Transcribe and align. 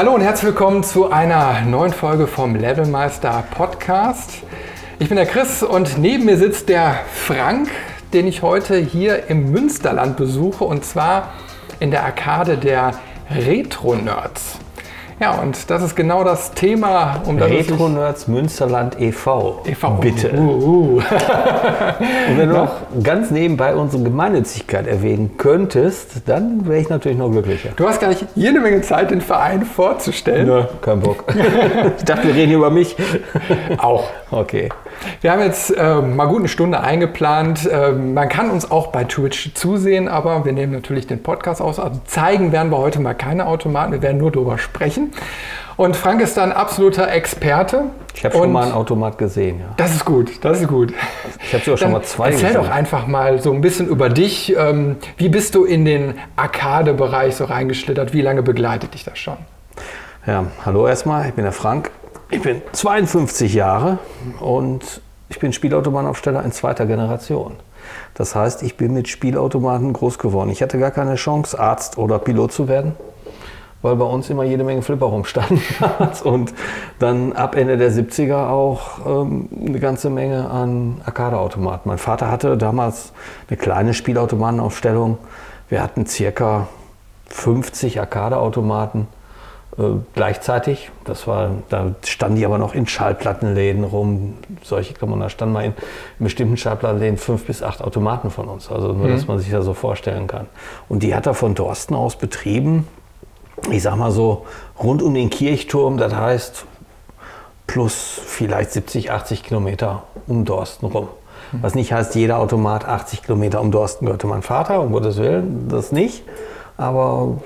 Hallo 0.00 0.14
und 0.14 0.22
herzlich 0.22 0.46
willkommen 0.46 0.82
zu 0.82 1.10
einer 1.10 1.60
neuen 1.60 1.92
Folge 1.92 2.26
vom 2.26 2.56
Levelmeister 2.56 3.44
Podcast. 3.50 4.38
Ich 4.98 5.08
bin 5.08 5.16
der 5.16 5.26
Chris 5.26 5.62
und 5.62 5.98
neben 5.98 6.24
mir 6.24 6.38
sitzt 6.38 6.70
der 6.70 7.00
Frank, 7.12 7.68
den 8.14 8.26
ich 8.26 8.40
heute 8.40 8.78
hier 8.78 9.26
im 9.26 9.52
Münsterland 9.52 10.16
besuche 10.16 10.64
und 10.64 10.86
zwar 10.86 11.34
in 11.80 11.90
der 11.90 12.02
Arkade 12.02 12.56
der 12.56 12.94
Retro-Nerds. 13.28 14.59
Ja, 15.20 15.32
und 15.32 15.68
das 15.68 15.82
ist 15.82 15.96
genau 15.96 16.24
das 16.24 16.52
Thema, 16.52 17.20
um 17.26 17.36
das 17.36 17.50
Retro 17.50 17.90
Nerds 17.90 18.26
Münsterland 18.26 18.98
e.V. 18.98 19.60
e.V. 19.66 19.90
Bitte. 19.96 20.32
Uh, 20.32 20.38
uh. 20.38 20.96
und 22.30 22.38
wenn 22.38 22.48
du 22.48 22.54
noch 22.54 22.72
ganz 23.02 23.30
nebenbei 23.30 23.74
unsere 23.74 24.02
Gemeinnützigkeit 24.02 24.86
erwähnen 24.86 25.32
könntest, 25.36 26.22
dann 26.24 26.66
wäre 26.66 26.80
ich 26.80 26.88
natürlich 26.88 27.18
noch 27.18 27.30
glücklicher. 27.30 27.68
Du 27.76 27.86
hast 27.86 28.00
gar 28.00 28.08
nicht 28.08 28.24
jede 28.34 28.60
Menge 28.60 28.80
Zeit, 28.80 29.10
den 29.10 29.20
Verein 29.20 29.66
vorzustellen. 29.66 30.46
Nö, 30.46 30.64
kein 30.80 31.00
Bock. 31.00 31.24
ich 31.98 32.04
dachte, 32.04 32.28
wir 32.28 32.34
reden 32.34 32.48
hier 32.48 32.56
über 32.56 32.70
mich. 32.70 32.96
Auch. 33.76 34.04
Okay. 34.30 34.70
Wir 35.20 35.32
haben 35.32 35.40
jetzt 35.42 35.76
äh, 35.76 36.00
mal 36.00 36.26
gut 36.26 36.38
eine 36.38 36.48
Stunde 36.48 36.80
eingeplant. 36.80 37.68
Äh, 37.70 37.92
man 37.92 38.28
kann 38.28 38.50
uns 38.50 38.70
auch 38.70 38.88
bei 38.88 39.04
Twitch 39.04 39.54
zusehen, 39.54 40.08
aber 40.08 40.44
wir 40.44 40.52
nehmen 40.52 40.72
natürlich 40.72 41.06
den 41.06 41.22
Podcast 41.22 41.60
aus. 41.60 41.78
Also 41.78 42.00
zeigen 42.06 42.52
werden 42.52 42.70
wir 42.70 42.78
heute 42.78 43.00
mal 43.00 43.14
keine 43.14 43.46
Automaten, 43.46 43.92
wir 43.92 44.02
werden 44.02 44.18
nur 44.18 44.30
darüber 44.30 44.58
sprechen. 44.58 45.09
Und 45.76 45.96
Frank 45.96 46.20
ist 46.20 46.36
dann 46.36 46.52
absoluter 46.52 47.10
Experte. 47.10 47.84
Ich 48.14 48.24
habe 48.24 48.36
schon 48.36 48.52
mal 48.52 48.64
einen 48.64 48.72
Automat 48.72 49.16
gesehen. 49.16 49.60
Ja. 49.60 49.66
Das 49.78 49.94
ist 49.94 50.04
gut, 50.04 50.44
das 50.44 50.60
ist 50.60 50.68
gut. 50.68 50.92
Ich 51.42 51.54
habe 51.54 51.64
sogar 51.64 51.78
schon 51.78 51.92
mal 51.92 52.02
zwei 52.02 52.26
Erzähl 52.26 52.48
gesehen. 52.48 52.62
doch 52.62 52.70
einfach 52.70 53.06
mal 53.06 53.40
so 53.40 53.52
ein 53.52 53.62
bisschen 53.62 53.88
über 53.88 54.10
dich. 54.10 54.54
Ähm, 54.56 54.96
wie 55.16 55.30
bist 55.30 55.54
du 55.54 55.64
in 55.64 55.86
den 55.86 56.14
Arcade-Bereich 56.36 57.36
so 57.36 57.44
reingeschlittert? 57.44 58.12
Wie 58.12 58.20
lange 58.20 58.42
begleitet 58.42 58.92
dich 58.92 59.04
das 59.04 59.18
schon? 59.18 59.38
Ja, 60.26 60.44
hallo 60.66 60.86
erstmal, 60.86 61.28
ich 61.28 61.34
bin 61.34 61.44
der 61.44 61.52
Frank. 61.52 61.90
Ich 62.28 62.42
bin 62.42 62.60
52 62.72 63.54
Jahre 63.54 63.98
und 64.38 65.00
ich 65.30 65.38
bin 65.38 65.52
Spielautomatenaufsteller 65.52 66.44
in 66.44 66.52
zweiter 66.52 66.84
Generation. 66.84 67.56
Das 68.14 68.34
heißt, 68.34 68.62
ich 68.62 68.76
bin 68.76 68.92
mit 68.92 69.08
Spielautomaten 69.08 69.92
groß 69.92 70.18
geworden. 70.18 70.50
Ich 70.50 70.60
hatte 70.60 70.78
gar 70.78 70.90
keine 70.90 71.14
Chance, 71.14 71.58
Arzt 71.58 71.96
oder 71.96 72.18
Pilot 72.18 72.52
zu 72.52 72.68
werden, 72.68 72.94
weil 73.82 73.96
bei 73.96 74.04
uns 74.04 74.28
immer 74.30 74.44
jede 74.44 74.64
Menge 74.64 74.82
Flipper 74.82 75.06
rumstanden. 75.06 75.60
und 76.24 76.52
dann 76.98 77.32
ab 77.32 77.56
Ende 77.56 77.76
der 77.76 77.90
70er 77.90 78.48
auch 78.48 79.06
ähm, 79.06 79.48
eine 79.66 79.80
ganze 79.80 80.10
Menge 80.10 80.50
an 80.50 81.00
Arcade-Automaten. 81.04 81.88
Mein 81.88 81.98
Vater 81.98 82.30
hatte 82.30 82.56
damals 82.56 83.12
eine 83.48 83.56
kleine 83.56 83.94
Spielautomatenaufstellung. 83.94 85.18
Wir 85.68 85.82
hatten 85.82 86.06
circa 86.06 86.68
50 87.28 88.00
Arcade-Automaten 88.00 89.06
äh, 89.78 89.82
gleichzeitig. 90.14 90.90
Das 91.04 91.26
war, 91.26 91.50
da 91.68 91.94
standen 92.04 92.36
die 92.36 92.44
aber 92.44 92.58
noch 92.58 92.74
in 92.74 92.86
Schallplattenläden 92.86 93.84
rum. 93.84 94.34
Solche 94.62 94.94
kann 94.94 95.08
man, 95.08 95.20
da 95.20 95.30
standen 95.30 95.54
mal 95.54 95.64
in, 95.64 95.72
in 96.18 96.24
bestimmten 96.24 96.56
Schallplattenläden 96.56 97.16
fünf 97.16 97.46
bis 97.46 97.62
acht 97.62 97.80
Automaten 97.80 98.30
von 98.30 98.48
uns. 98.48 98.70
Also 98.70 98.92
nur, 98.92 99.06
mhm. 99.06 99.12
dass 99.12 99.26
man 99.26 99.38
sich 99.38 99.50
das 99.50 99.64
so 99.64 99.72
vorstellen 99.72 100.26
kann. 100.26 100.46
Und 100.88 101.02
die 101.02 101.14
hat 101.14 101.26
er 101.26 101.34
von 101.34 101.54
Dorsten 101.54 101.94
aus 101.94 102.16
betrieben. 102.16 102.86
Ich 103.70 103.82
sag 103.82 103.96
mal 103.96 104.10
so 104.10 104.46
rund 104.78 105.02
um 105.02 105.14
den 105.14 105.30
Kirchturm, 105.30 105.96
das 105.96 106.14
heißt 106.14 106.64
plus 107.66 108.20
vielleicht 108.24 108.72
70, 108.72 109.12
80 109.12 109.44
Kilometer 109.44 110.02
um 110.26 110.44
Dorsten 110.44 110.86
rum. 110.86 111.08
Mhm. 111.52 111.62
Was 111.62 111.74
nicht 111.74 111.92
heißt, 111.92 112.14
jeder 112.16 112.38
Automat 112.38 112.84
80 112.84 113.22
Kilometer 113.22 113.60
um 113.60 113.70
Dorsten 113.70 114.06
gehörte 114.06 114.26
mein 114.26 114.42
Vater, 114.42 114.80
um 114.80 114.92
Gottes 114.92 115.18
Willen, 115.18 115.68
das 115.68 115.92
nicht. 115.92 116.24
Aber 116.76 117.36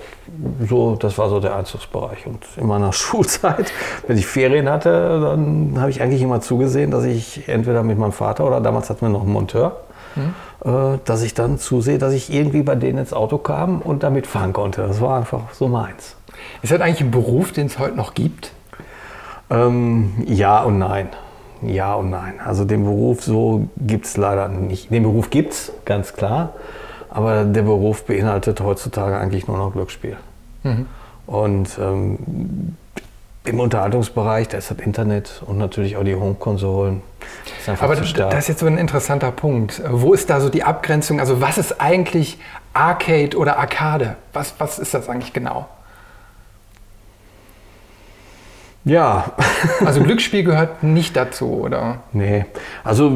so, 0.69 0.95
das 0.95 1.19
war 1.19 1.29
so 1.29 1.41
der 1.41 1.57
Einzugsbereich. 1.57 2.27
Und 2.27 2.45
in 2.57 2.67
meiner 2.67 2.93
Schulzeit, 2.95 3.73
wenn 4.07 4.17
ich 4.17 4.27
Ferien 4.27 4.71
hatte, 4.71 5.21
dann 5.21 5.75
habe 5.79 5.91
ich 5.91 6.01
eigentlich 6.01 6.23
immer 6.23 6.41
zugesehen, 6.41 6.91
dass 6.91 7.05
ich 7.05 7.49
entweder 7.49 7.83
mit 7.83 7.99
meinem 7.99 8.13
Vater 8.13 8.47
oder 8.47 8.61
damals 8.61 8.89
hatten 8.91 9.03
wir 9.03 9.09
noch 9.11 9.23
einen 9.23 9.33
Monteur, 9.33 9.81
mhm. 10.17 10.35
äh, 10.65 10.99
dass 11.05 11.23
ich 11.23 11.35
dann 11.35 11.59
zusehe, 11.59 11.99
dass 11.99 12.13
ich 12.13 12.33
irgendwie 12.33 12.63
bei 12.63 12.75
denen 12.75 12.99
ins 12.99 13.13
Auto 13.13 13.39
kam 13.39 13.81
und 13.81 14.03
damit 14.03 14.27
fahren 14.27 14.53
konnte. 14.53 14.87
Das 14.87 15.01
war 15.01 15.19
einfach 15.19 15.53
so 15.53 15.69
meins. 15.69 16.17
Ist 16.63 16.73
das 16.73 16.81
eigentlich 16.81 17.01
ein 17.01 17.11
Beruf, 17.11 17.53
den 17.53 17.67
es 17.67 17.79
heute 17.79 17.97
noch 17.97 18.15
gibt? 18.15 18.53
Ähm, 19.51 20.13
ja 20.27 20.63
und 20.63 20.79
nein. 20.79 21.09
Ja 21.63 21.95
und 21.95 22.11
nein. 22.11 22.35
Also 22.45 22.65
den 22.65 22.85
Beruf 22.85 23.23
so 23.23 23.69
gibt 23.77 24.07
es 24.07 24.17
leider 24.17 24.49
nicht. 24.49 24.91
Den 24.91 25.03
Beruf 25.03 25.31
gibt 25.31 25.53
es, 25.53 25.73
ganz 25.85 26.13
klar. 26.15 26.53
Aber 27.11 27.45
der 27.45 27.63
Beruf 27.63 28.05
beinhaltet 28.05 28.61
heutzutage 28.61 29.17
eigentlich 29.17 29.47
nur 29.47 29.57
noch 29.57 29.73
Glücksspiel. 29.73 30.17
Mhm. 30.65 30.87
Und 31.27 31.79
ähm, 31.81 32.77
im 33.45 33.61
Unterhaltungsbereich, 33.61 34.49
da 34.49 34.59
ist 34.59 34.71
das 34.71 34.79
Internet 34.79 35.43
und 35.47 35.59
natürlich 35.59 35.97
auch 35.97 36.05
die 36.05 36.15
Home-Konsolen. 36.15 37.03
Aber 37.79 37.95
das 37.95 38.11
ist 38.11 38.49
jetzt 38.49 38.61
so 38.61 38.67
ein 38.67 38.79
interessanter 38.79 39.31
Punkt. 39.31 39.83
Wo 39.87 40.15
ist 40.15 40.31
da 40.31 40.41
so 40.41 40.49
die 40.49 40.63
Abgrenzung? 40.63 41.21
Also 41.21 41.41
was 41.41 41.59
ist 41.59 41.81
eigentlich 41.81 42.39
Arcade 42.73 43.37
oder 43.37 43.59
Arcade? 43.59 44.17
Was, 44.33 44.55
was 44.59 44.79
ist 44.79 44.95
das 44.95 45.09
eigentlich 45.09 45.33
genau? 45.35 45.69
Ja. 48.85 49.33
also 49.85 50.03
Glücksspiel 50.05 50.45
gehört 50.45 50.83
nicht 50.83 51.15
dazu, 51.15 51.61
oder? 51.61 52.01
Nee. 52.13 52.47
Also 52.83 53.13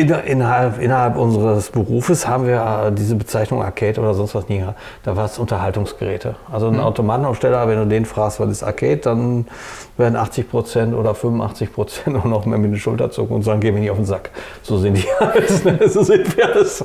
innerhalb, 0.00 0.80
innerhalb 0.80 1.16
unseres 1.16 1.70
Berufes 1.70 2.26
haben 2.26 2.46
wir 2.46 2.92
diese 2.96 3.14
Bezeichnung 3.14 3.62
Arcade 3.62 4.00
oder 4.00 4.14
sonst 4.14 4.34
was 4.34 4.48
nie. 4.48 4.64
Da 5.02 5.16
war 5.16 5.24
es 5.26 5.38
Unterhaltungsgeräte. 5.38 6.36
Also 6.50 6.68
ein 6.68 6.74
mhm. 6.74 6.80
Automatenaufsteller, 6.80 7.68
wenn 7.68 7.78
du 7.78 7.86
den 7.86 8.04
fragst, 8.04 8.40
was 8.40 8.50
ist 8.50 8.62
Arcade, 8.62 8.98
dann 8.98 9.46
werden 9.96 10.16
80 10.16 10.50
Prozent 10.50 10.94
oder 10.94 11.14
85 11.14 11.72
Prozent 11.72 12.16
auch 12.16 12.24
noch 12.24 12.46
mehr 12.46 12.58
mit 12.58 12.72
den 12.72 12.78
Schulter 12.78 13.10
zucken 13.10 13.36
und 13.36 13.42
sagen, 13.42 13.60
geh 13.60 13.72
mir 13.72 13.80
nicht 13.80 13.90
auf 13.90 13.96
den 13.96 14.06
Sack. 14.06 14.30
So 14.62 14.78
sind 14.78 14.96
die 14.96 15.06
halt. 15.20 15.48
So 15.90 16.02
sind 16.02 16.36
wir 16.36 16.46
das. 16.54 16.84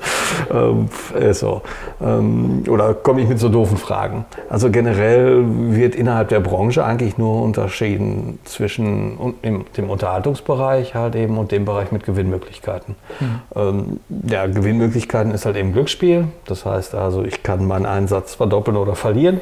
Ähm, 0.52 0.90
so. 1.32 1.62
Ähm, 2.02 2.64
oder 2.68 2.94
komme 2.94 3.22
ich 3.22 3.28
mit 3.28 3.40
so 3.40 3.50
doofen 3.50 3.78
Fragen. 3.78 4.26
Also 4.50 4.70
generell 4.72 5.44
wird 5.46 5.96
innerhalb 5.96 6.30
der 6.30 6.40
Branche 6.40 6.84
eigentlich 6.84 7.18
nur 7.18 7.42
unterschieden 7.42 8.40
zwischen 8.46 9.36
dem 9.78 9.90
Unterhaltungsbereich 9.90 10.96
halt 10.96 11.16
eben 11.16 11.38
und 11.38 11.52
dem 11.52 11.66
Bereich 11.66 11.92
mit 11.92 12.04
Gewinnmöglichkeiten. 12.04 12.96
Mhm. 13.20 13.42
Ähm, 13.56 14.00
ja, 14.28 14.48
Gewinnmöglichkeiten 14.48 15.34
ist 15.34 15.46
halt 15.46 15.56
eben 15.56 15.74
Glücksspiel. 15.74 16.28
Das 16.46 16.66
heißt 16.66 16.96
also, 16.96 17.24
ich 17.24 17.44
kann 17.44 17.66
meinen 17.66 17.86
Einsatz 17.86 18.36
verdoppeln 18.36 18.78
oder 18.78 18.96
verlieren. 18.96 19.42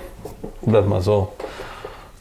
Um 0.61 0.73
das 0.73 0.85
mal 0.85 1.01
so 1.01 1.29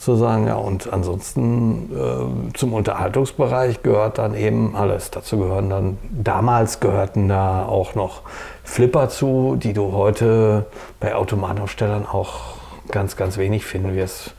zu 0.01 0.17
sagen. 0.17 0.47
Ja, 0.47 0.57
und 0.57 0.93
ansonsten 0.93 1.91
äh, 1.93 2.53
zum 2.55 2.73
Unterhaltungsbereich 2.73 3.83
gehört 3.83 4.19
dann 4.19 4.35
eben 4.35 4.75
alles. 4.75 5.11
Dazu 5.11 5.39
gehören 5.39 5.69
dann, 5.69 5.99
damals 6.11 6.81
gehörten 6.81 7.29
da 7.29 7.67
auch 7.67 7.95
noch 7.95 8.23
Flipper 8.65 9.11
zu, 9.11 9.57
die 9.57 9.75
du 9.75 9.93
heute 9.93 10.67
bei 11.01 11.15
Automatenaufstellern 11.15 12.07
auch 12.07 12.55
ganz, 12.91 13.17
ganz 13.17 13.37
wenig 13.37 13.67
finden 13.67 13.95
wirst. 13.95 14.35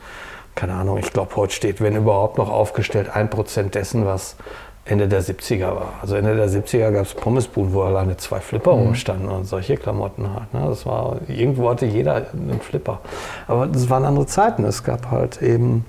Keine 0.54 0.74
Ahnung, 0.74 0.98
ich 0.98 1.12
glaube, 1.12 1.34
heute 1.36 1.54
steht, 1.54 1.80
wenn 1.80 1.96
überhaupt 1.96 2.38
noch 2.38 2.50
aufgestellt, 2.50 3.08
ein 3.14 3.30
Prozent 3.30 3.74
dessen, 3.74 4.04
was 4.04 4.36
Ende 4.84 5.06
der 5.06 5.22
70er 5.22 5.66
war. 5.66 5.94
Also 6.00 6.16
Ende 6.16 6.34
der 6.34 6.48
70er 6.48 6.90
gab 6.90 7.06
es 7.06 7.14
Pommesbuden, 7.14 7.72
wo 7.72 7.82
alleine 7.82 8.16
zwei 8.16 8.40
Flipper 8.40 8.74
mhm. 8.74 8.82
rumstanden 8.82 9.28
und 9.28 9.44
solche 9.46 9.76
Klamotten 9.76 10.28
halt. 10.34 10.52
Ne? 10.52 10.68
Das 10.68 10.84
war, 10.86 11.18
irgendwo 11.28 11.70
hatte 11.70 11.86
jeder 11.86 12.26
einen 12.32 12.60
Flipper. 12.60 13.00
Aber 13.46 13.66
das 13.66 13.88
waren 13.90 14.04
andere 14.04 14.26
Zeiten. 14.26 14.64
Es 14.64 14.82
gab 14.82 15.10
halt 15.10 15.40
eben 15.40 15.84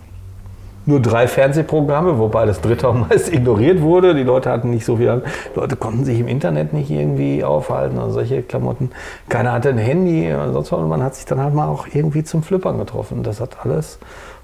nur 0.85 0.99
drei 0.99 1.27
Fernsehprogramme, 1.27 2.19
wobei 2.19 2.45
das 2.45 2.61
dritte 2.61 2.87
auch 2.89 2.93
meist 2.93 3.33
ignoriert 3.33 3.81
wurde. 3.81 4.13
Die 4.13 4.23
Leute 4.23 4.51
hatten 4.51 4.69
nicht 4.69 4.85
so 4.85 4.97
viel, 4.97 5.23
die 5.55 5.59
Leute 5.59 5.75
konnten 5.75 6.05
sich 6.05 6.19
im 6.19 6.27
Internet 6.27 6.73
nicht 6.73 6.91
irgendwie 6.91 7.43
aufhalten 7.43 7.97
und 7.97 8.11
solche 8.11 8.43
Klamotten. 8.43 8.91
Keiner 9.27 9.53
hatte 9.53 9.69
ein 9.69 9.79
Handy 9.79 10.31
und 10.33 10.53
sonst 10.53 10.71
was. 10.71 10.79
Und 10.79 10.89
man 10.89 11.01
hat 11.01 11.15
sich 11.15 11.25
dann 11.25 11.41
halt 11.41 11.55
mal 11.55 11.67
auch 11.67 11.87
irgendwie 11.91 12.23
zum 12.23 12.43
Flippern 12.43 12.77
getroffen. 12.77 13.23
Das 13.23 13.39
hat 13.39 13.65
alles 13.65 13.97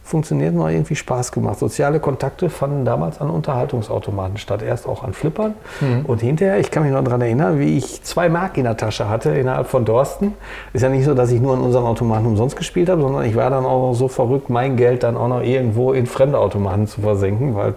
funktioniert 0.03 0.55
und 0.55 0.67
irgendwie 0.67 0.95
Spaß 0.95 1.31
gemacht. 1.31 1.59
Soziale 1.59 1.99
Kontakte 1.99 2.49
fanden 2.49 2.83
damals 2.83 3.21
an 3.21 3.29
Unterhaltungsautomaten 3.29 4.37
statt. 4.37 4.63
Erst 4.63 4.87
auch 4.87 5.03
an 5.03 5.13
Flippern 5.13 5.53
mhm. 5.81 6.05
und 6.05 6.21
hinterher, 6.21 6.59
ich 6.59 6.71
kann 6.71 6.83
mich 6.83 6.91
noch 6.91 7.03
daran 7.03 7.21
erinnern, 7.21 7.59
wie 7.59 7.77
ich 7.77 8.01
zwei 8.03 8.27
Mark 8.27 8.57
in 8.57 8.63
der 8.63 8.75
Tasche 8.75 9.07
hatte 9.07 9.29
innerhalb 9.29 9.67
von 9.67 9.85
Dorsten. 9.85 10.33
Ist 10.73 10.81
ja 10.81 10.89
nicht 10.89 11.05
so, 11.05 11.13
dass 11.13 11.31
ich 11.31 11.39
nur 11.39 11.53
an 11.53 11.61
unserem 11.61 11.85
Automaten 11.85 12.25
umsonst 12.25 12.55
gespielt 12.55 12.89
habe, 12.89 13.01
sondern 13.01 13.23
ich 13.25 13.35
war 13.35 13.49
dann 13.49 13.65
auch 13.65 13.89
noch 13.89 13.93
so 13.93 14.07
verrückt, 14.07 14.49
mein 14.49 14.77
Geld 14.77 15.03
dann 15.03 15.15
auch 15.15 15.27
noch 15.27 15.41
irgendwo 15.41 15.93
in 15.93 16.07
fremde 16.07 16.39
Automaten 16.39 16.87
zu 16.87 17.01
versenken, 17.01 17.55
weil 17.55 17.75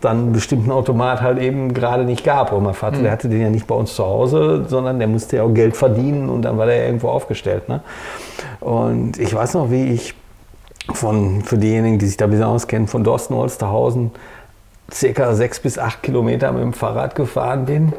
dann 0.00 0.18
einen 0.18 0.32
bestimmten 0.32 0.70
Automat 0.70 1.20
halt 1.20 1.38
eben 1.38 1.74
gerade 1.74 2.04
nicht 2.04 2.24
gab. 2.24 2.52
Und 2.52 2.64
mein 2.64 2.74
Vater, 2.74 2.98
mhm. 2.98 3.02
der 3.02 3.12
hatte 3.12 3.28
den 3.28 3.42
ja 3.42 3.50
nicht 3.50 3.66
bei 3.66 3.74
uns 3.74 3.94
zu 3.94 4.04
Hause, 4.04 4.64
sondern 4.68 4.98
der 4.98 5.08
musste 5.08 5.36
ja 5.36 5.42
auch 5.42 5.52
Geld 5.52 5.76
verdienen 5.76 6.30
und 6.30 6.42
dann 6.42 6.56
war 6.56 6.66
der 6.66 6.86
irgendwo 6.86 7.08
aufgestellt. 7.08 7.68
Ne? 7.68 7.80
Und 8.60 9.18
ich 9.18 9.34
weiß 9.34 9.54
noch, 9.54 9.70
wie 9.70 9.92
ich 9.92 10.14
von, 10.92 11.42
für 11.42 11.58
diejenigen, 11.58 11.98
die 11.98 12.06
sich 12.06 12.16
da 12.16 12.26
ein 12.26 12.30
bisschen 12.30 12.44
auskennen, 12.44 12.88
von 12.88 13.04
Dorsten 13.04 13.34
Holsterhausen 13.34 14.10
circa 14.92 15.34
sechs 15.34 15.60
bis 15.60 15.78
acht 15.78 16.02
Kilometer 16.02 16.52
mit 16.52 16.62
dem 16.62 16.72
Fahrrad 16.72 17.14
gefahren 17.14 17.64
bin, 17.64 17.92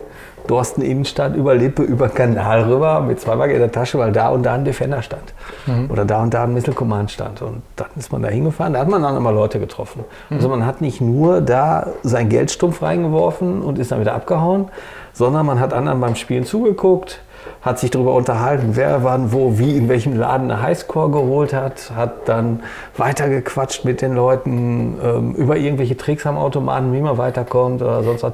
Dorsten 0.48 0.84
Innenstadt 0.84 1.36
über 1.36 1.56
Lippe, 1.56 1.82
über 1.82 2.08
Kanal 2.08 2.64
rüber 2.64 3.02
mit 3.02 3.20
zwei 3.20 3.38
Wagen 3.40 3.54
in 3.54 3.60
der 3.60 3.72
Tasche, 3.72 3.98
weil 3.98 4.12
da 4.12 4.30
und 4.30 4.44
da 4.44 4.54
ein 4.54 4.64
Defender 4.64 5.02
stand. 5.02 5.34
Mhm. 5.66 5.90
Oder 5.90 6.06
da 6.06 6.22
und 6.22 6.34
da 6.34 6.44
ein 6.44 6.54
Missile 6.54 6.76
Command 6.76 7.10
stand. 7.10 7.42
Und 7.42 7.64
dann 7.76 7.88
ist 7.96 8.12
man 8.12 8.22
da 8.22 8.28
hingefahren, 8.28 8.74
da 8.74 8.80
hat 8.80 8.88
man 8.88 9.02
dann 9.02 9.18
immer 9.18 9.32
Leute 9.32 9.60
getroffen. 9.60 10.04
Mhm. 10.30 10.38
Also 10.38 10.50
man 10.50 10.66
hat 10.66 10.82
nicht 10.82 11.02
nur 11.02 11.42
da 11.42 11.88
sein 12.04 12.30
Geldstumpf 12.30 12.84
reingeworfen 12.84 13.64
und 13.64 13.80
ist 13.80 13.92
dann 13.92 14.00
wieder 14.00 14.14
abgehauen, 14.14 14.70
sondern 15.14 15.48
man 15.48 15.60
hat 15.60 15.74
anderen 15.74 16.00
beim 16.00 16.16
Spielen 16.16 16.46
zugeguckt, 16.46 17.22
hat 17.62 17.80
sich 17.80 17.90
darüber 17.90 18.14
unterhalten, 18.14 18.72
wer 18.76 19.04
wann, 19.04 19.34
wo, 19.34 19.58
wie, 19.58 19.76
in 19.76 19.90
welchem 19.90 20.16
Laden 20.16 20.52
eine 20.52 20.62
Highscore 20.62 21.10
geholt 21.10 21.54
hat, 21.54 21.92
hat 21.96 22.28
dann 22.28 22.62
weitergequatscht 22.98 23.86
mit 23.86 24.02
den 24.02 24.14
Leuten 24.14 25.00
ähm, 25.04 25.34
über 25.34 25.58
irgendwelche 25.58 25.98
Tricks 25.98 26.26
am 26.26 26.38
Automaten, 26.38 26.94
wie 26.94 27.02
man 27.02 27.18
weiterkommt 27.18 27.82
oder 27.82 28.04
sonst 28.04 28.24
was. 28.24 28.34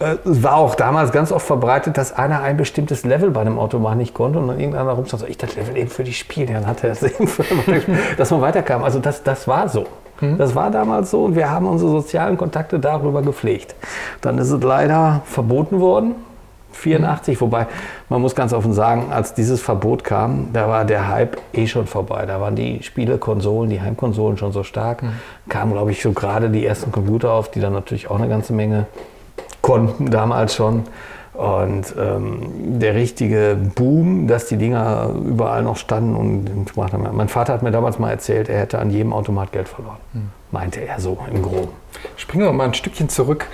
Äh, 0.00 0.16
es 0.28 0.42
war 0.42 0.56
auch 0.56 0.74
damals 0.74 1.12
ganz 1.12 1.30
oft 1.30 1.46
verbreitet, 1.46 1.96
dass 1.96 2.12
einer 2.12 2.42
ein 2.42 2.56
bestimmtes 2.56 3.04
Level 3.04 3.30
bei 3.30 3.42
einem 3.42 3.58
Automaten 3.58 3.98
nicht 3.98 4.14
konnte 4.14 4.38
und 4.38 4.48
dann 4.48 4.58
irgendeiner 4.58 4.92
rumstand, 4.92 5.22
so, 5.22 5.26
ich 5.26 5.38
das 5.38 5.54
Level 5.54 5.76
eben 5.76 5.90
für 5.90 6.04
die 6.04 6.12
Spiele, 6.12 6.52
dann 6.52 6.66
hatte 6.66 6.88
er 6.88 6.94
das 6.94 7.02
eben 7.20 7.28
für 7.28 7.44
dass 8.16 8.30
man 8.30 8.40
weiterkam. 8.40 8.82
Also 8.82 8.98
das, 8.98 9.22
das 9.22 9.46
war 9.46 9.68
so. 9.68 9.86
Mhm. 10.20 10.38
Das 10.38 10.54
war 10.54 10.70
damals 10.70 11.10
so 11.10 11.24
und 11.24 11.36
wir 11.36 11.50
haben 11.50 11.66
unsere 11.66 11.90
sozialen 11.90 12.36
Kontakte 12.36 12.80
darüber 12.80 13.22
gepflegt. 13.22 13.74
Dann 14.20 14.38
ist 14.38 14.50
es 14.50 14.62
leider 14.62 15.22
verboten 15.24 15.80
worden 15.80 16.14
84, 16.74 17.40
wobei 17.40 17.66
man 18.08 18.20
muss 18.20 18.34
ganz 18.34 18.52
offen 18.52 18.72
sagen, 18.72 19.12
als 19.12 19.34
dieses 19.34 19.60
Verbot 19.60 20.04
kam, 20.04 20.48
da 20.52 20.68
war 20.68 20.84
der 20.84 21.08
Hype 21.08 21.36
eh 21.52 21.66
schon 21.66 21.86
vorbei. 21.86 22.26
Da 22.26 22.40
waren 22.40 22.56
die 22.56 22.82
Spielekonsolen, 22.82 23.70
die 23.70 23.80
Heimkonsolen 23.80 24.36
schon 24.36 24.52
so 24.52 24.62
stark. 24.62 25.02
Mhm. 25.02 25.12
Kamen, 25.48 25.72
glaube 25.72 25.90
ich, 25.90 26.02
so 26.02 26.12
gerade 26.12 26.50
die 26.50 26.64
ersten 26.64 26.92
Computer 26.92 27.32
auf, 27.32 27.50
die 27.50 27.60
dann 27.60 27.72
natürlich 27.72 28.10
auch 28.10 28.18
eine 28.18 28.28
ganze 28.28 28.52
Menge 28.52 28.86
konnten 29.60 30.10
damals 30.10 30.54
schon. 30.54 30.84
Und 31.34 31.94
ähm, 31.98 32.78
der 32.78 32.94
richtige 32.94 33.56
Boom, 33.74 34.28
dass 34.28 34.46
die 34.46 34.56
Dinger 34.56 35.10
überall 35.26 35.62
noch 35.62 35.76
standen 35.76 36.14
und 36.14 36.76
mein 36.76 37.28
Vater 37.28 37.52
hat 37.52 37.62
mir 37.62 37.72
damals 37.72 37.98
mal 37.98 38.10
erzählt, 38.10 38.48
er 38.48 38.60
hätte 38.60 38.78
an 38.78 38.90
jedem 38.90 39.12
Automat 39.12 39.50
Geld 39.50 39.68
verloren. 39.68 39.98
Mhm. 40.12 40.30
Meinte 40.52 40.80
er 40.80 41.00
so 41.00 41.18
im 41.32 41.42
Groben. 41.42 41.83
Springen 42.16 42.44
wir 42.44 42.52
mal 42.52 42.64
ein 42.64 42.74
Stückchen 42.74 43.08
zurück 43.08 43.46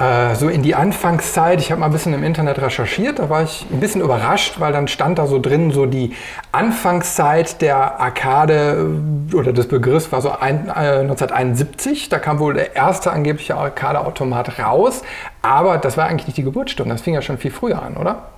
äh, 0.00 0.34
so 0.34 0.48
in 0.48 0.62
die 0.62 0.74
Anfangszeit. 0.74 1.60
Ich 1.60 1.70
habe 1.70 1.80
mal 1.80 1.86
ein 1.86 1.92
bisschen 1.92 2.14
im 2.14 2.24
Internet 2.24 2.60
recherchiert, 2.60 3.18
da 3.18 3.28
war 3.28 3.42
ich 3.42 3.66
ein 3.70 3.80
bisschen 3.80 4.00
überrascht, 4.00 4.58
weil 4.58 4.72
dann 4.72 4.88
stand 4.88 5.18
da 5.18 5.26
so 5.26 5.38
drin, 5.38 5.70
so 5.70 5.86
die 5.86 6.14
Anfangszeit 6.52 7.60
der 7.60 8.00
Arcade 8.00 8.88
äh, 9.30 9.34
oder 9.36 9.52
des 9.52 9.68
Begriffs 9.68 10.10
war 10.10 10.22
so 10.22 10.30
ein, 10.30 10.68
äh, 10.68 11.00
1971. 11.00 12.08
Da 12.08 12.18
kam 12.18 12.38
wohl 12.38 12.54
der 12.54 12.74
erste 12.74 13.12
angebliche 13.12 13.56
Arcade-Automat 13.56 14.58
raus, 14.58 15.02
aber 15.42 15.78
das 15.78 15.96
war 15.96 16.06
eigentlich 16.06 16.26
nicht 16.26 16.38
die 16.38 16.44
Geburtsstunde, 16.44 16.94
das 16.94 17.02
fing 17.02 17.14
ja 17.14 17.22
schon 17.22 17.38
viel 17.38 17.50
früher 17.50 17.82
an, 17.82 17.96
oder? 17.96 18.30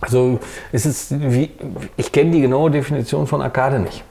Also 0.00 0.40
es 0.72 0.86
ist 0.86 1.14
wie, 1.20 1.50
ich 1.96 2.10
kenne 2.10 2.30
die 2.30 2.40
genaue 2.40 2.70
Definition 2.70 3.26
von 3.26 3.42
Arcade 3.42 3.78
nicht. 3.78 4.02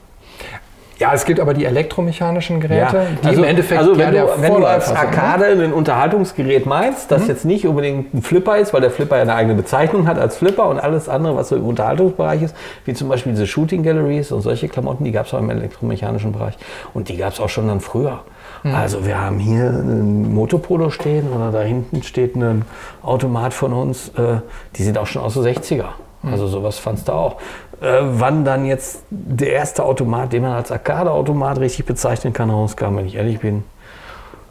Ja, 1.00 1.14
es 1.14 1.24
gibt 1.24 1.40
aber 1.40 1.54
die 1.54 1.64
elektromechanischen 1.64 2.60
Geräte, 2.60 2.96
ja. 2.96 3.06
die 3.22 3.28
also, 3.28 3.42
im 3.42 3.48
Endeffekt 3.48 3.80
also 3.80 3.96
wenn, 3.96 4.14
ja 4.14 4.26
du, 4.26 4.42
wenn 4.42 4.54
du 4.54 4.66
als 4.66 4.94
Arcade 4.94 5.46
ein 5.46 5.72
Unterhaltungsgerät 5.72 6.66
meinst, 6.66 7.10
das 7.10 7.22
mhm. 7.22 7.28
jetzt 7.28 7.44
nicht 7.46 7.66
unbedingt 7.66 8.12
ein 8.12 8.20
Flipper 8.20 8.58
ist, 8.58 8.74
weil 8.74 8.82
der 8.82 8.90
Flipper 8.90 9.16
ja 9.16 9.22
eine 9.22 9.34
eigene 9.34 9.54
Bezeichnung 9.54 10.06
hat 10.06 10.18
als 10.18 10.36
Flipper 10.36 10.68
und 10.68 10.78
alles 10.78 11.08
andere, 11.08 11.36
was 11.36 11.48
so 11.48 11.56
im 11.56 11.64
Unterhaltungsbereich 11.64 12.42
ist, 12.42 12.54
wie 12.84 12.92
zum 12.92 13.08
Beispiel 13.08 13.32
diese 13.32 13.46
Shooting 13.46 13.82
Galleries 13.82 14.30
und 14.30 14.42
solche 14.42 14.68
Klamotten, 14.68 15.04
die 15.04 15.12
gab 15.12 15.24
es 15.24 15.32
auch 15.32 15.38
im 15.38 15.48
elektromechanischen 15.48 16.32
Bereich 16.32 16.58
und 16.92 17.08
die 17.08 17.16
gab 17.16 17.32
es 17.32 17.40
auch 17.40 17.48
schon 17.48 17.66
dann 17.66 17.80
früher. 17.80 18.20
Mhm. 18.62 18.74
Also 18.74 19.06
wir 19.06 19.18
haben 19.18 19.38
hier 19.38 19.70
ein 19.70 20.34
Motopolo 20.34 20.90
stehen 20.90 21.32
oder 21.32 21.50
da 21.50 21.62
hinten 21.62 22.02
steht 22.02 22.36
ein 22.36 22.66
Automat 23.02 23.54
von 23.54 23.72
uns, 23.72 24.10
äh, 24.18 24.42
die 24.76 24.82
sind 24.82 24.98
auch 24.98 25.06
schon 25.06 25.22
aus 25.22 25.32
den 25.32 25.44
60er. 25.44 25.86
Mhm. 26.22 26.32
Also 26.32 26.46
sowas 26.46 26.78
fandst 26.78 27.08
du 27.08 27.12
auch 27.12 27.36
äh, 27.80 28.00
wann 28.02 28.44
dann 28.44 28.64
jetzt 28.64 29.02
der 29.10 29.52
erste 29.52 29.84
Automat, 29.84 30.32
den 30.32 30.42
man 30.42 30.52
als 30.52 30.70
Arcade-Automat 30.70 31.60
richtig 31.60 31.86
bezeichnen 31.86 32.32
kann, 32.32 32.50
rauskam, 32.50 32.96
wenn 32.96 33.06
ich 33.06 33.16
ehrlich 33.16 33.40
bin. 33.40 33.64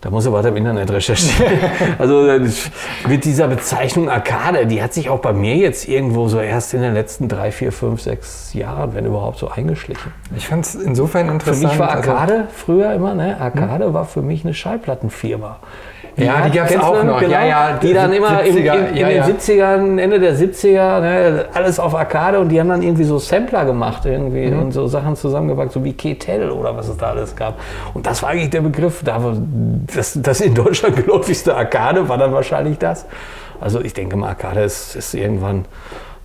Da 0.02 0.10
muss 0.10 0.26
er 0.26 0.32
weiter 0.32 0.48
im 0.48 0.56
Internet 0.56 0.90
recherchieren. 0.92 1.60
also 2.00 2.26
mit 3.08 3.26
dieser 3.26 3.50
Bezeichnung 3.50 4.10
Arcade, 4.10 4.66
die 4.66 4.82
hat 4.82 4.94
sich 4.94 5.10
auch 5.10 5.20
bei 5.20 5.34
mir 5.34 5.58
jetzt 5.58 5.90
irgendwo 5.90 6.30
so 6.30 6.40
erst 6.40 6.74
in 6.74 6.82
den 6.82 6.94
letzten 6.94 7.28
drei, 7.28 7.52
vier, 7.52 7.74
fünf, 7.74 8.02
sechs 8.02 8.54
Jahren, 8.54 8.96
wenn 8.96 9.06
überhaupt, 9.06 9.40
so 9.40 9.50
eingeschlichen. 9.50 10.14
Ich 10.38 10.48
fand 10.48 10.66
es 10.66 10.76
insofern 10.76 11.28
interessant. 11.28 11.58
Für 11.58 11.68
mich 11.68 11.80
war 11.80 11.92
Arcade 11.92 12.34
also, 12.34 12.46
früher 12.56 12.94
immer, 12.94 13.14
ne? 13.14 13.40
Arcade 13.42 13.88
hm? 13.88 13.94
war 13.94 14.06
für 14.06 14.22
mich 14.22 14.46
eine 14.46 14.54
Schallplattenfirma. 14.54 15.60
Ja, 16.20 16.48
die 16.48 16.58
gab 16.58 16.70
es 16.70 16.78
auch 16.78 17.04
noch. 17.04 17.20
Genau, 17.20 17.32
ja, 17.32 17.46
ja, 17.46 17.80
die 17.82 17.94
dann 17.94 18.14
immer 18.14 18.42
70er, 18.42 18.44
in, 18.46 18.58
in, 18.58 18.96
in 18.96 18.98
ja, 18.98 19.10
den 19.10 19.24
70ern, 19.24 20.00
Ende 20.00 20.20
der 20.20 20.36
70er, 20.36 21.00
ne, 21.00 21.46
alles 21.54 21.80
auf 21.80 21.96
Arcade 21.96 22.40
und 22.40 22.50
die 22.50 22.60
haben 22.60 22.70
dann 22.70 22.82
irgendwie 22.82 23.04
so 23.04 23.18
Sampler 23.18 23.66
gemacht 23.66 24.06
irgendwie 24.06 24.48
mhm. 24.48 24.60
und 24.60 24.72
so 24.72 24.88
Sachen 24.88 25.16
zusammengepackt, 25.16 25.72
so 25.72 25.84
wie 25.84 25.94
Ketel 25.94 26.52
oder 26.52 26.76
was 26.76 26.88
es 26.88 26.98
da 26.98 27.12
alles 27.12 27.36
gab. 27.36 27.60
Und 27.94 28.06
das 28.06 28.22
war 28.24 28.30
eigentlich 28.30 28.50
der 28.50 28.62
Begriff. 28.62 29.04
das, 29.04 30.20
das 30.22 30.42
in 30.42 30.54
Deutschland 30.54 30.96
geläufigste 31.06 31.56
Arcade 31.56 32.08
war 32.08 32.18
dann 32.18 32.34
wahrscheinlich 32.34 32.78
das. 32.78 33.06
Also 33.60 33.82
ich 33.82 33.94
denke 33.94 34.16
mal, 34.16 34.30
Arcade 34.30 34.62
ist, 34.62 34.96
ist 34.96 35.14
irgendwann 35.14 35.66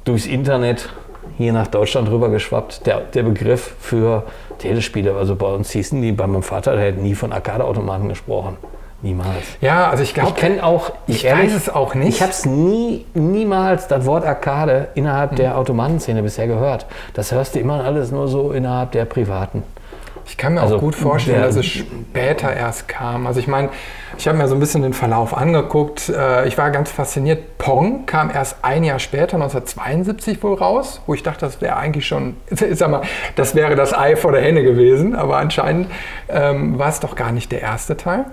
durchs 0.04 0.26
Internet 0.26 0.88
hier 1.36 1.52
nach 1.52 1.66
Deutschland 1.66 2.10
rüber 2.10 2.28
geschwappt, 2.28 2.86
der, 2.86 3.00
der 3.00 3.22
Begriff 3.22 3.74
für 3.80 4.24
Telespiele. 4.58 5.14
Also 5.14 5.34
bei 5.36 5.46
uns 5.46 5.70
hießen 5.70 6.00
die, 6.00 6.12
bei 6.12 6.26
meinem 6.26 6.42
Vater, 6.42 6.76
der 6.76 6.84
hätte 6.84 7.00
nie 7.00 7.14
von 7.14 7.32
Arcade-Automaten 7.32 8.08
gesprochen. 8.08 8.56
Niemals. 9.04 9.44
Ja, 9.60 9.90
also 9.90 10.02
ich 10.02 10.14
glaube. 10.14 10.30
Ich 10.30 10.36
kenne 10.36 10.64
auch. 10.64 10.90
Ich, 11.06 11.26
ehrlich, 11.26 11.52
weiß 11.52 11.54
es 11.54 11.68
auch 11.68 11.94
nicht. 11.94 12.08
Ich 12.08 12.22
habe 12.22 12.32
es 12.32 12.46
nie, 12.46 13.04
niemals 13.12 13.86
das 13.86 14.06
Wort 14.06 14.24
Arcade 14.24 14.88
innerhalb 14.94 15.32
hm. 15.32 15.36
der 15.36 15.58
Automatenszene 15.58 16.22
bisher 16.22 16.46
gehört. 16.46 16.86
Das 17.12 17.30
hörst 17.30 17.54
du 17.54 17.58
immer 17.58 17.84
alles 17.84 18.10
nur 18.10 18.28
so 18.28 18.52
innerhalb 18.52 18.92
der 18.92 19.04
privaten. 19.04 19.62
Ich 20.26 20.38
kann 20.38 20.54
mir 20.54 20.62
also, 20.62 20.76
auch 20.76 20.80
gut 20.80 20.94
vorstellen, 20.94 21.42
dass 21.42 21.56
es 21.56 21.66
später 21.66 22.50
erst 22.50 22.88
kam. 22.88 23.26
Also 23.26 23.40
ich 23.40 23.46
meine, 23.46 23.68
ich 24.16 24.26
habe 24.26 24.38
mir 24.38 24.48
so 24.48 24.54
ein 24.54 24.60
bisschen 24.60 24.80
den 24.80 24.94
Verlauf 24.94 25.36
angeguckt. 25.36 26.08
Äh, 26.08 26.48
ich 26.48 26.56
war 26.56 26.70
ganz 26.70 26.90
fasziniert. 26.90 27.58
Pong 27.58 28.06
kam 28.06 28.30
erst 28.30 28.56
ein 28.62 28.84
Jahr 28.84 29.00
später, 29.00 29.34
1972 29.34 30.42
wohl 30.42 30.54
raus, 30.54 31.02
wo 31.06 31.12
ich 31.12 31.22
dachte, 31.22 31.40
das 31.44 31.60
wäre 31.60 31.76
eigentlich 31.76 32.06
schon, 32.06 32.36
ich 32.50 32.78
sag 32.78 32.90
mal, 32.90 33.02
das 33.36 33.54
wäre 33.54 33.76
das 33.76 33.92
Ei 33.92 34.16
vor 34.16 34.32
der 34.32 34.40
Henne 34.40 34.62
gewesen. 34.62 35.14
Aber 35.14 35.36
anscheinend 35.36 35.90
ähm, 36.30 36.78
war 36.78 36.88
es 36.88 37.00
doch 37.00 37.16
gar 37.16 37.32
nicht 37.32 37.52
der 37.52 37.60
erste 37.60 37.98
Teil. 37.98 38.24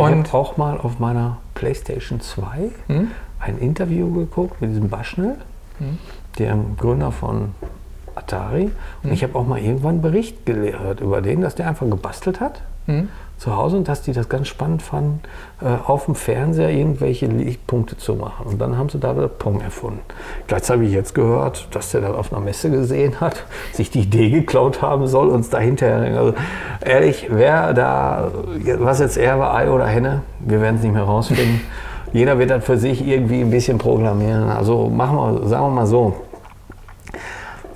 Also 0.00 0.14
und 0.14 0.26
ich 0.26 0.32
habe 0.32 0.38
auch 0.38 0.56
mal 0.56 0.78
auf 0.78 0.98
meiner 0.98 1.38
PlayStation 1.54 2.20
2 2.20 2.70
hm? 2.88 3.10
ein 3.40 3.58
Interview 3.58 4.12
geguckt 4.12 4.60
mit 4.60 4.70
diesem 4.70 4.88
Baschnell, 4.88 5.36
hm? 5.78 5.98
dem 6.38 6.76
Gründer 6.76 7.12
von 7.12 7.54
Atari. 8.14 8.70
Und 9.02 9.10
hm? 9.10 9.12
ich 9.12 9.22
habe 9.22 9.38
auch 9.38 9.46
mal 9.46 9.58
irgendwann 9.58 9.94
einen 9.94 10.02
Bericht 10.02 10.46
gehört 10.46 11.00
über 11.00 11.20
den, 11.20 11.40
dass 11.40 11.54
der 11.54 11.68
einfach 11.68 11.88
gebastelt 11.88 12.40
hat. 12.40 12.62
Zu 13.44 13.54
Hause 13.58 13.76
und 13.76 13.88
dass 13.88 14.00
die 14.00 14.14
das 14.14 14.30
ganz 14.30 14.48
spannend 14.48 14.80
fanden, 14.80 15.20
äh, 15.60 15.66
auf 15.86 16.06
dem 16.06 16.14
Fernseher 16.14 16.70
irgendwelche 16.70 17.26
Lichtpunkte 17.26 17.94
zu 17.98 18.14
machen. 18.14 18.46
Und 18.46 18.58
dann 18.58 18.78
haben 18.78 18.88
sie 18.88 18.98
da 18.98 19.14
wieder 19.14 19.28
Pong 19.28 19.60
erfunden. 19.60 20.00
Gleichzeitig 20.46 20.78
habe 20.78 20.84
ich 20.86 20.94
jetzt 20.94 21.14
gehört, 21.14 21.68
dass 21.72 21.90
der 21.90 22.00
das 22.00 22.14
auf 22.14 22.32
einer 22.32 22.40
Messe 22.40 22.70
gesehen 22.70 23.20
hat, 23.20 23.44
sich 23.74 23.90
die 23.90 24.00
Idee 24.00 24.30
geklaut 24.30 24.80
haben 24.80 25.06
soll 25.08 25.28
und 25.28 25.52
dahinter. 25.52 25.94
Also 25.94 26.32
ehrlich, 26.80 27.26
wer 27.28 27.74
da, 27.74 28.30
was 28.78 29.00
jetzt 29.00 29.18
er 29.18 29.38
war, 29.38 29.54
Ei 29.54 29.70
oder 29.70 29.88
Henne, 29.88 30.22
wir 30.40 30.62
werden 30.62 30.76
es 30.76 30.82
nicht 30.82 30.94
mehr 30.94 31.02
rausfinden. 31.02 31.60
Jeder 32.14 32.38
wird 32.38 32.48
das 32.48 32.64
für 32.64 32.78
sich 32.78 33.06
irgendwie 33.06 33.42
ein 33.42 33.50
bisschen 33.50 33.76
programmieren. 33.76 34.48
Also 34.48 34.88
machen 34.88 35.16
wir, 35.16 35.48
sagen 35.48 35.66
wir 35.66 35.70
mal 35.70 35.86
so. 35.86 36.14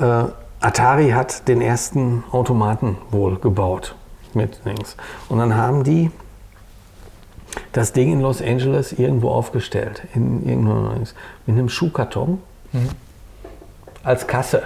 Äh, 0.01 0.31
Atari 0.61 1.11
hat 1.11 1.47
den 1.47 1.61
ersten 1.61 2.25
Automaten 2.33 2.97
wohl 3.11 3.37
gebaut 3.37 3.97
mit 4.39 4.61
links. 4.65 4.97
Und 5.29 5.39
dann 5.39 5.55
haben 5.55 5.85
die 5.85 6.11
das 7.73 7.93
Ding 7.93 8.13
in 8.13 8.21
Los 8.21 8.41
Angeles 8.41 8.93
irgendwo 8.93 9.31
aufgestellt, 9.31 10.03
in 10.15 10.65
mit 11.47 11.57
einem 11.57 11.69
Schuhkarton 11.69 12.41
mhm. 12.73 12.89
als 14.03 14.27
Kasse. 14.27 14.63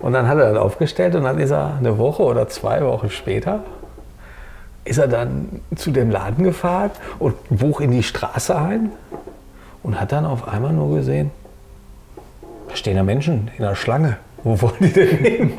Und 0.00 0.14
dann 0.14 0.26
hat 0.26 0.38
er 0.38 0.52
das 0.52 0.62
aufgestellt 0.62 1.14
und 1.14 1.24
dann 1.24 1.38
ist 1.38 1.50
er 1.50 1.76
eine 1.78 1.98
Woche 1.98 2.22
oder 2.22 2.48
zwei 2.48 2.84
Wochen 2.84 3.10
später 3.10 3.60
ist 4.84 4.98
er 4.98 5.08
dann 5.08 5.60
zu 5.76 5.90
dem 5.90 6.10
Laden 6.10 6.42
gefahren 6.42 6.90
und 7.18 7.34
buch 7.50 7.80
in 7.80 7.90
die 7.90 8.02
Straße 8.02 8.56
ein 8.56 8.90
und 9.82 10.00
hat 10.00 10.12
dann 10.12 10.24
auf 10.24 10.48
einmal 10.48 10.72
nur 10.72 10.96
gesehen, 10.96 11.30
da 12.68 12.76
stehen 12.76 12.96
da 12.96 13.02
Menschen 13.02 13.50
in 13.56 13.62
der 13.62 13.74
Schlange. 13.74 14.16
Wo 14.42 14.60
wollen 14.60 14.74
die 14.80 14.92
denn 14.92 15.08
hin? 15.08 15.52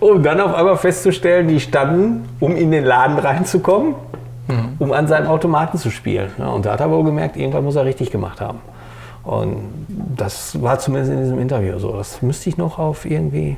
um 0.00 0.22
dann 0.22 0.40
auf 0.40 0.54
einmal 0.54 0.76
festzustellen, 0.76 1.48
die 1.48 1.60
standen, 1.60 2.28
um 2.40 2.56
in 2.56 2.70
den 2.70 2.84
Laden 2.84 3.18
reinzukommen, 3.18 3.94
mhm. 4.48 4.76
um 4.78 4.92
an 4.92 5.06
seinem 5.06 5.26
Automaten 5.26 5.78
zu 5.78 5.90
spielen. 5.90 6.30
Und 6.36 6.66
da 6.66 6.72
hat 6.72 6.80
er 6.80 6.90
wohl 6.90 7.04
gemerkt, 7.04 7.36
irgendwann 7.36 7.64
muss 7.64 7.76
er 7.76 7.84
richtig 7.84 8.10
gemacht 8.10 8.40
haben. 8.40 8.60
Und 9.24 9.86
das 10.16 10.60
war 10.60 10.78
zumindest 10.78 11.12
in 11.12 11.20
diesem 11.20 11.38
Interview 11.38 11.78
so. 11.78 11.92
Das 11.92 12.22
müsste 12.22 12.48
ich 12.48 12.56
noch 12.56 12.78
auf 12.78 13.04
irgendwie. 13.04 13.56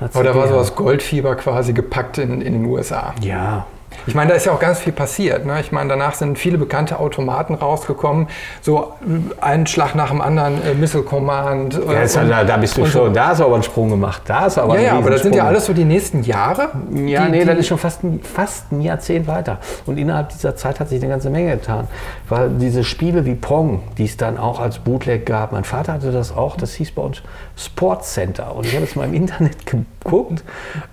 Aber 0.00 0.22
da 0.22 0.34
war 0.34 0.46
so 0.46 0.54
das 0.54 0.76
Goldfieber 0.76 1.34
quasi 1.34 1.72
gepackt 1.72 2.18
in, 2.18 2.40
in 2.40 2.52
den 2.52 2.64
USA. 2.64 3.12
Ja, 3.20 3.66
Ich 4.06 4.14
meine, 4.14 4.30
da 4.30 4.36
ist 4.36 4.46
ja 4.46 4.52
auch 4.52 4.60
ganz 4.60 4.80
viel 4.80 4.92
passiert. 4.92 5.44
Ne? 5.44 5.60
Ich 5.60 5.72
meine, 5.72 5.88
danach 5.88 6.14
sind 6.14 6.38
viele 6.38 6.58
bekannte 6.58 6.98
Automaten 6.98 7.54
rausgekommen. 7.54 8.28
So 8.62 8.92
ein 9.40 9.66
Schlag 9.66 9.94
nach 9.94 10.10
dem 10.10 10.20
anderen, 10.20 10.62
äh, 10.64 10.74
Missile 10.74 11.02
Command. 11.02 11.74
Äh, 11.74 12.04
ja, 12.06 12.22
und, 12.22 12.30
da, 12.30 12.44
da, 12.44 12.56
bist 12.56 12.76
du 12.76 12.86
schon, 12.86 13.08
so. 13.08 13.12
da 13.12 13.28
hast 13.28 13.40
du 13.40 13.44
aber 13.44 13.54
einen 13.54 13.62
Sprung 13.62 13.90
gemacht. 13.90 14.22
Da 14.26 14.48
du 14.48 14.60
aber 14.62 14.76
ja, 14.76 14.82
ja, 14.82 14.92
aber 14.94 15.10
das 15.10 15.22
sind 15.22 15.34
ja 15.34 15.44
alles 15.44 15.66
so 15.66 15.72
die 15.72 15.84
nächsten 15.84 16.22
Jahre. 16.22 16.70
Ja, 16.94 17.26
die, 17.26 17.30
nee, 17.30 17.40
die, 17.40 17.46
das 17.46 17.58
ist 17.58 17.68
schon 17.68 17.78
fast 17.78 18.02
ein, 18.02 18.20
fast 18.22 18.72
ein 18.72 18.80
Jahrzehnt 18.80 19.26
weiter. 19.26 19.58
Und 19.86 19.98
innerhalb 19.98 20.30
dieser 20.30 20.56
Zeit 20.56 20.80
hat 20.80 20.88
sich 20.88 21.00
eine 21.00 21.10
ganze 21.10 21.30
Menge 21.30 21.56
getan. 21.56 21.88
Weil 22.28 22.50
diese 22.50 22.84
Spiele 22.84 23.24
wie 23.24 23.34
Pong, 23.34 23.82
die 23.98 24.04
es 24.04 24.16
dann 24.16 24.38
auch 24.38 24.60
als 24.60 24.78
Bootleg 24.78 25.26
gab, 25.26 25.52
mein 25.52 25.64
Vater 25.64 25.92
hatte 25.94 26.12
das 26.12 26.34
auch, 26.34 26.56
das 26.56 26.72
hieß 26.74 26.92
bei 26.92 27.02
uns 27.02 27.22
Sports 27.60 28.14
Center. 28.14 28.54
Und 28.54 28.66
ich 28.66 28.74
habe 28.74 28.84
es 28.84 28.96
mal 28.96 29.04
im 29.04 29.14
Internet 29.14 29.66
geguckt. 29.66 30.42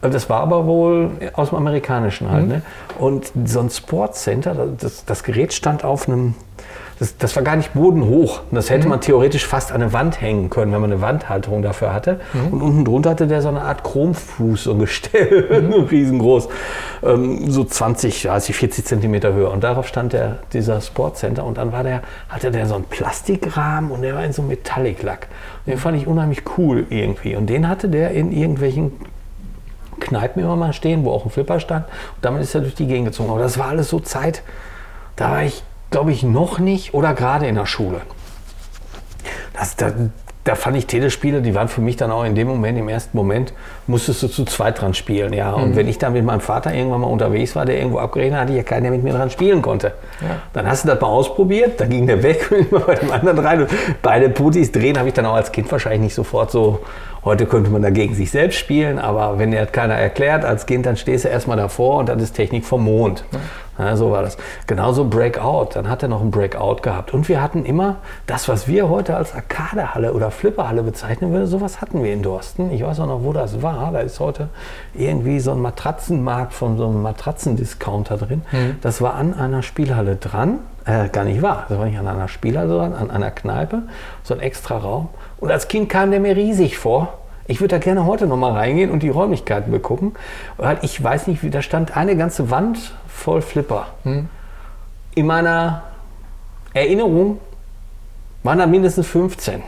Das 0.02 0.30
war 0.30 0.42
aber 0.42 0.66
wohl 0.66 1.12
aus 1.34 1.50
dem 1.50 1.58
Amerikanischen 1.58 2.30
halt. 2.30 2.44
Mhm. 2.44 2.50
Ne? 2.50 2.62
Und 3.00 3.32
so 3.46 3.62
ein 3.62 3.70
Sportcenter, 3.70 4.68
das, 4.78 5.06
das 5.06 5.24
Gerät 5.24 5.54
stand 5.54 5.84
auf 5.84 6.08
einem, 6.08 6.36
das, 7.00 7.18
das, 7.18 7.36
war 7.36 7.44
gar 7.44 7.56
nicht 7.56 7.74
bodenhoch. 7.74 8.42
Das 8.52 8.70
hätte 8.70 8.86
mhm. 8.86 8.92
man 8.92 9.02
theoretisch 9.02 9.46
fast 9.46 9.72
an 9.72 9.82
eine 9.82 9.94
Wand 9.94 10.20
hängen 10.20 10.50
können, 10.50 10.72
wenn 10.72 10.82
man 10.82 10.92
eine 10.92 11.02
Wandhalterung 11.02 11.62
dafür 11.62 11.94
hatte. 11.94 12.20
Mhm. 12.34 12.54
Und 12.54 12.62
unten 12.62 12.86
drunter 12.86 13.12
hatte 13.12 13.28
der 13.28 13.42
so 13.42 13.50
eine 13.50 13.62
Art 13.62 13.84
Chromfuß, 13.84 14.64
so 14.64 14.72
ein 14.72 14.80
Gestell, 14.80 15.62
mhm. 15.62 15.74
riesengroß, 15.92 16.50
ähm, 17.04 17.52
so 17.52 17.64
20, 17.64 18.24
30, 18.24 18.56
40 18.56 18.86
Zentimeter 18.86 19.34
höher. 19.34 19.52
Und 19.52 19.64
darauf 19.64 19.88
stand 19.88 20.14
der, 20.14 20.40
dieser 20.54 20.82
Sportcenter. 20.82 21.44
Und 21.44 21.58
dann 21.58 21.72
war 21.72 21.84
der, 21.84 22.02
hatte 22.30 22.52
der 22.52 22.66
so 22.66 22.76
einen 22.76 22.86
Plastikrahmen 22.86 23.92
und 23.92 24.02
der 24.02 24.16
war 24.16 24.24
in 24.24 24.34
so 24.34 24.42
einem 24.42 24.50
Metallic-Lack. 24.50 25.28
Den 25.66 25.78
fand 25.78 25.98
ich 25.98 26.08
unheimlich 26.08 26.44
cool 26.58 26.86
irgendwie. 26.90 27.36
Und 27.36 27.48
den 27.48 27.68
hatte 27.68 27.90
der 27.90 28.12
in 28.12 28.32
irgendwelchen 28.32 28.94
Kneipen 30.00 30.44
immer 30.44 30.56
mal 30.56 30.74
stehen, 30.74 31.04
wo 31.06 31.12
auch 31.12 31.26
ein 31.26 31.32
Flipper 31.32 31.60
stand. 31.60 31.86
Und 31.86 32.26
damit 32.26 32.42
ist 32.42 32.56
er 32.56 32.62
durch 32.62 32.76
die 32.76 32.88
Gegend 32.88 33.08
gezogen. 33.08 33.30
Aber 33.30 33.40
das 33.40 33.58
war 33.58 33.68
alles 33.68 33.90
so 33.90 34.00
Zeit, 34.00 34.42
da 35.16 35.32
war 35.32 35.44
ich, 35.44 35.64
glaube 35.90 36.12
ich, 36.12 36.24
noch 36.24 36.60
nicht 36.60 36.94
oder 36.94 37.14
gerade 37.14 37.48
in 37.48 37.56
der 37.56 37.66
Schule. 37.66 38.02
Das, 39.54 39.76
da, 39.76 39.92
da 40.44 40.56
fand 40.56 40.78
ich 40.78 40.88
Telespiele, 40.88 41.42
die 41.42 41.56
waren 41.56 41.68
für 41.68 41.82
mich 41.82 41.96
dann 41.96 42.12
auch 42.12 42.24
in 42.24 42.36
dem 42.36 42.48
Moment, 42.48 42.78
im 42.78 42.90
ersten 42.90 43.18
Moment, 43.18 43.54
musstest 43.88 44.24
du 44.24 44.28
zu 44.28 44.46
zweit 44.46 44.82
dran 44.82 44.94
spielen. 44.94 45.34
Ja. 45.34 45.54
Und 45.54 45.72
mhm. 45.72 45.76
wenn 45.76 45.88
ich 45.88 45.98
dann 45.98 46.14
mit 46.14 46.24
meinem 46.24 46.42
Vater 46.42 46.74
irgendwann 46.74 47.02
mal 47.02 47.08
unterwegs 47.08 47.56
war, 47.56 47.66
der 47.66 47.78
irgendwo 47.78 48.00
abgerechnet 48.00 48.36
hat, 48.36 48.42
hatte 48.42 48.52
ich 48.54 48.58
ja 48.58 48.64
keinen, 48.64 48.84
der 48.84 48.92
mit 48.92 49.04
mir 49.04 49.14
dran 49.14 49.30
spielen 49.30 49.62
konnte. 49.62 49.94
Ja. 50.22 50.38
Dann 50.54 50.68
hast 50.68 50.84
du 50.84 50.90
das 50.90 51.00
mal 51.02 51.08
ausprobiert, 51.08 51.80
dann 51.80 51.90
ging 51.90 52.08
der 52.08 52.22
weg 52.24 52.48
und 52.52 52.72
immer 52.72 52.82
bei 52.82 52.96
dem 52.96 53.12
anderen 53.12 53.40
rein. 53.40 53.62
Und 53.62 53.70
beide 54.02 54.30
Putis 54.30 54.72
drehen 54.72 54.98
habe 54.98 55.08
ich 55.08 55.14
dann 55.14 55.26
auch 55.26 55.36
als 55.36 55.52
Kind 55.52 55.72
wahrscheinlich 55.72 56.02
nicht 56.02 56.16
sofort 56.16 56.52
so 56.52 56.80
Heute 57.28 57.46
könnte 57.46 57.70
man 57.70 57.82
dagegen 57.82 58.16
sich 58.16 58.32
selbst 58.32 58.58
spielen, 58.58 59.00
aber 59.00 59.38
wenn 59.38 59.52
dir 59.52 59.60
das 59.60 59.74
keiner 59.74 59.96
erklärt 59.96 60.46
als 60.46 60.66
Kind, 60.66 60.86
dann 60.86 60.96
stehst 60.96 61.26
du 61.26 61.30
erstmal 61.30 61.58
davor 61.58 61.98
und 61.98 62.08
das 62.08 62.22
ist 62.22 62.34
Technik 62.38 62.64
vom 62.64 62.86
Mond. 62.86 63.26
Ja, 63.78 63.98
so 63.98 64.12
war 64.12 64.24
das. 64.24 64.38
Genauso 64.66 65.04
Breakout, 65.04 65.72
dann 65.74 65.90
hat 65.90 66.02
er 66.04 66.10
noch 66.10 66.22
ein 66.22 66.32
Breakout 66.32 66.78
gehabt. 66.82 67.14
Und 67.14 67.28
wir 67.28 67.42
hatten 67.42 67.66
immer 67.66 67.98
das, 68.28 68.48
was 68.48 68.70
wir 68.70 68.88
heute 68.88 69.18
als 69.18 69.36
Arcadehalle 69.36 70.14
oder 70.14 70.32
Flipperhalle 70.32 70.84
bezeichnen 70.84 71.34
würden, 71.34 71.48
sowas 71.48 71.82
hatten 71.82 72.02
wir 72.02 72.14
in 72.14 72.24
Dorsten. 72.24 72.72
Ich 72.72 72.82
weiß 72.82 73.02
auch 73.02 73.08
noch, 73.08 73.24
wo 73.24 73.34
das 73.34 73.62
war. 73.62 73.77
Da 73.92 74.00
ist 74.00 74.20
heute 74.20 74.50
irgendwie 74.94 75.40
so 75.40 75.52
ein 75.52 75.62
Matratzenmarkt 75.62 76.54
von 76.54 76.78
so 76.78 76.88
einem 76.88 77.02
Matratzendiscounter 77.02 78.18
drin. 78.18 78.42
Mhm. 78.52 78.78
Das 78.82 79.02
war 79.02 79.16
an 79.16 79.34
einer 79.34 79.64
Spielhalle 79.64 80.16
dran. 80.16 80.60
Äh, 80.86 81.10
gar 81.10 81.24
nicht 81.24 81.42
wahr. 81.42 81.66
Das 81.70 81.78
war 81.78 81.86
nicht 81.86 82.00
an 82.00 82.08
einer 82.08 82.28
Spielhalle, 82.28 82.70
sondern 82.70 82.94
an 82.94 83.12
einer 83.12 83.32
Kneipe. 83.32 83.84
So 84.24 84.34
ein 84.34 84.40
extra 84.40 84.78
Raum. 84.78 85.10
Und 85.40 85.52
als 85.52 85.68
Kind 85.68 85.90
kam 85.90 86.12
der 86.12 86.20
mir 86.20 86.36
riesig 86.36 86.78
vor. 86.78 87.20
Ich 87.46 87.62
würde 87.62 87.76
da 87.76 87.80
gerne 87.80 88.06
heute 88.06 88.28
noch 88.28 88.38
mal 88.38 88.52
reingehen 88.52 88.92
und 88.92 89.04
die 89.04 89.10
Räumlichkeiten 89.10 89.72
begucken. 89.72 90.16
Weil 90.58 90.80
ich 90.82 91.02
weiß 91.02 91.28
nicht, 91.28 91.44
wie 91.44 91.50
da 91.50 91.62
stand 91.62 91.96
eine 91.96 92.18
ganze 92.18 92.50
Wand 92.50 92.94
voll 93.08 93.42
Flipper. 93.42 93.88
Hm. 94.04 94.28
In 95.16 95.26
meiner 95.26 95.84
Erinnerung 96.74 97.40
waren 98.44 98.60
da 98.60 98.68
mindestens 98.68 99.08
15. 99.08 99.64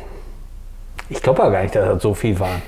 Ich 1.09 1.21
glaube 1.21 1.41
aber 1.43 1.51
gar 1.51 1.61
nicht, 1.63 1.75
dass 1.75 1.87
das 1.87 2.01
so 2.03 2.13
viel 2.13 2.39
waren. 2.39 2.61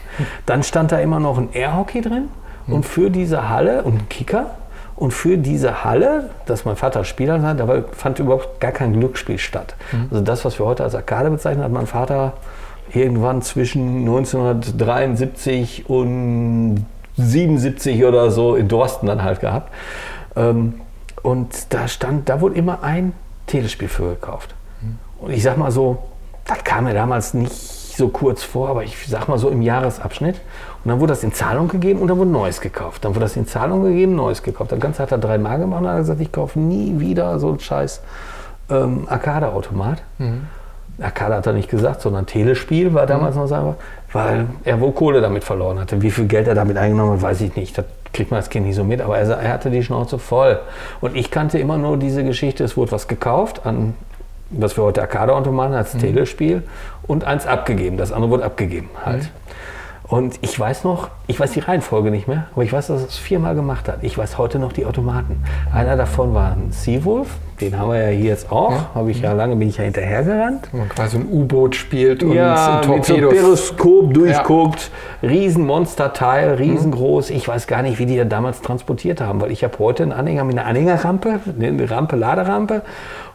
Dann 0.45 0.63
stand 0.63 0.91
da 0.91 1.00
immer 1.00 1.19
noch 1.19 1.38
ein 1.38 1.50
Airhockey 1.53 2.01
drin 2.01 2.29
und 2.67 2.86
für 2.86 3.10
diese 3.10 3.50
Halle 3.50 3.83
und 3.83 3.93
ein 3.93 4.10
Kicker. 4.10 4.51
Und 4.95 5.15
für 5.15 5.36
diese 5.36 5.83
Halle, 5.83 6.29
dass 6.45 6.63
mein 6.63 6.75
Vater 6.75 7.03
Spieler 7.05 7.41
hat, 7.41 7.60
da 7.60 7.83
fand 7.91 8.19
überhaupt 8.19 8.60
gar 8.60 8.71
kein 8.71 8.93
Glücksspiel 8.93 9.39
statt. 9.39 9.74
Hm. 9.89 10.10
Also 10.12 10.24
das, 10.24 10.45
was 10.45 10.60
wir 10.60 10.65
heute 10.67 10.83
als 10.83 10.93
Arkade 10.93 11.31
bezeichnen, 11.31 11.63
hat 11.63 11.71
mein 11.71 11.88
Vater 11.88 12.33
irgendwann 12.93 13.41
zwischen 13.41 14.01
1973 14.01 15.89
und 15.89 16.86
77 17.17 18.05
oder 18.05 18.29
so 18.29 18.55
in 18.55 18.67
Dorsten 18.67 19.07
dann 19.07 19.24
halt 19.24 19.39
gehabt. 19.39 19.74
Ähm, 20.36 20.81
und 21.24 21.74
da 21.74 21.88
stand, 21.88 22.29
da 22.29 22.39
wurde 22.41 22.55
immer 22.55 22.83
ein 22.83 23.13
Telespiel 23.48 23.88
für 23.88 24.10
gekauft. 24.10 24.53
Und 25.19 25.31
ich 25.31 25.43
sag 25.43 25.57
mal 25.57 25.71
so, 25.71 25.98
das 26.45 26.63
kam 26.63 26.86
mir 26.86 26.93
damals 26.93 27.33
nicht 27.33 27.51
so 28.01 28.10
kurz 28.10 28.43
vor, 28.43 28.70
aber 28.70 28.84
ich 28.84 29.08
sag 29.08 29.27
mal 29.27 29.38
so 29.38 29.50
im 29.50 29.62
Jahresabschnitt. 29.62 30.36
Und 30.84 30.89
dann 30.89 31.00
wurde 31.00 31.13
das 31.13 31.24
in 31.24 31.31
Zahlung 31.34 31.67
gegeben 31.67 32.00
und 32.01 32.08
dann 32.08 32.17
wurde 32.17 32.31
Neues 32.31 32.60
gekauft. 32.60 33.05
Dann 33.05 33.12
wurde 33.12 33.25
das 33.25 33.36
in 33.36 33.46
Zahlung 33.46 33.84
gegeben, 33.84 34.15
Neues 34.15 34.41
gekauft. 34.41 34.72
Dann 34.72 34.79
Ganze 34.79 35.03
hat 35.03 35.12
er 35.12 35.20
dreimal 35.20 35.60
gemacht 35.60 35.81
und 35.81 35.89
hat 35.89 35.98
gesagt, 35.98 36.20
ich 36.20 36.31
kaufe 36.31 36.60
nie 36.60 37.00
wieder 37.00 37.38
so 37.39 37.51
ein 37.51 37.60
scheiß 37.60 38.01
ähm, 38.72 39.08
Arcade-Automat. 39.08 40.01
Mhm. 40.17 40.48
Arcade 41.00 41.36
hat 41.36 41.48
er 41.48 41.53
nicht 41.53 41.70
gesagt, 41.70 42.01
sondern 42.01 42.25
Telespiel 42.25 42.93
war 42.93 43.05
damals 43.05 43.36
mhm. 43.36 43.41
noch 43.41 43.48
sagen, 43.48 43.75
weil 44.12 44.48
er 44.63 44.81
wohl 44.81 44.91
Kohle 44.91 45.22
damit 45.22 45.43
verloren 45.43 45.79
hatte. 45.79 46.01
Wie 46.01 46.12
viel 46.12 46.25
Geld 46.25 46.48
er 46.48 46.55
damit 46.55 46.77
eingenommen 46.77 47.13
hat, 47.13 47.22
weiß 47.22 47.41
ich 47.41 47.55
nicht. 47.55 47.77
Das 47.77 47.86
kriegt 48.12 48.31
man 48.31 48.39
als 48.39 48.50
Kind 48.50 48.65
nicht 48.65 48.75
so 48.75 48.84
mit, 48.84 49.01
aber 49.01 49.20
er, 49.20 49.29
er 49.29 49.53
hatte 49.53 49.70
die 49.70 49.84
Schnauze 49.84 50.17
voll. 50.17 50.60
Und 51.00 51.15
ich 51.15 51.29
kannte 51.29 51.60
immer 51.60 51.77
nur 51.77 51.98
diese 51.98 52.24
Geschichte, 52.24 52.63
es 52.63 52.75
wurde 52.75 52.91
was 52.91 53.08
gekauft 53.08 53.65
an 53.65 53.93
was 54.51 54.77
wir 54.77 54.84
heute 54.84 55.01
Arcade-Automaten 55.01 55.74
als 55.74 55.93
mhm. 55.93 56.00
Telespiel 56.00 56.63
und 57.08 57.24
eins 57.25 57.48
abgegeben. 57.48 57.98
Das 57.98 58.12
andere 58.12 58.31
wurde 58.31 58.46
abgegeben 58.46 58.89
halt. 59.03 59.24
Mhm. 59.24 59.29
Und 60.12 60.39
ich 60.41 60.60
weiß 60.60 60.84
noch, 60.84 61.08
ich 61.27 61.39
weiß 61.39 61.51
die 61.51 61.62
Reihenfolge 61.62 62.12
nicht 62.12 62.27
mehr, 62.27 62.48
aber 62.51 62.65
ich 62.65 62.74
weiß, 62.74 62.88
dass 62.88 63.01
es 63.01 63.15
viermal 63.15 63.55
gemacht 63.55 63.88
hat. 63.88 64.00
Ich 64.01 64.17
weiß 64.17 64.38
heute 64.38 64.60
noch 64.60 64.74
die 64.74 64.86
Automaten. 64.86 65.41
Einer 65.74 65.96
davon 65.96 66.34
war 66.34 66.51
ein 66.51 66.74
Seawolf, 66.74 67.29
den 67.62 67.79
haben 67.79 67.91
wir 67.91 68.10
ja 68.10 68.10
hier 68.10 68.25
jetzt 68.25 68.51
auch. 68.51 68.72
Ja. 68.72 68.89
Habe 68.93 69.12
ich 69.12 69.22
ja 69.22 69.31
lange, 69.31 69.55
bin 69.55 69.70
ich 69.70 69.77
ja 69.77 69.86
hinterhergerannt. 69.86 70.74
Man 70.74 70.89
quasi 70.89 71.15
ein 71.15 71.27
U-Boot 71.31 71.77
spielt 71.77 72.24
und 72.24 72.34
ja, 72.34 72.81
ein 72.81 72.89
mit 72.89 73.05
so 73.05 73.15
Periskop 73.15 74.13
durchguckt. 74.13 74.91
Ja. 75.22 75.29
Riesenmonsterteil, 75.29 76.55
riesengroß. 76.55 77.29
Ich 77.29 77.48
weiß 77.48 77.67
gar 77.67 77.81
nicht, 77.81 77.98
wie 77.98 78.05
die 78.05 78.17
da 78.17 78.25
damals 78.25 78.60
transportiert 78.60 79.22
haben, 79.22 79.39
weil 79.39 79.51
ich 79.51 79.63
habe 79.63 79.79
heute 79.79 80.03
einen 80.03 80.12
Anhänger 80.12 80.43
mit 80.43 80.58
einer 80.58 80.67
Anhängerrampe, 80.67 81.39
eine 81.58 81.89
Rampe, 81.89 82.17
Laderampe 82.17 82.81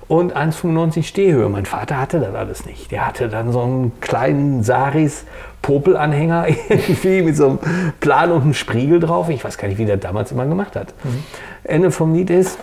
und 0.08 0.36
1,95 0.36 1.02
Stehhöhe. 1.02 1.48
Mein 1.48 1.66
Vater 1.66 2.00
hatte 2.00 2.20
das 2.20 2.34
alles 2.34 2.64
nicht. 2.64 2.90
Der 2.90 3.06
hatte 3.06 3.28
dann 3.28 3.52
so 3.52 3.60
einen 3.60 4.00
kleinen 4.00 4.62
Saris 4.62 5.24
Popelanhänger 5.62 6.46
irgendwie 6.68 7.22
mit 7.22 7.36
so 7.36 7.48
einem 7.48 7.58
Plan 8.00 8.30
und 8.30 8.42
einem 8.42 8.54
Spriegel 8.54 9.00
drauf. 9.00 9.28
Ich 9.28 9.44
weiß 9.44 9.58
gar 9.58 9.68
nicht, 9.68 9.78
wie 9.78 9.84
der 9.84 9.96
damals 9.96 10.32
immer 10.32 10.46
gemacht 10.46 10.76
hat. 10.76 10.94
Mhm. 11.02 11.24
Ende 11.64 11.90
vom 11.90 12.14
Lied 12.14 12.30
ist, 12.30 12.58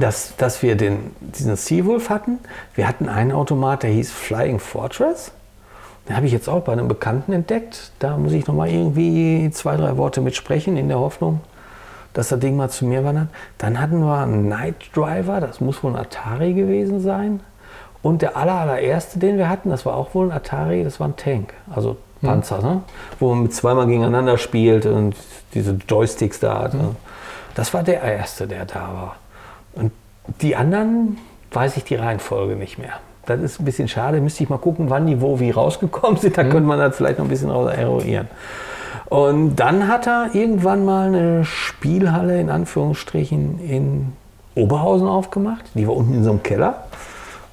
dass, 0.00 0.34
dass 0.36 0.62
wir 0.62 0.76
den, 0.76 1.14
diesen 1.20 1.56
Seawolf 1.56 2.10
hatten. 2.10 2.38
Wir 2.74 2.88
hatten 2.88 3.08
einen 3.08 3.32
Automat, 3.32 3.82
der 3.82 3.90
hieß 3.90 4.10
Flying 4.10 4.58
Fortress. 4.58 5.32
Den 6.08 6.16
habe 6.16 6.26
ich 6.26 6.32
jetzt 6.32 6.48
auch 6.48 6.62
bei 6.62 6.72
einem 6.72 6.88
Bekannten 6.88 7.32
entdeckt. 7.32 7.90
Da 7.98 8.16
muss 8.16 8.32
ich 8.32 8.46
noch 8.46 8.54
mal 8.54 8.68
irgendwie 8.68 9.50
zwei, 9.52 9.76
drei 9.76 9.96
Worte 9.96 10.20
mitsprechen, 10.20 10.76
in 10.76 10.88
der 10.88 11.00
Hoffnung, 11.00 11.40
dass 12.16 12.28
das 12.28 12.40
Ding 12.40 12.56
mal 12.56 12.70
zu 12.70 12.86
mir 12.86 13.04
wandert. 13.04 13.28
Dann 13.58 13.78
hatten 13.78 14.00
wir 14.00 14.16
einen 14.16 14.48
Night 14.48 14.90
Driver, 14.94 15.38
das 15.38 15.60
muss 15.60 15.82
wohl 15.84 15.92
ein 15.92 15.98
Atari 15.98 16.54
gewesen 16.54 17.00
sein. 17.00 17.40
Und 18.02 18.22
der 18.22 18.38
aller, 18.38 18.54
allererste, 18.54 19.18
den 19.18 19.36
wir 19.36 19.50
hatten, 19.50 19.68
das 19.68 19.84
war 19.84 19.94
auch 19.94 20.14
wohl 20.14 20.30
ein 20.30 20.32
Atari, 20.32 20.82
das 20.82 20.98
war 20.98 21.08
ein 21.08 21.16
Tank. 21.16 21.52
Also 21.74 21.98
hm. 22.20 22.28
Panzer, 22.28 22.58
mhm. 22.58 22.64
ne? 22.64 22.82
wo 23.20 23.34
man 23.34 23.42
mit 23.42 23.54
zweimal 23.54 23.86
gegeneinander 23.86 24.38
spielt 24.38 24.86
und 24.86 25.14
diese 25.52 25.76
Joysticks 25.86 26.40
da 26.40 26.62
hat. 26.62 26.74
Mhm. 26.74 26.96
Das 27.54 27.74
war 27.74 27.82
der 27.82 28.00
erste, 28.00 28.46
der 28.46 28.64
da 28.64 28.80
war. 28.80 29.16
Und 29.74 29.92
die 30.40 30.56
anderen 30.56 31.18
weiß 31.52 31.76
ich 31.76 31.84
die 31.84 31.96
Reihenfolge 31.96 32.56
nicht 32.56 32.78
mehr. 32.78 32.94
Das 33.26 33.40
ist 33.42 33.60
ein 33.60 33.66
bisschen 33.66 33.88
schade. 33.88 34.22
Müsste 34.22 34.42
ich 34.42 34.48
mal 34.48 34.58
gucken, 34.58 34.88
wann 34.88 35.06
die 35.06 35.20
wo 35.20 35.38
wie 35.38 35.50
rausgekommen 35.50 36.16
sind. 36.20 36.38
Da 36.38 36.44
mhm. 36.44 36.50
könnte 36.50 36.66
man 36.66 36.78
das 36.78 36.96
vielleicht 36.96 37.18
noch 37.18 37.26
ein 37.26 37.28
bisschen 37.28 37.50
eruieren. 37.50 38.28
Und 39.06 39.56
dann 39.56 39.88
hat 39.88 40.06
er 40.06 40.34
irgendwann 40.34 40.84
mal 40.84 41.08
eine 41.08 41.44
Spielhalle 41.44 42.40
in 42.40 42.50
Anführungsstrichen 42.50 43.60
in 43.60 44.12
Oberhausen 44.54 45.06
aufgemacht. 45.06 45.64
Die 45.74 45.86
war 45.86 45.96
unten 45.96 46.14
in 46.14 46.24
so 46.24 46.30
einem 46.30 46.42
Keller. 46.42 46.84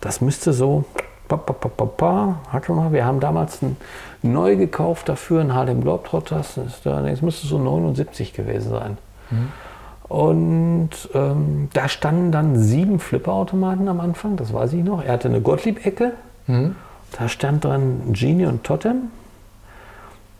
Das 0.01 0.19
müsste 0.19 0.51
so 0.53 0.85
Pa, 1.27 1.37
pa, 1.37 1.53
pa, 1.53 1.69
pa, 1.69 1.85
pa. 1.85 2.39
Warte 2.51 2.71
mal, 2.73 2.91
wir 2.91 3.05
haben 3.05 3.19
damals 3.19 3.61
ein 3.61 3.77
neu 4.21 4.55
gekauft 4.55 5.09
dafür, 5.09 5.41
ein 5.41 5.53
Harlem 5.53 5.81
Globetrotters. 5.81 6.59
Das 6.83 7.21
müsste 7.21 7.47
so 7.47 7.57
79 7.57 8.33
gewesen 8.33 8.71
sein. 8.71 8.97
Mhm. 9.31 9.51
Und 10.09 10.89
ähm, 11.13 11.69
da 11.73 11.87
standen 11.87 12.31
dann 12.31 12.59
sieben 12.59 12.99
Flipperautomaten 12.99 13.87
am 13.87 13.99
Anfang, 13.99 14.35
das 14.35 14.53
weiß 14.53 14.73
ich 14.73 14.83
noch. 14.83 15.03
Er 15.03 15.13
hatte 15.13 15.29
eine 15.29 15.41
Gottlieb-Ecke. 15.41 16.11
Mhm. 16.47 16.75
Da 17.17 17.29
stand 17.29 17.63
dran 17.63 18.11
Genie 18.11 18.45
und 18.45 18.63
Totem. 18.63 19.09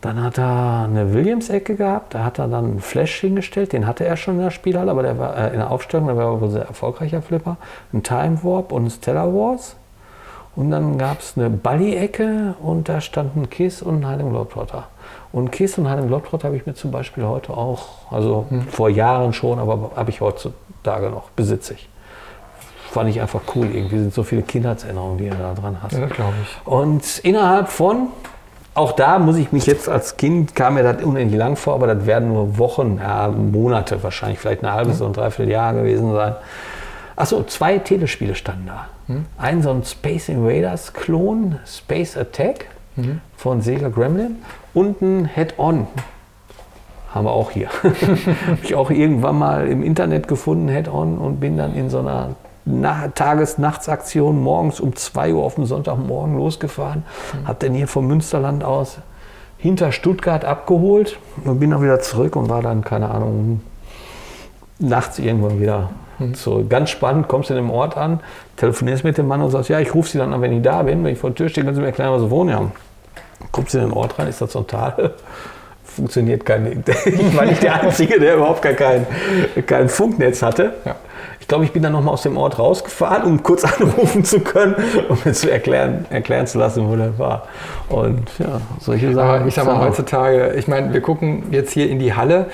Dann 0.04 0.22
hat 0.22 0.36
er 0.36 0.84
eine 0.84 1.14
Williams-Ecke 1.14 1.76
gehabt, 1.76 2.12
da 2.12 2.24
hat 2.24 2.38
er 2.38 2.46
dann 2.46 2.64
einen 2.66 2.80
Flash 2.80 3.20
hingestellt, 3.20 3.72
den 3.72 3.86
hatte 3.86 4.04
er 4.04 4.18
schon 4.18 4.34
in 4.34 4.42
der 4.42 4.50
Spielhalle, 4.50 4.90
aber 4.90 5.02
der 5.02 5.18
war 5.18 5.34
äh, 5.34 5.48
in 5.48 5.56
der 5.56 5.70
Aufstellung, 5.70 6.08
der 6.08 6.16
war 6.18 6.42
wohl 6.42 6.50
sehr 6.50 6.66
erfolgreicher 6.66 7.22
Flipper. 7.22 7.56
Ein 7.90 8.02
Time 8.02 8.38
Warp 8.42 8.70
und 8.72 8.84
ein 8.84 8.90
Stellar 8.90 9.32
Wars. 9.32 9.76
Und 10.56 10.70
dann 10.70 10.98
gab 10.98 11.20
es 11.20 11.38
eine 11.38 11.48
Bally-Ecke 11.48 12.54
und 12.62 12.90
da 12.90 13.00
standen 13.00 13.48
Kiss 13.48 13.80
und 13.80 14.00
ein 14.00 14.06
Heiligen 14.06 14.28
Globetrotter. 14.28 14.88
Und 15.32 15.52
Kiss 15.52 15.78
und 15.78 15.88
Heiligen 15.88 16.08
Globetrotter 16.08 16.48
habe 16.48 16.58
ich 16.58 16.66
mir 16.66 16.74
zum 16.74 16.90
Beispiel 16.90 17.24
heute 17.24 17.54
auch, 17.54 18.12
also 18.12 18.44
hm. 18.50 18.60
vor 18.64 18.90
Jahren 18.90 19.32
schon, 19.32 19.58
aber 19.58 19.92
habe 19.96 20.10
ich 20.10 20.20
heutzutage 20.20 21.08
noch, 21.08 21.30
besitze 21.30 21.72
ich. 21.72 21.88
Fand 22.90 23.08
ich 23.08 23.22
einfach 23.22 23.40
cool 23.54 23.70
irgendwie, 23.72 24.00
sind 24.00 24.12
so 24.12 24.22
viele 24.22 24.42
Kindheitserinnerungen, 24.42 25.16
die 25.16 25.28
er 25.28 25.36
da 25.36 25.54
dran 25.54 25.82
hat. 25.82 25.92
Ja, 25.92 26.04
glaube 26.08 26.34
ich. 26.42 26.66
Und 26.66 27.20
innerhalb 27.20 27.68
von, 27.68 28.08
auch 28.74 28.92
da 28.92 29.18
muss 29.18 29.36
ich 29.36 29.52
mich 29.52 29.66
jetzt 29.66 29.88
als 29.88 30.16
Kind, 30.16 30.54
kam 30.54 30.74
mir 30.74 30.82
das 30.82 31.02
unendlich 31.02 31.38
lang 31.38 31.56
vor, 31.56 31.74
aber 31.74 31.94
das 31.94 32.06
werden 32.06 32.28
nur 32.28 32.58
Wochen, 32.58 32.98
ja, 33.00 33.28
Monate 33.28 34.02
wahrscheinlich, 34.02 34.40
vielleicht 34.40 34.64
ein 34.64 34.72
halbes 34.72 35.00
mhm. 35.00 35.06
und 35.06 35.16
dreiviertel 35.16 35.52
Jahr 35.52 35.72
gewesen 35.74 36.12
sein. 36.12 36.34
Achso, 37.16 37.44
zwei 37.44 37.78
Telespiele 37.78 38.34
standen 38.34 38.66
da. 38.66 38.88
Mhm. 39.06 39.26
Ein 39.38 39.62
so 39.62 39.70
ein 39.70 39.84
Space 39.84 40.28
Invaders 40.28 40.92
Klon, 40.92 41.58
Space 41.64 42.16
Attack 42.16 42.66
mhm. 42.96 43.20
von 43.36 43.60
Sega 43.60 43.88
Gremlin 43.88 44.36
und 44.72 45.00
ein 45.00 45.26
Head-On. 45.26 45.86
Haben 47.14 47.26
wir 47.26 47.30
auch 47.30 47.52
hier. 47.52 47.68
Habe 47.82 48.58
ich 48.64 48.74
auch 48.74 48.90
irgendwann 48.90 49.38
mal 49.38 49.68
im 49.68 49.84
Internet 49.84 50.26
gefunden, 50.26 50.68
Head-On, 50.68 51.18
und 51.18 51.38
bin 51.38 51.56
dann 51.56 51.76
in 51.76 51.90
so 51.90 52.00
einer 52.00 52.30
Tages-Nachts-Aktion 52.66 54.42
morgens 54.42 54.80
um 54.80 54.96
2 54.96 55.34
Uhr 55.34 55.44
auf 55.44 55.56
dem 55.56 55.66
Sonntagmorgen 55.66 56.36
losgefahren. 56.36 57.04
Mhm. 57.32 57.48
Habe 57.48 57.66
dann 57.66 57.74
hier 57.74 57.88
vom 57.88 58.06
Münsterland 58.06 58.64
aus 58.64 58.98
hinter 59.58 59.92
Stuttgart 59.92 60.44
abgeholt 60.44 61.18
und 61.44 61.60
bin 61.60 61.70
dann 61.70 61.82
wieder 61.82 62.00
zurück 62.00 62.36
und 62.36 62.48
war 62.48 62.62
dann, 62.62 62.84
keine 62.84 63.10
Ahnung, 63.10 63.60
nachts 64.78 65.18
irgendwann 65.18 65.60
wieder 65.60 65.90
mhm. 66.18 66.34
zurück. 66.34 66.70
Ganz 66.70 66.90
spannend, 66.90 67.28
kommst 67.28 67.50
du 67.50 67.54
in 67.54 67.60
dem 67.60 67.70
Ort 67.70 67.96
an, 67.96 68.20
telefonierst 68.56 69.04
mit 69.04 69.18
dem 69.18 69.28
Mann 69.28 69.42
und 69.42 69.50
sagst, 69.50 69.68
ja, 69.68 69.80
ich 69.80 69.94
rufe 69.94 70.10
Sie 70.10 70.18
dann 70.18 70.32
an, 70.32 70.40
wenn 70.42 70.52
ich 70.52 70.62
da 70.62 70.82
bin. 70.82 71.04
Wenn 71.04 71.12
ich 71.12 71.18
vor 71.18 71.30
der 71.30 71.36
Tür 71.36 71.48
stehe, 71.48 71.64
können 71.64 71.76
Sie 71.76 71.80
mir 71.80 71.88
erklären, 71.88 72.12
was 72.12 72.22
Sie 72.22 72.30
wohnen 72.30 72.54
haben. 72.54 72.72
Kommst 73.52 73.74
du 73.74 73.78
in 73.78 73.84
den 73.84 73.92
Ort 73.92 74.18
rein, 74.18 74.28
ist 74.28 74.40
das 74.40 74.52
total 74.52 75.14
funktioniert 75.84 76.44
kein. 76.44 76.84
Ich 77.04 77.36
war 77.36 77.46
nicht 77.46 77.62
der 77.62 77.82
Einzige, 77.82 78.18
der 78.18 78.36
überhaupt 78.36 78.62
gar 78.62 78.72
kein, 78.72 79.06
kein 79.66 79.88
Funknetz 79.88 80.42
hatte. 80.42 80.74
Ja. 80.84 80.96
Ich 81.44 81.48
glaube, 81.48 81.66
ich 81.66 81.72
bin 81.72 81.82
dann 81.82 81.92
nochmal 81.92 82.14
aus 82.14 82.22
dem 82.22 82.38
Ort 82.38 82.58
rausgefahren, 82.58 83.22
um 83.24 83.42
kurz 83.42 83.64
anrufen 83.80 84.24
zu 84.24 84.40
können, 84.40 84.76
um 85.10 85.18
mir 85.26 85.34
zu 85.34 85.50
erklären, 85.50 86.06
erklären 86.08 86.46
zu 86.46 86.56
lassen, 86.56 86.88
wo 86.90 86.96
der 86.96 87.18
war. 87.18 87.48
Und 87.90 88.30
ja, 88.38 88.62
solche 88.80 89.12
Sachen. 89.12 89.28
Aber 89.28 89.46
ich 89.46 89.52
sag 89.52 89.66
mal, 89.66 89.78
heutzutage, 89.78 90.54
ich 90.54 90.68
meine, 90.68 90.94
wir 90.94 91.02
gucken 91.02 91.42
jetzt 91.50 91.74
hier 91.74 91.90
in 91.90 91.98
die 91.98 92.14
Halle. 92.14 92.46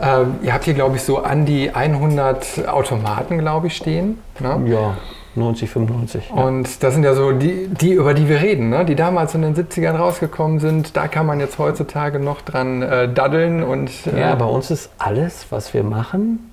Ähm, 0.00 0.36
ihr 0.42 0.54
habt 0.54 0.64
hier, 0.64 0.72
glaube 0.72 0.96
ich, 0.96 1.02
so 1.02 1.18
an 1.18 1.44
die 1.44 1.74
100 1.74 2.66
Automaten, 2.68 3.36
glaube 3.36 3.66
ich, 3.66 3.76
stehen. 3.76 4.18
Ne? 4.40 4.62
Ja. 4.64 4.96
90, 5.34 5.68
95. 5.68 6.30
Ja. 6.34 6.42
Und 6.42 6.82
das 6.82 6.94
sind 6.94 7.04
ja 7.04 7.12
so 7.12 7.32
die, 7.32 7.68
die, 7.68 7.92
über 7.92 8.14
die 8.14 8.30
wir 8.30 8.40
reden, 8.40 8.70
ne? 8.70 8.86
die 8.86 8.94
damals 8.94 9.34
in 9.34 9.42
den 9.42 9.54
70ern 9.54 9.96
rausgekommen 9.96 10.58
sind. 10.58 10.96
Da 10.96 11.06
kann 11.06 11.26
man 11.26 11.38
jetzt 11.38 11.58
heutzutage 11.58 12.18
noch 12.18 12.40
dran 12.40 12.80
äh, 12.80 13.12
daddeln. 13.12 13.62
Und, 13.62 13.90
äh 14.06 14.20
ja, 14.20 14.34
bei 14.36 14.46
uns 14.46 14.70
ist 14.70 14.90
alles, 14.96 15.44
was 15.50 15.74
wir 15.74 15.84
machen, 15.84 16.47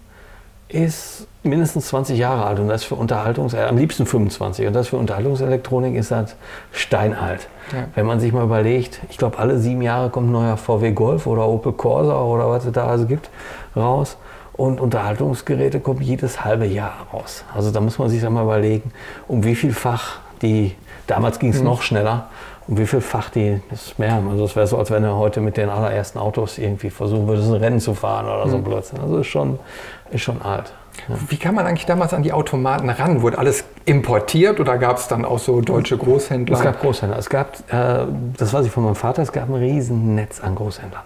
ist 0.67 1.27
mindestens 1.43 1.87
20 1.87 2.17
Jahre 2.17 2.45
alt 2.45 2.59
und 2.59 2.67
das 2.67 2.83
für 2.83 2.95
Unterhaltungs 2.95 3.53
am 3.53 3.77
liebsten 3.77 4.05
25 4.05 4.65
und 4.65 4.73
das 4.73 4.87
für 4.87 4.97
Unterhaltungselektronik 4.97 5.95
ist 5.95 6.11
das 6.11 6.35
steinalt. 6.71 7.47
Ja. 7.71 7.85
Wenn 7.93 8.05
man 8.05 8.19
sich 8.19 8.33
mal 8.33 8.43
überlegt, 8.43 8.99
ich 9.09 9.17
glaube 9.17 9.37
alle 9.37 9.59
sieben 9.59 9.81
Jahre 9.81 10.09
kommt 10.09 10.29
ein 10.29 10.31
neuer 10.31 10.57
VW 10.57 10.91
Golf 10.91 11.27
oder 11.27 11.47
Opel 11.47 11.73
Corsa 11.73 12.19
oder 12.19 12.49
was 12.49 12.65
es 12.65 12.71
da 12.71 12.87
also 12.87 13.05
gibt 13.05 13.29
raus 13.75 14.17
und 14.53 14.79
Unterhaltungsgeräte 14.79 15.79
kommen 15.79 16.01
jedes 16.01 16.43
halbe 16.43 16.65
Jahr 16.65 17.07
raus. 17.13 17.43
Also 17.53 17.71
da 17.71 17.79
muss 17.79 17.99
man 17.99 18.09
sich 18.09 18.27
mal 18.27 18.43
überlegen, 18.43 18.91
um 19.27 19.43
wie 19.43 19.55
viel 19.55 19.73
Fach 19.73 20.19
die, 20.41 20.75
damals 21.07 21.39
ging 21.39 21.51
es 21.51 21.59
mhm. 21.59 21.65
noch 21.65 21.81
schneller, 21.81 22.29
um 22.67 22.77
wie 22.77 22.85
viel 22.85 23.01
Fach 23.01 23.29
die 23.29 23.61
das 23.69 23.97
mehr 23.97 24.13
haben. 24.13 24.29
Also 24.29 24.45
es 24.45 24.55
wäre 24.55 24.67
so, 24.67 24.77
als 24.77 24.89
wenn 24.91 25.03
er 25.03 25.15
heute 25.15 25.41
mit 25.41 25.57
den 25.57 25.69
allerersten 25.69 26.17
Autos 26.19 26.57
irgendwie 26.57 26.89
versuchen 26.89 27.27
würde, 27.27 27.41
ein 27.41 27.53
Rennen 27.53 27.79
zu 27.79 27.93
fahren 27.93 28.25
oder 28.25 28.49
so 28.49 28.57
mhm. 28.57 28.63
Blödsinn. 28.63 28.99
Also 28.99 29.17
ist 29.19 29.27
schon, 29.27 29.59
ist 30.11 30.21
schon 30.21 30.41
alt. 30.41 30.73
Ja. 31.07 31.15
Wie 31.27 31.37
kam 31.37 31.55
man 31.55 31.65
eigentlich 31.65 31.85
damals 31.85 32.13
an 32.13 32.23
die 32.23 32.31
Automaten 32.31 32.89
ran? 32.89 33.21
Wurde 33.21 33.37
alles 33.37 33.65
importiert 33.85 34.59
oder 34.59 34.77
gab 34.77 34.97
es 34.97 35.07
dann 35.07 35.25
auch 35.25 35.39
so 35.39 35.61
deutsche 35.61 35.97
Großhändler? 35.97 36.57
Es 36.57 36.63
gab 36.63 36.81
Großhändler. 36.81 37.19
Es 37.19 37.29
gab, 37.29 37.53
äh, 37.71 38.05
das 38.37 38.53
weiß 38.53 38.65
ich 38.65 38.71
von 38.71 38.83
meinem 38.83 38.95
Vater, 38.95 39.21
es 39.21 39.31
gab 39.31 39.49
ein 39.49 39.55
Riesennetz 39.55 40.39
an 40.39 40.55
Großhändlern. 40.55 41.03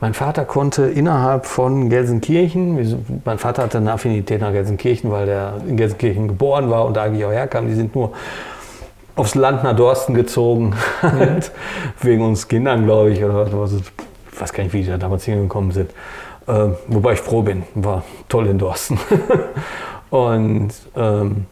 Mein 0.00 0.14
Vater 0.14 0.44
konnte 0.44 0.84
innerhalb 0.84 1.44
von 1.44 1.90
Gelsenkirchen, 1.90 3.20
mein 3.24 3.38
Vater 3.38 3.64
hatte 3.64 3.78
eine 3.78 3.92
Affinität 3.92 4.40
nach 4.40 4.52
Gelsenkirchen, 4.52 5.10
weil 5.10 5.28
er 5.28 5.54
in 5.66 5.76
Gelsenkirchen 5.76 6.28
geboren 6.28 6.70
war 6.70 6.84
und 6.84 6.96
da 6.96 7.02
eigentlich 7.02 7.24
auch 7.24 7.32
herkam. 7.32 7.66
Die 7.66 7.74
sind 7.74 7.96
nur 7.96 8.12
aufs 9.18 9.34
Land 9.34 9.64
nach 9.64 9.74
Dorsten 9.74 10.14
gezogen, 10.14 10.74
mhm. 11.02 11.40
wegen 12.00 12.24
uns 12.24 12.48
Kindern, 12.48 12.84
glaube 12.84 13.10
ich, 13.10 13.22
oder 13.22 13.52
was. 13.52 13.72
Ich 13.72 14.40
weiß 14.40 14.52
gar 14.52 14.62
nicht, 14.62 14.72
wie 14.72 14.82
die 14.82 14.88
da 14.88 14.96
damals 14.96 15.24
hingekommen 15.24 15.72
sind. 15.72 15.90
Äh, 16.46 16.68
wobei 16.86 17.14
ich 17.14 17.20
froh 17.20 17.42
bin, 17.42 17.64
war 17.74 18.04
toll 18.28 18.46
in 18.46 18.58
Dorsten. 18.58 18.98
und 20.10 20.70
ähm, 20.96 21.46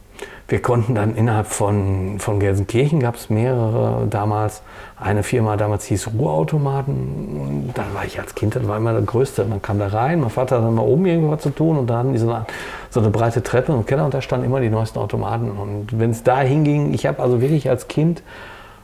wir 0.48 0.62
konnten 0.62 0.94
dann 0.94 1.16
innerhalb 1.16 1.48
von, 1.48 2.20
von 2.20 2.38
Gelsenkirchen 2.38 3.00
gab 3.00 3.16
es 3.16 3.30
mehrere 3.30 4.06
damals. 4.08 4.62
Eine 4.96 5.24
Firma 5.24 5.56
damals 5.56 5.86
hieß 5.86 6.10
Ruhrautomaten. 6.16 7.70
Da 7.74 7.82
war 7.92 8.04
ich 8.04 8.20
als 8.20 8.34
Kind, 8.36 8.54
das 8.54 8.66
war 8.68 8.76
immer 8.76 8.92
der 8.92 9.02
Größte. 9.02 9.44
Man 9.44 9.60
kam 9.60 9.80
da 9.80 9.88
rein, 9.88 10.20
mein 10.20 10.30
Vater 10.30 10.56
hatte 10.56 10.66
dann 10.66 10.74
mal 10.76 10.82
oben 10.82 11.04
irgendwas 11.06 11.42
zu 11.42 11.50
tun 11.50 11.76
und 11.76 11.88
da 11.88 11.98
hatten 11.98 12.12
die 12.12 12.18
so 12.18 12.30
eine, 12.30 12.46
so 12.90 13.00
eine 13.00 13.10
breite 13.10 13.42
Treppe 13.42 13.72
im 13.72 13.84
Keller 13.86 14.04
und 14.04 14.14
da 14.14 14.22
standen 14.22 14.46
immer 14.46 14.60
die 14.60 14.70
neuesten 14.70 15.00
Automaten. 15.00 15.50
Und 15.50 15.98
wenn 15.98 16.10
es 16.10 16.22
da 16.22 16.40
hinging, 16.40 16.94
ich 16.94 17.06
habe 17.06 17.20
also 17.20 17.40
wirklich 17.40 17.68
als 17.68 17.88
Kind 17.88 18.22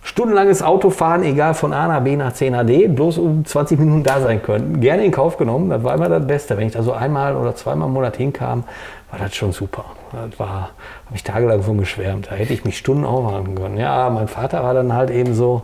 stundenlanges 0.02 0.62
Autofahren, 0.62 1.22
egal 1.22 1.54
von 1.54 1.72
A 1.72 1.86
nach 1.86 2.02
B 2.02 2.16
nach 2.16 2.32
C 2.32 2.50
nach 2.50 2.66
D, 2.66 2.88
bloß 2.88 3.18
um 3.18 3.44
20 3.44 3.78
Minuten 3.78 4.02
da 4.02 4.20
sein 4.20 4.42
können. 4.42 4.80
Gerne 4.80 5.04
in 5.04 5.12
Kauf 5.12 5.36
genommen, 5.36 5.70
das 5.70 5.84
war 5.84 5.94
immer 5.94 6.08
das 6.08 6.26
Beste. 6.26 6.56
Wenn 6.56 6.66
ich 6.66 6.72
da 6.72 6.82
so 6.82 6.92
einmal 6.92 7.36
oder 7.36 7.54
zweimal 7.54 7.86
im 7.86 7.94
Monat 7.94 8.16
hinkam, 8.16 8.64
war 9.12 9.18
das 9.18 9.36
schon 9.36 9.52
super. 9.52 9.84
Das 10.10 10.40
war, 10.40 10.70
habe 11.06 11.14
ich 11.14 11.22
tagelang 11.22 11.62
von 11.62 11.76
geschwärmt. 11.76 12.28
Da 12.30 12.34
hätte 12.34 12.54
ich 12.54 12.64
mich 12.64 12.78
Stunden 12.78 13.04
aufhalten 13.04 13.54
können. 13.54 13.76
Ja, 13.76 14.08
mein 14.08 14.26
Vater 14.26 14.62
war 14.62 14.72
dann 14.72 14.94
halt 14.94 15.10
eben 15.10 15.34
so, 15.34 15.62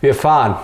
wir 0.00 0.14
fahren. 0.14 0.56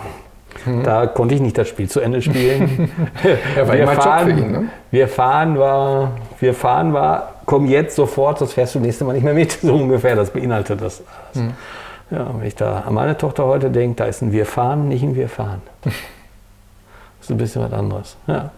Mhm. 0.65 0.85
Da 0.85 1.07
konnte 1.07 1.35
ich 1.35 1.43
nicht 1.43 1.59
das 1.59 1.69
Spiel 1.69 1.89
zu 1.89 2.01
Ende 2.01 2.23
spielen. 2.23 2.91
ja, 3.57 3.71
wir, 3.71 3.89
fahren, 3.89 4.31
ihn, 4.31 4.53
ne? 4.53 4.69
wir 4.91 5.07
fahren 5.07 5.59
war, 5.59 6.13
wir 6.41 6.55
fahren 6.55 6.95
war, 6.95 7.35
komm 7.45 7.67
jetzt 7.67 7.95
sofort, 7.95 8.39
sonst 8.39 8.55
fährst 8.55 8.75
du 8.75 8.81
nächste 8.81 9.05
Mal 9.05 9.13
nicht 9.13 9.25
mehr 9.25 9.35
mit. 9.35 9.53
So 9.63 9.75
ungefähr, 9.75 10.17
das 10.17 10.31
beinhaltet 10.31 10.81
das. 10.81 11.03
Mhm. 11.35 11.53
Ja, 12.11 12.31
wenn 12.39 12.47
ich 12.47 12.55
da 12.55 12.85
an 12.87 12.95
meine 12.95 13.19
Tochter 13.19 13.45
heute 13.45 13.71
denke, 13.71 13.97
da 13.97 14.05
ist 14.07 14.23
ein 14.23 14.33
Wir 14.33 14.47
fahren, 14.47 14.89
nicht 14.89 15.03
ein 15.03 15.15
Wir 15.15 15.29
fahren. 15.29 15.61
Das 15.83 15.93
ist 17.21 17.31
ein 17.31 17.37
bisschen 17.37 17.63
was 17.63 17.73
anderes. 17.73 18.17
Ja. 18.27 18.51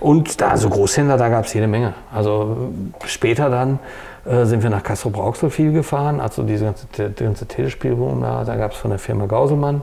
Und 0.00 0.40
da, 0.40 0.56
so 0.56 0.68
Großhändler, 0.68 1.16
da 1.16 1.28
gab 1.28 1.44
es 1.44 1.54
jede 1.54 1.66
Menge. 1.66 1.94
Also 2.12 2.72
später 3.04 3.50
dann 3.50 3.78
äh, 4.24 4.44
sind 4.44 4.62
wir 4.62 4.70
nach 4.70 4.82
Castro 4.82 5.10
Brauxel 5.10 5.50
viel 5.50 5.72
gefahren, 5.72 6.20
also 6.20 6.42
diese 6.42 6.64
ganze, 6.64 6.86
die 7.10 7.24
ganze 7.24 7.46
Telespielwohnung 7.46 8.22
da, 8.22 8.44
da 8.44 8.56
gab 8.56 8.72
es 8.72 8.78
von 8.78 8.90
der 8.90 8.98
Firma 8.98 9.26
Gauselmann. 9.26 9.82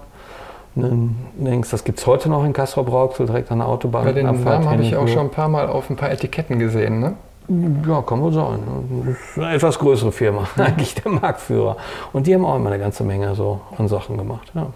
Links, 0.74 1.70
das 1.70 1.84
gibt 1.84 2.00
es 2.00 2.08
heute 2.08 2.30
noch 2.30 2.46
in 2.46 2.54
Castro 2.54 2.84
Brauxel, 2.84 3.26
direkt 3.26 3.52
an 3.52 3.60
der 3.60 3.68
Autobahn. 3.68 4.06
Bei 4.06 4.14
den 4.14 4.26
Namen 4.26 4.70
habe 4.70 4.82
ich 4.82 4.96
auch 4.96 5.08
schon 5.08 5.28
ein 5.28 5.30
paar 5.30 5.50
Mal 5.50 5.68
auf 5.68 5.90
ein 5.90 5.98
paar 5.98 6.12
Etiketten 6.12 6.60
gesehen, 6.60 7.02
ne? 7.02 7.16
Ja, 7.86 8.02
kann 8.02 8.22
wohl 8.22 8.32
sein. 8.32 8.60
Das 9.06 9.16
ist 9.16 9.38
eine 9.38 9.54
etwas 9.54 9.78
größere 9.78 10.14
Firma, 10.14 10.48
eigentlich 10.58 10.96
der 10.96 11.12
Marktführer. 11.12 11.76
Und 12.14 12.28
die 12.28 12.34
haben 12.34 12.46
auch 12.46 12.56
immer 12.56 12.70
eine 12.70 12.80
ganze 12.80 13.04
Menge 13.04 13.36
so 13.36 13.60
an 13.78 13.90
Sachen 13.90 14.18
gemacht. 14.18 14.52
Ja. 14.54 14.68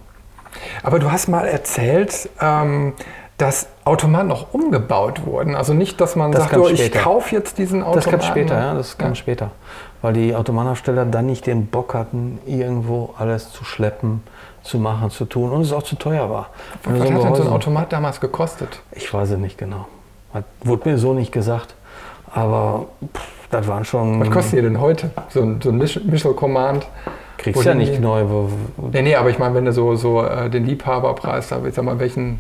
Aber 0.83 0.99
du 0.99 1.11
hast 1.11 1.27
mal 1.27 1.45
erzählt, 1.45 2.29
ähm, 2.41 2.93
dass 3.37 3.67
Automaten 3.83 4.31
auch 4.31 4.53
umgebaut 4.53 5.25
wurden. 5.25 5.55
Also 5.55 5.73
nicht, 5.73 5.99
dass 5.99 6.15
man 6.15 6.31
das 6.31 6.43
sagt, 6.43 6.57
oh, 6.57 6.69
ich 6.69 6.91
kaufe 6.93 7.35
jetzt 7.35 7.57
diesen 7.57 7.83
Automaten. 7.83 8.11
Das 8.11 8.11
kam 8.11 8.21
später, 8.21 8.57
ja, 8.57 8.73
das 8.73 8.97
kam 8.97 9.09
ja. 9.09 9.15
später. 9.15 9.51
Weil 10.01 10.13
die 10.13 10.35
Automatenhersteller 10.35 11.05
dann 11.05 11.25
nicht 11.25 11.45
den 11.45 11.67
Bock 11.67 11.93
hatten, 11.93 12.39
irgendwo 12.45 13.13
alles 13.17 13.51
zu 13.51 13.65
schleppen, 13.65 14.23
zu 14.63 14.77
machen, 14.77 15.09
zu 15.09 15.25
tun 15.25 15.51
und 15.51 15.61
es 15.61 15.73
auch 15.73 15.83
zu 15.83 15.95
teuer 15.95 16.29
war. 16.29 16.49
Was 16.83 16.99
hat 16.99 17.09
denn 17.09 17.35
so 17.35 17.43
ein 17.43 17.47
Automat 17.49 17.91
damals 17.91 18.21
gekostet? 18.21 18.79
Ich 18.91 19.13
weiß 19.13 19.31
es 19.31 19.37
nicht 19.37 19.57
genau. 19.57 19.87
Das 20.33 20.43
wurde 20.63 20.89
mir 20.89 20.97
so 20.97 21.13
nicht 21.13 21.31
gesagt. 21.31 21.75
Aber 22.31 22.85
pff, 23.15 23.21
das 23.51 23.67
waren 23.67 23.85
schon. 23.85 24.19
Was 24.19 24.29
kostet 24.29 24.53
ihr 24.55 24.61
denn 24.63 24.79
heute? 24.79 25.11
So 25.29 25.41
ein, 25.41 25.61
so 25.61 25.69
ein 25.69 25.77
Missile 25.77 26.33
Command? 26.33 26.85
Kriegst 27.37 27.63
du 27.63 27.69
ja 27.69 27.75
nicht 27.75 27.99
neu. 27.99 28.23
Wo, 28.27 28.49
wo 28.77 28.87
nee, 28.87 29.01
nee, 29.01 29.15
aber 29.15 29.29
ich 29.29 29.39
meine, 29.39 29.55
wenn 29.55 29.65
du 29.65 29.73
so, 29.73 29.95
so 29.95 30.23
äh, 30.23 30.49
den 30.49 30.65
Liebhaberpreis 30.65 31.49
da, 31.49 31.59
ich 31.65 31.73
sag 31.73 31.83
mal, 31.83 31.99
welchen. 31.99 32.39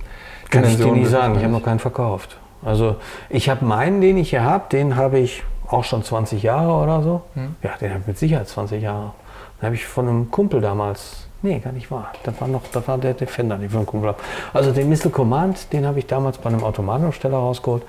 Kann 0.49 0.63
ich 0.63 0.77
dir 0.77 0.91
nicht 0.91 1.09
sagen, 1.09 1.35
ich 1.35 1.43
habe 1.43 1.53
noch 1.53 1.63
keinen 1.63 1.79
verkauft. 1.79 2.37
Also 2.63 2.95
ich 3.29 3.49
habe 3.49 3.63
meinen, 3.65 4.01
den 4.01 4.17
ich 4.17 4.29
hier 4.31 4.43
habe, 4.43 4.65
den 4.71 4.95
habe 4.95 5.19
ich 5.19 5.43
auch 5.67 5.83
schon 5.83 6.03
20 6.03 6.43
Jahre 6.43 6.71
oder 6.83 7.01
so. 7.01 7.21
Hm. 7.33 7.55
Ja, 7.63 7.71
den 7.79 7.89
habe 7.89 8.01
ich 8.01 8.07
mit 8.07 8.17
Sicherheit 8.17 8.47
20 8.47 8.81
Jahre. 8.81 9.11
Den 9.59 9.65
habe 9.65 9.75
ich 9.75 9.85
von 9.85 10.07
einem 10.07 10.31
Kumpel 10.31 10.61
damals 10.61 11.25
Nee, 11.45 11.59
gar 11.59 11.73
nicht 11.73 11.91
wahr. 11.91 12.11
Das 12.23 12.41
war 12.41 12.47
noch, 12.47 12.63
das 12.71 12.87
war 12.87 12.97
der 12.97 13.13
Defender, 13.13 13.57
den 13.57 13.69
von 13.69 13.85
Kumpel. 13.85 14.15
Also 14.51 14.71
den 14.71 14.89
Missile 14.89 15.11
Command, 15.11 15.71
den 15.73 15.85
habe 15.85 15.99
ich 15.99 16.07
damals 16.07 16.39
bei 16.39 16.49
einem 16.49 16.63
Automatenaufsteller 16.63 17.37
rausgeholt. 17.37 17.83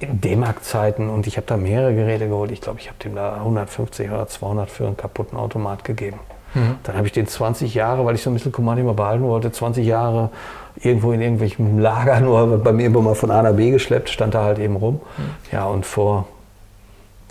In 0.00 0.20
D-Mark-Zeiten 0.20 1.08
und 1.08 1.26
ich 1.26 1.38
habe 1.38 1.46
da 1.46 1.56
mehrere 1.56 1.94
Geräte 1.94 2.28
geholt. 2.28 2.50
Ich 2.50 2.60
glaube, 2.60 2.78
ich 2.78 2.88
habe 2.88 2.98
dem 3.02 3.14
da 3.14 3.36
150 3.36 4.10
oder 4.10 4.26
200 4.26 4.70
für 4.70 4.86
einen 4.86 4.98
kaputten 4.98 5.38
Automat 5.38 5.82
gegeben. 5.84 6.18
Mhm. 6.52 6.76
Dann 6.82 6.96
habe 6.96 7.06
ich 7.06 7.12
den 7.12 7.26
20 7.26 7.74
Jahre, 7.74 8.04
weil 8.04 8.16
ich 8.16 8.22
so 8.22 8.28
ein 8.28 8.34
bisschen 8.34 8.52
Command 8.52 8.78
immer 8.78 8.94
behalten 8.94 9.24
wollte, 9.24 9.50
20 9.50 9.86
Jahre 9.86 10.28
irgendwo 10.76 11.12
in 11.12 11.20
irgendwelchen 11.20 11.78
Lagern 11.82 12.24
nur 12.24 12.58
bei 12.58 12.72
mir 12.72 12.86
immer 12.86 13.00
mal 13.00 13.14
von 13.14 13.30
A 13.30 13.42
nach 13.42 13.54
B 13.54 13.70
geschleppt, 13.70 14.10
stand 14.10 14.34
da 14.34 14.44
halt 14.44 14.58
eben 14.58 14.76
rum. 14.76 15.00
Mhm. 15.16 15.52
Ja, 15.52 15.66
und 15.66 15.86
vor 15.86 16.26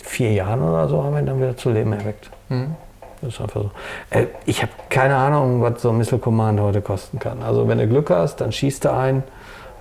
vier 0.04 0.32
Jahren 0.32 0.62
oder 0.62 0.88
so 0.88 1.04
haben 1.04 1.13
wir 1.13 1.19
ihn 1.19 1.25
dann 1.25 1.38
wieder 1.38 1.58
zu 1.58 1.69
Leben 1.69 1.93
erweckt. 1.93 2.30
Mhm. 2.49 2.75
Das 3.21 3.34
ist 3.34 3.41
einfach 3.41 3.63
so. 3.63 3.71
Äh, 4.10 4.28
ich 4.45 4.62
habe 4.62 4.71
keine 4.89 5.15
Ahnung, 5.15 5.62
was 5.62 5.82
so 5.82 5.89
ein 5.89 5.97
Missile 5.97 6.19
Command 6.19 6.60
heute 6.60 6.82
kosten 6.82 7.19
kann. 7.19 7.43
Also 7.43 7.67
wenn 7.67 7.78
du 7.78 7.88
Glück 7.88 8.10
hast, 8.10 8.38
dann 8.38 8.52
schießt 8.52 8.86
du 8.86 8.93
ein 8.93 9.23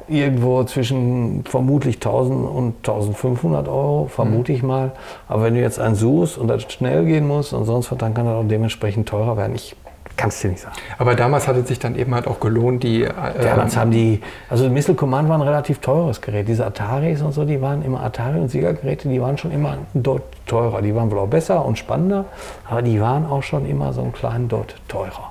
irgendwo 0.08 0.64
zwischen 0.64 1.44
vermutlich 1.44 1.96
1000 1.96 2.48
und 2.48 2.76
1500 2.78 3.68
Euro, 3.68 4.06
vermute 4.06 4.52
ich 4.52 4.62
mal. 4.62 4.92
Aber 5.28 5.44
wenn 5.44 5.54
du 5.54 5.60
jetzt 5.60 5.78
einen 5.78 5.94
suchst 5.94 6.38
und 6.38 6.48
das 6.48 6.62
schnell 6.72 7.04
gehen 7.04 7.26
muss 7.26 7.52
und 7.52 7.64
sonst 7.66 7.92
was, 7.92 7.98
dann 7.98 8.14
kann 8.14 8.26
das 8.26 8.34
auch 8.34 8.48
dementsprechend 8.48 9.08
teurer 9.08 9.36
werden. 9.36 9.54
Ich 9.54 9.76
Kannst 10.18 10.42
du 10.42 10.48
nicht 10.48 10.60
sagen. 10.60 10.74
Aber 10.98 11.14
damals 11.14 11.46
hat 11.46 11.56
es 11.56 11.68
sich 11.68 11.78
dann 11.78 11.94
eben 11.94 12.12
halt 12.12 12.26
auch 12.26 12.40
gelohnt, 12.40 12.82
die. 12.82 13.04
Äh, 13.04 13.12
damals 13.40 13.76
haben 13.76 13.92
die, 13.92 14.20
also 14.50 14.68
Missile 14.68 14.96
Command 14.96 15.28
war 15.28 15.38
ein 15.38 15.42
relativ 15.42 15.78
teures 15.78 16.20
Gerät. 16.20 16.48
Diese 16.48 16.66
Ataris 16.66 17.22
und 17.22 17.30
so, 17.30 17.44
die 17.44 17.62
waren 17.62 17.82
immer 17.82 18.02
Atari 18.02 18.40
und 18.40 18.48
Siegergeräte, 18.48 19.08
die 19.08 19.22
waren 19.22 19.38
schon 19.38 19.52
immer 19.52 19.78
dort 19.94 20.24
teurer. 20.44 20.82
Die 20.82 20.92
waren 20.92 21.08
wohl 21.12 21.20
auch 21.20 21.28
besser 21.28 21.64
und 21.64 21.78
spannender, 21.78 22.24
aber 22.68 22.82
die 22.82 23.00
waren 23.00 23.26
auch 23.26 23.44
schon 23.44 23.64
immer 23.64 23.92
so 23.92 24.02
ein 24.02 24.12
kleinen 24.12 24.48
dort 24.48 24.74
teurer. 24.88 25.30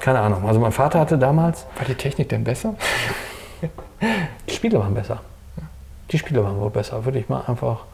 Keine 0.00 0.18
Ahnung. 0.18 0.44
Also 0.48 0.58
mein 0.58 0.72
Vater 0.72 0.98
hatte 0.98 1.16
damals. 1.16 1.66
War 1.76 1.86
die 1.86 1.94
Technik 1.94 2.28
denn 2.28 2.42
besser? 2.42 2.74
die 4.48 4.52
Spiele 4.52 4.80
waren 4.80 4.94
besser. 4.94 5.20
Die 6.10 6.18
Spiele 6.18 6.42
waren 6.42 6.60
wohl 6.60 6.70
besser, 6.70 7.04
würde 7.04 7.20
ich 7.20 7.28
mal 7.28 7.44
einfach, 7.46 7.84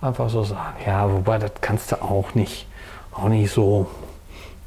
einfach 0.00 0.30
so 0.30 0.44
sagen. 0.44 0.76
Ja, 0.86 1.12
wobei 1.12 1.38
das 1.38 1.50
kannst 1.60 1.90
du 1.90 2.00
auch 2.00 2.36
nicht, 2.36 2.68
auch 3.12 3.28
nicht 3.28 3.50
so 3.50 3.88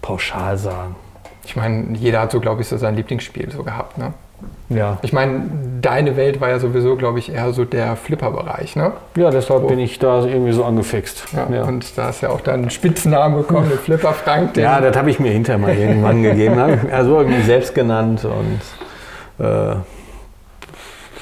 pauschal 0.05 0.55
sagen. 0.57 0.95
Ich 1.43 1.55
meine, 1.55 1.97
jeder 1.97 2.21
hat 2.21 2.31
so, 2.31 2.39
glaube 2.39 2.61
ich, 2.61 2.67
so 2.67 2.77
sein 2.77 2.95
Lieblingsspiel 2.95 3.51
so 3.51 3.63
gehabt, 3.63 3.97
ne? 3.97 4.13
Ja. 4.69 4.99
Ich 5.01 5.13
meine, 5.13 5.49
deine 5.81 6.15
Welt 6.15 6.41
war 6.41 6.49
ja 6.49 6.59
sowieso, 6.59 6.95
glaube 6.95 7.17
ich, 7.17 7.33
eher 7.33 7.51
so 7.53 7.65
der 7.65 7.95
Flipper-Bereich, 7.95 8.75
ne? 8.75 8.91
Ja, 9.15 9.31
deshalb 9.31 9.61
so. 9.61 9.67
bin 9.67 9.79
ich 9.79 9.97
da 9.97 10.23
irgendwie 10.23 10.51
so 10.51 10.63
angefixt. 10.63 11.25
Ja, 11.33 11.47
ja. 11.55 11.63
Und 11.63 11.97
da 11.97 12.09
ist 12.09 12.21
ja 12.21 12.29
auch 12.29 12.41
dein 12.41 12.69
Spitznamen 12.69 13.37
bekommen, 13.37 13.69
der 13.69 13.79
Flipper 13.79 14.13
Frank. 14.13 14.55
Ja, 14.57 14.79
das 14.79 14.95
habe 14.95 15.09
ich 15.09 15.19
mir 15.19 15.31
hinterher 15.31 15.59
mal 15.59 15.75
irgendwann 15.75 16.21
gegeben. 16.21 16.59
Also 16.91 17.21
irgendwie 17.21 17.41
selbst 17.41 17.73
genannt 17.73 18.25
und 18.25 19.43
äh, 19.43 19.75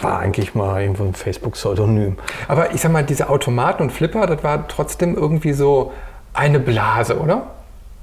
war 0.01 0.19
eigentlich 0.19 0.55
mal 0.55 0.81
irgendwo 0.81 1.05
ein 1.05 1.13
Facebook-Pseudonym. 1.13 2.17
Aber 2.49 2.73
ich 2.73 2.81
sag 2.81 2.91
mal, 2.91 3.03
diese 3.03 3.29
Automaten 3.29 3.83
und 3.83 3.91
Flipper, 3.91 4.27
das 4.27 4.43
war 4.43 4.67
trotzdem 4.67 5.15
irgendwie 5.15 5.53
so 5.53 5.93
eine 6.33 6.59
Blase, 6.59 7.19
oder? 7.19 7.43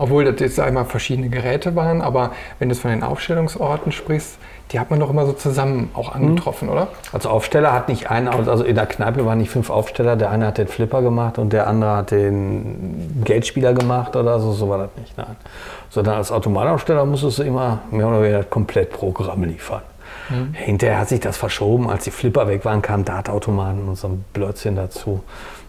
Obwohl 0.00 0.24
das 0.24 0.40
jetzt 0.40 0.58
einmal 0.58 0.86
verschiedene 0.86 1.28
Geräte 1.28 1.76
waren, 1.76 2.00
aber 2.00 2.32
wenn 2.58 2.70
du 2.70 2.74
von 2.74 2.90
den 2.90 3.02
Aufstellungsorten 3.02 3.92
sprichst, 3.92 4.38
die 4.72 4.80
hat 4.80 4.88
man 4.88 4.98
doch 4.98 5.10
immer 5.10 5.26
so 5.26 5.34
zusammen 5.34 5.90
auch 5.92 6.14
mhm. 6.14 6.22
angetroffen, 6.22 6.68
mhm. 6.68 6.72
oder? 6.72 6.88
Als 7.12 7.26
Aufsteller 7.26 7.74
hat 7.74 7.90
nicht 7.90 8.10
einer, 8.10 8.34
also 8.34 8.64
in 8.64 8.76
der 8.76 8.86
Kneipe 8.86 9.26
waren 9.26 9.36
nicht 9.36 9.50
fünf 9.50 9.68
Aufsteller, 9.68 10.16
der 10.16 10.30
eine 10.30 10.46
hat 10.46 10.56
den 10.56 10.68
Flipper 10.68 11.02
gemacht 11.02 11.36
und 11.36 11.52
der 11.52 11.66
andere 11.66 11.96
hat 11.96 12.12
den 12.12 13.20
Geldspieler 13.26 13.74
gemacht 13.74 14.16
oder 14.16 14.40
so, 14.40 14.52
so 14.52 14.70
war 14.70 14.78
das 14.78 14.88
nicht, 14.96 15.18
nein. 15.18 15.36
Sondern 15.90 16.14
als 16.14 16.32
Automataufsteller 16.32 17.04
musstest 17.04 17.40
du 17.40 17.42
immer 17.42 17.80
mehr 17.90 18.08
oder 18.08 18.22
weniger 18.22 18.44
komplett 18.44 18.90
Programm 18.92 19.44
liefern. 19.44 19.82
Mhm. 20.30 20.54
Hinterher 20.54 20.98
hat 20.98 21.10
sich 21.10 21.20
das 21.20 21.36
verschoben, 21.36 21.90
als 21.90 22.04
die 22.04 22.10
Flipper 22.10 22.48
weg 22.48 22.64
waren, 22.64 22.80
kamen 22.80 23.04
Dataautomaten 23.04 23.86
und 23.86 23.96
so 23.96 24.08
ein 24.08 24.24
Blödsinn 24.32 24.76
dazu. 24.76 25.22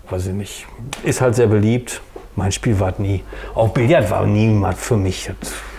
Weiß 0.09 0.27
ich 0.27 0.33
nicht. 0.33 0.67
Ist 1.03 1.19
halt 1.19 1.35
sehr 1.35 1.47
beliebt 1.47 2.01
mein 2.35 2.51
Spiel 2.51 2.79
war 2.79 2.93
nie. 2.97 3.23
Auch 3.55 3.69
Billard 3.69 4.09
war 4.09 4.25
nie 4.25 4.63
für 4.75 4.97
mich. 4.97 5.31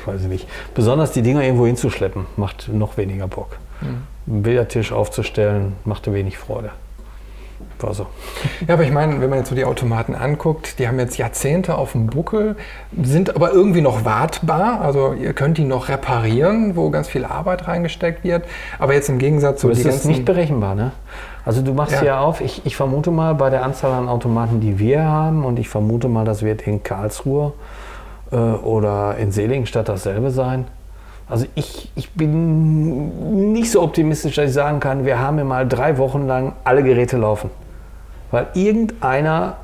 Weiß 0.04 0.22
ich 0.22 0.28
nicht. 0.28 0.48
Besonders 0.74 1.12
die 1.12 1.22
Dinger 1.22 1.42
irgendwo 1.42 1.66
hinzuschleppen, 1.66 2.26
macht 2.36 2.68
noch 2.72 2.96
weniger 2.96 3.28
Bock. 3.28 3.58
Mhm. 3.80 4.02
Einen 4.26 4.42
Billardtisch 4.42 4.92
aufzustellen, 4.92 5.74
machte 5.84 6.12
wenig 6.12 6.38
Freude. 6.38 6.70
War 7.78 7.94
so. 7.94 8.06
Ja, 8.66 8.74
aber 8.74 8.84
ich 8.84 8.92
meine, 8.92 9.20
wenn 9.20 9.30
man 9.30 9.40
jetzt 9.40 9.48
so 9.48 9.54
die 9.54 9.64
Automaten 9.64 10.14
anguckt, 10.14 10.78
die 10.78 10.86
haben 10.86 10.98
jetzt 10.98 11.18
Jahrzehnte 11.18 11.76
auf 11.76 11.92
dem 11.92 12.06
Buckel, 12.06 12.56
sind 13.00 13.34
aber 13.34 13.52
irgendwie 13.52 13.80
noch 13.80 14.04
wartbar. 14.04 14.80
Also 14.80 15.14
ihr 15.14 15.32
könnt 15.32 15.58
die 15.58 15.64
noch 15.64 15.88
reparieren, 15.88 16.76
wo 16.76 16.90
ganz 16.90 17.08
viel 17.08 17.24
Arbeit 17.24 17.66
reingesteckt 17.66 18.24
wird. 18.24 18.44
Aber 18.78 18.94
jetzt 18.94 19.08
im 19.08 19.18
Gegensatz 19.18 19.60
zu. 19.60 19.68
Das 19.68 19.78
ist 19.78 20.04
nicht 20.04 20.24
berechenbar, 20.24 20.74
ne? 20.74 20.92
Also 21.44 21.62
du 21.62 21.72
machst 21.74 21.94
ja. 21.94 22.00
hier 22.00 22.20
auf, 22.20 22.40
ich, 22.40 22.64
ich, 22.64 22.76
vermute 22.76 23.10
mal 23.10 23.34
bei 23.34 23.50
der 23.50 23.64
Anzahl 23.64 23.92
an 23.92 24.08
Automaten, 24.08 24.60
die 24.60 24.78
wir 24.78 25.02
haben, 25.02 25.44
und 25.44 25.58
ich 25.58 25.68
vermute 25.68 26.08
mal, 26.08 26.24
das 26.24 26.42
wird 26.42 26.66
in 26.66 26.82
Karlsruhe 26.82 27.52
äh, 28.30 28.36
oder 28.36 29.16
in 29.16 29.32
Seligenstadt 29.32 29.88
dasselbe 29.88 30.30
sein. 30.30 30.66
Also 31.28 31.46
ich, 31.54 31.90
ich 31.96 32.10
bin 32.10 33.52
nicht 33.52 33.70
so 33.70 33.82
optimistisch, 33.82 34.36
dass 34.36 34.48
ich 34.48 34.54
sagen 34.54 34.80
kann, 34.80 35.04
wir 35.04 35.18
haben 35.18 35.36
hier 35.36 35.44
mal 35.44 35.66
drei 35.66 35.98
Wochen 35.98 36.26
lang 36.26 36.52
alle 36.62 36.82
Geräte 36.82 37.16
laufen. 37.16 37.50
Weil 38.30 38.48
irgendeiner 38.54 39.56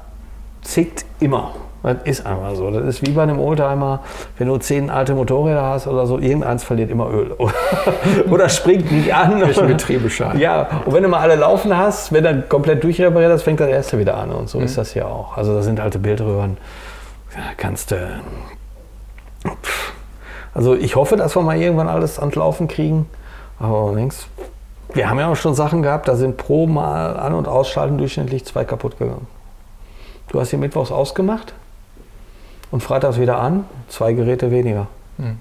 zickt 0.62 1.04
immer. 1.20 1.52
Das 1.94 1.96
ist 2.04 2.26
einfach 2.26 2.54
so. 2.54 2.70
Das 2.70 2.84
ist 2.84 3.06
wie 3.06 3.12
bei 3.12 3.22
einem 3.22 3.38
Oldtimer, 3.38 4.00
wenn 4.36 4.48
du 4.48 4.58
zehn 4.58 4.90
alte 4.90 5.14
Motorräder 5.14 5.62
hast 5.62 5.86
oder 5.86 6.06
so, 6.06 6.18
irgendeins 6.18 6.64
verliert 6.64 6.90
immer 6.90 7.10
Öl. 7.10 7.34
oder 8.30 8.48
springt 8.48 8.92
nicht 8.92 9.14
an. 9.14 9.40
Welchen 9.40 9.66
Betriebesschein. 9.66 10.38
Ja, 10.38 10.68
und 10.84 10.92
wenn 10.92 11.02
du 11.02 11.08
mal 11.08 11.20
alle 11.20 11.36
laufen 11.36 11.76
hast, 11.76 12.12
wenn 12.12 12.24
dann 12.24 12.48
komplett 12.48 12.84
durchrepariert 12.84 13.32
hast, 13.32 13.42
fängt 13.42 13.60
das 13.60 13.68
erste 13.68 13.98
wieder 13.98 14.16
an. 14.16 14.30
Und 14.30 14.48
so 14.48 14.58
mhm. 14.58 14.64
ist 14.64 14.76
das 14.76 14.94
ja 14.94 15.06
auch. 15.06 15.36
Also 15.36 15.54
da 15.54 15.62
sind 15.62 15.80
alte 15.80 15.98
Bildröhren. 15.98 16.58
Da 17.34 17.40
kannst 17.56 17.90
du. 17.90 17.96
Also 20.54 20.74
ich 20.74 20.96
hoffe, 20.96 21.16
dass 21.16 21.36
wir 21.36 21.42
mal 21.42 21.56
irgendwann 21.56 21.88
alles 21.88 22.18
ans 22.18 22.34
Laufen 22.34 22.68
kriegen. 22.68 23.06
Aber 23.58 23.92
links. 23.94 24.26
Wir 24.94 25.10
haben 25.10 25.18
ja 25.18 25.28
auch 25.30 25.36
schon 25.36 25.54
Sachen 25.54 25.82
gehabt, 25.82 26.08
da 26.08 26.16
sind 26.16 26.38
pro 26.38 26.66
Mal 26.66 27.16
An- 27.18 27.34
und 27.34 27.46
Ausschalten 27.46 27.98
durchschnittlich 27.98 28.46
zwei 28.46 28.64
kaputt 28.64 28.98
gegangen. 28.98 29.26
Du 30.28 30.40
hast 30.40 30.50
hier 30.50 30.58
mittwochs 30.58 30.90
ausgemacht? 30.90 31.52
Und 32.70 32.82
freitags 32.82 33.18
wieder 33.18 33.38
an, 33.38 33.64
zwei 33.88 34.12
Geräte 34.12 34.50
weniger. 34.50 34.86
Mhm. 35.16 35.38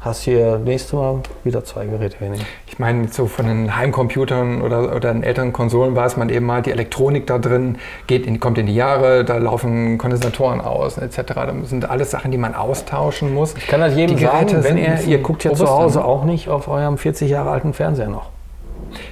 Hast 0.00 0.22
hier 0.22 0.58
nächstes 0.58 0.94
Mal 0.94 1.16
wieder 1.44 1.62
zwei 1.62 1.84
Geräte 1.84 2.18
weniger. 2.20 2.42
Ich 2.66 2.78
meine, 2.78 3.08
so 3.08 3.26
von 3.26 3.46
den 3.46 3.76
Heimcomputern 3.76 4.62
oder, 4.62 4.96
oder 4.96 5.12
den 5.12 5.22
älteren 5.22 5.52
Konsolen 5.52 5.94
weiß 5.94 6.16
man 6.16 6.30
eben 6.30 6.46
mal, 6.46 6.62
die 6.62 6.70
Elektronik 6.70 7.26
da 7.26 7.38
drin 7.38 7.76
geht 8.06 8.24
in, 8.26 8.40
kommt 8.40 8.56
in 8.56 8.64
die 8.64 8.74
Jahre, 8.74 9.26
da 9.26 9.36
laufen 9.36 9.98
Kondensatoren 9.98 10.62
aus 10.62 10.96
etc. 10.96 11.20
Da 11.34 11.54
sind 11.64 11.90
alles 11.90 12.10
Sachen, 12.10 12.30
die 12.30 12.38
man 12.38 12.54
austauschen 12.54 13.34
muss. 13.34 13.54
Ich 13.58 13.66
kann 13.66 13.80
das 13.80 13.94
jedem 13.94 14.16
die 14.16 14.24
sagen, 14.24 14.64
wenn 14.64 14.78
ihr, 14.78 15.00
ihr 15.06 15.18
guckt 15.18 15.44
ja 15.44 15.52
zu 15.52 15.68
Hause 15.68 16.02
auch 16.02 16.24
nicht 16.24 16.48
auf 16.48 16.68
eurem 16.68 16.96
40 16.96 17.28
Jahre 17.28 17.50
alten 17.50 17.74
Fernseher 17.74 18.08
noch. 18.08 18.30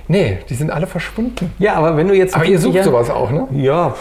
Nee, 0.09 0.39
die 0.49 0.55
sind 0.55 0.71
alle 0.71 0.87
verschwunden. 0.87 1.53
Ja, 1.59 1.75
aber 1.75 1.99
wenn 1.99 2.09
du 2.09 2.15
jetzt. 2.15 2.35
Aber 2.35 2.47
ihr 2.47 2.59
sucht 2.59 2.83
sowas 2.83 3.11
auch, 3.11 3.31
ne? 3.31 3.47
Ja, 3.53 3.95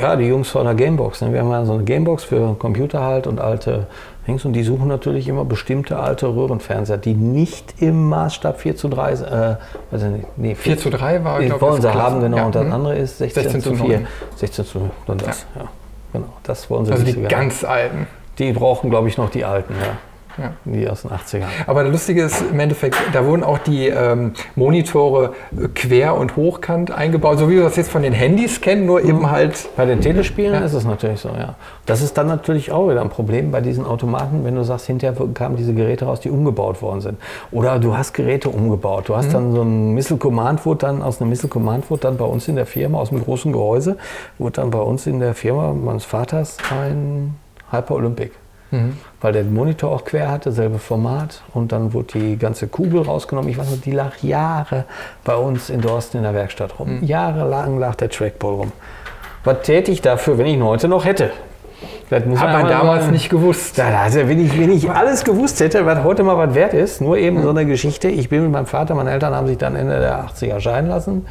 ja, 0.00 0.16
die 0.16 0.26
Jungs 0.26 0.48
von 0.48 0.64
der 0.64 0.74
Gamebox. 0.74 1.20
Ne? 1.22 1.32
Wir 1.32 1.40
haben 1.40 1.50
ja 1.50 1.64
so 1.64 1.74
eine 1.74 1.84
Gamebox 1.84 2.24
für 2.24 2.54
Computer 2.58 3.02
halt 3.02 3.26
und 3.26 3.40
alte 3.40 3.86
Dings 4.26 4.44
und 4.44 4.52
die 4.52 4.62
suchen 4.62 4.88
natürlich 4.88 5.28
immer 5.28 5.44
bestimmte 5.44 5.98
alte 5.98 6.28
Röhrenfernseher, 6.28 6.98
die 6.98 7.14
nicht 7.14 7.80
im 7.80 8.08
Maßstab 8.08 8.60
4 8.60 8.76
zu 8.76 8.88
3, 8.88 9.12
äh, 9.12 9.56
nicht, 10.08 10.26
nee, 10.36 10.54
4, 10.54 10.74
4 10.74 10.78
zu 10.78 10.90
3 10.90 11.24
war, 11.24 11.40
glaube 11.40 11.56
ich. 11.56 11.60
Wollen 11.60 11.82
sie 11.82 11.92
haben, 11.92 12.20
genau. 12.20 12.36
Ja. 12.36 12.46
Und 12.46 12.54
das 12.54 12.64
mhm. 12.64 12.72
andere 12.72 12.96
ist 12.96 13.18
16, 13.18 13.42
16 13.42 13.60
zu 13.62 13.74
4. 13.74 14.02
16 14.36 14.64
zu 14.64 14.80
4, 14.80 14.90
dann 15.06 15.18
das, 15.18 15.46
ja. 15.54 15.62
ja. 15.62 15.68
Genau, 16.12 16.28
das 16.42 16.68
wollen 16.70 16.86
sie 16.86 16.92
Also 16.92 17.04
die 17.04 17.22
ganz 17.22 17.64
alten. 17.64 18.06
Die 18.38 18.52
brauchen, 18.52 18.90
glaube 18.90 19.08
ich, 19.08 19.16
noch 19.16 19.30
die 19.30 19.44
alten, 19.44 19.74
ja. 19.74 19.96
Ja. 20.40 20.52
Die 20.64 20.88
aus 20.88 21.02
den 21.02 21.10
80ern. 21.10 21.46
Aber 21.66 21.82
das 21.84 21.92
Lustige 21.92 22.22
ist 22.22 22.42
im 22.50 22.58
Endeffekt, 22.58 22.96
da 23.12 23.24
wurden 23.24 23.44
auch 23.44 23.58
die 23.58 23.88
ähm, 23.88 24.32
Monitore 24.56 25.34
quer 25.74 26.16
und 26.16 26.36
hochkant 26.36 26.90
eingebaut, 26.90 27.38
so 27.38 27.50
wie 27.50 27.56
wir 27.56 27.64
das 27.64 27.76
jetzt 27.76 27.90
von 27.90 28.02
den 28.02 28.12
Handys 28.12 28.60
kennen, 28.60 28.86
nur 28.86 29.00
mhm. 29.00 29.08
eben 29.08 29.30
halt. 29.30 29.68
Bei 29.76 29.86
den 29.86 30.00
Telespielen 30.00 30.54
ja. 30.54 30.60
ist 30.60 30.72
es 30.72 30.84
natürlich 30.84 31.20
so, 31.20 31.28
ja. 31.28 31.54
Das 31.86 32.02
ist 32.02 32.16
dann 32.16 32.26
natürlich 32.26 32.72
auch 32.72 32.88
wieder 32.88 33.00
ein 33.00 33.08
Problem 33.10 33.50
bei 33.50 33.60
diesen 33.60 33.84
Automaten, 33.84 34.44
wenn 34.44 34.54
du 34.54 34.62
sagst, 34.62 34.86
hinterher 34.86 35.16
kamen 35.34 35.56
diese 35.56 35.74
Geräte 35.74 36.04
raus, 36.04 36.20
die 36.20 36.30
umgebaut 36.30 36.82
worden 36.82 37.00
sind. 37.00 37.18
Oder 37.50 37.78
du 37.78 37.96
hast 37.96 38.12
Geräte 38.12 38.48
umgebaut. 38.48 39.08
Du 39.08 39.16
hast 39.16 39.28
mhm. 39.28 39.32
dann 39.32 39.52
so 39.52 39.62
ein 39.62 39.94
Missile 39.94 40.18
Command, 40.18 40.64
wurde 40.64 40.86
dann 40.86 41.02
aus 41.02 41.20
einem 41.20 41.30
Missile 41.30 41.48
Command, 41.48 41.90
wurde 41.90 42.02
dann 42.02 42.16
bei 42.16 42.24
uns 42.24 42.48
in 42.48 42.56
der 42.56 42.66
Firma, 42.66 42.98
aus 42.98 43.10
einem 43.10 43.22
großen 43.22 43.52
Gehäuse, 43.52 43.96
wurde 44.38 44.60
dann 44.60 44.70
bei 44.70 44.80
uns 44.80 45.06
in 45.06 45.20
der 45.20 45.34
Firma 45.34 45.72
meines 45.72 46.04
Vaters 46.04 46.56
ein 46.70 47.34
Hyper 47.70 47.94
Olympic. 47.94 48.32
Mhm. 48.70 48.96
Weil 49.20 49.32
der 49.32 49.44
Monitor 49.44 49.90
auch 49.90 50.04
quer 50.04 50.30
hatte, 50.30 50.52
selbe 50.52 50.78
Format. 50.78 51.42
Und 51.54 51.72
dann 51.72 51.92
wurde 51.92 52.18
die 52.18 52.36
ganze 52.36 52.68
Kugel 52.68 53.02
rausgenommen. 53.02 53.50
Ich 53.50 53.58
weiß 53.58 53.70
noch, 53.70 53.80
die 53.80 53.92
lag 53.92 54.22
Jahre 54.22 54.84
bei 55.24 55.34
uns 55.34 55.70
in 55.70 55.80
Dorsten 55.80 56.18
in 56.18 56.22
der 56.22 56.34
Werkstatt 56.34 56.78
rum. 56.78 56.98
Mhm. 56.98 57.04
Jahrelang 57.04 57.78
lag 57.78 57.94
der 57.96 58.10
Trackball 58.10 58.54
rum. 58.54 58.72
Was 59.44 59.62
täte 59.62 59.90
ich 59.90 60.02
dafür, 60.02 60.38
wenn 60.38 60.46
ich 60.46 60.54
ihn 60.54 60.64
heute 60.64 60.88
noch 60.88 61.04
hätte? 61.04 61.30
Das 62.10 62.24
muss 62.26 62.40
Hat 62.40 62.52
man 62.52 62.68
damals 62.68 63.02
sagen. 63.02 63.12
nicht 63.12 63.30
gewusst. 63.30 63.78
Also, 63.80 64.28
wenn, 64.28 64.44
ich, 64.44 64.58
wenn 64.58 64.72
ich 64.72 64.90
alles 64.90 65.24
gewusst 65.24 65.60
hätte, 65.60 65.86
was 65.86 66.02
heute 66.02 66.24
mal 66.24 66.36
was 66.36 66.54
wert 66.54 66.74
ist, 66.74 67.00
nur 67.00 67.16
eben 67.16 67.38
mhm. 67.38 67.42
so 67.42 67.50
eine 67.50 67.64
Geschichte. 67.64 68.08
Ich 68.08 68.28
bin 68.28 68.42
mit 68.42 68.52
meinem 68.52 68.66
Vater, 68.66 68.94
meine 68.94 69.10
Eltern 69.10 69.34
haben 69.34 69.46
sich 69.46 69.58
dann 69.58 69.76
Ende 69.76 69.98
der 70.00 70.26
80er 70.26 70.60
scheiden 70.60 70.90
lassen. 70.90 71.26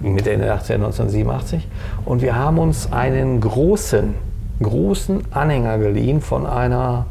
Mitte 0.00 0.30
Ende 0.30 0.46
der 0.46 0.56
80er, 0.56 0.74
1987. 0.74 1.66
Und 2.04 2.22
wir 2.22 2.36
haben 2.36 2.58
uns 2.58 2.92
einen 2.92 3.40
großen, 3.40 4.14
großen 4.62 5.24
Anhänger 5.32 5.78
geliehen 5.78 6.20
von 6.20 6.46
einer 6.46 7.06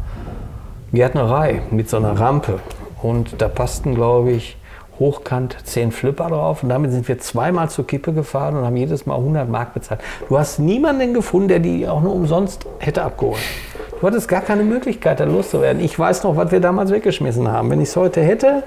Gärtnerei 0.93 1.61
mit 1.71 1.89
so 1.89 1.97
einer 1.97 2.19
Rampe. 2.19 2.59
Und 3.01 3.41
da 3.41 3.47
passten, 3.47 3.95
glaube 3.95 4.31
ich, 4.31 4.57
hochkant 4.99 5.57
10 5.63 5.91
Flipper 5.91 6.29
drauf 6.29 6.63
und 6.63 6.69
damit 6.69 6.91
sind 6.91 7.07
wir 7.07 7.19
zweimal 7.19 7.69
zur 7.69 7.85
Kippe 7.85 8.13
gefahren 8.13 8.55
und 8.55 8.63
haben 8.63 8.77
jedes 8.77 9.05
Mal 9.05 9.15
100 9.15 9.49
Mark 9.49 9.73
bezahlt. 9.73 9.99
Du 10.29 10.37
hast 10.37 10.59
niemanden 10.59 11.13
gefunden, 11.13 11.49
der 11.49 11.59
die 11.59 11.87
auch 11.87 12.01
nur 12.01 12.13
umsonst 12.13 12.65
hätte 12.79 13.03
abgeholt. 13.03 13.41
Du 13.99 14.07
hattest 14.07 14.27
gar 14.27 14.41
keine 14.41 14.63
Möglichkeit, 14.63 15.19
da 15.19 15.23
loszuwerden. 15.23 15.81
Ich 15.83 15.97
weiß 15.97 16.23
noch, 16.23 16.35
was 16.35 16.51
wir 16.51 16.59
damals 16.59 16.91
weggeschmissen 16.91 17.47
haben. 17.47 17.69
Wenn 17.69 17.81
ich 17.81 17.89
es 17.89 17.95
heute 17.95 18.21
hätte, 18.21 18.63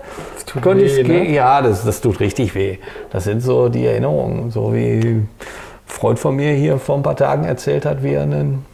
könnte 0.62 0.84
ich 0.84 0.98
es 0.98 1.06
ne? 1.06 1.30
Ja, 1.30 1.60
das, 1.60 1.84
das 1.84 2.00
tut 2.00 2.18
richtig 2.20 2.54
weh. 2.54 2.78
Das 3.10 3.24
sind 3.24 3.40
so 3.40 3.68
die 3.68 3.84
Erinnerungen. 3.84 4.50
So 4.50 4.74
wie 4.74 5.22
Freund 5.88 6.18
von 6.18 6.36
mir 6.36 6.52
hier 6.52 6.78
vor 6.78 6.96
ein 6.96 7.02
paar 7.02 7.16
Tagen 7.16 7.44
erzählt 7.44 7.84
hat, 7.84 8.02
wie 8.02 8.12
er 8.12 8.22
einen, 8.22 8.64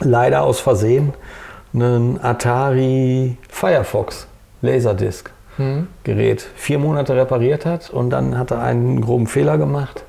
leider 0.00 0.42
aus 0.42 0.60
Versehen 0.60 1.14
einen 1.72 2.22
Atari 2.22 3.36
Firefox 3.48 4.26
Laserdisc 4.62 5.30
mhm. 5.56 5.86
Gerät 6.04 6.46
vier 6.56 6.78
Monate 6.78 7.14
repariert 7.16 7.64
hat 7.64 7.90
und 7.90 8.10
dann 8.10 8.36
hat 8.36 8.50
er 8.50 8.62
einen 8.62 9.00
groben 9.00 9.26
Fehler 9.26 9.56
gemacht 9.56 10.04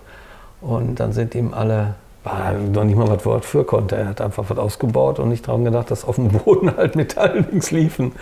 und 0.62 1.00
dann 1.00 1.12
sind 1.12 1.36
ihm 1.36 1.54
alle, 1.54 1.96
war 2.24 2.54
noch 2.54 2.84
nicht 2.84 2.98
mal 2.98 3.10
was 3.10 3.26
Wort 3.26 3.46
für 3.46 3.64
konnte. 3.64 3.96
Er 3.96 4.10
hat 4.10 4.22
einfach 4.22 4.46
was 4.48 4.58
ausgebaut 4.58 5.20
und 5.20 5.30
nicht 5.30 5.48
daran 5.48 5.66
gedacht, 5.66 5.90
dass 5.90 6.06
auf 6.06 6.16
dem 6.16 6.30
Boden 6.30 6.76
halt 6.78 6.96
Metalldings 6.96 7.72
liefen. 7.72 8.14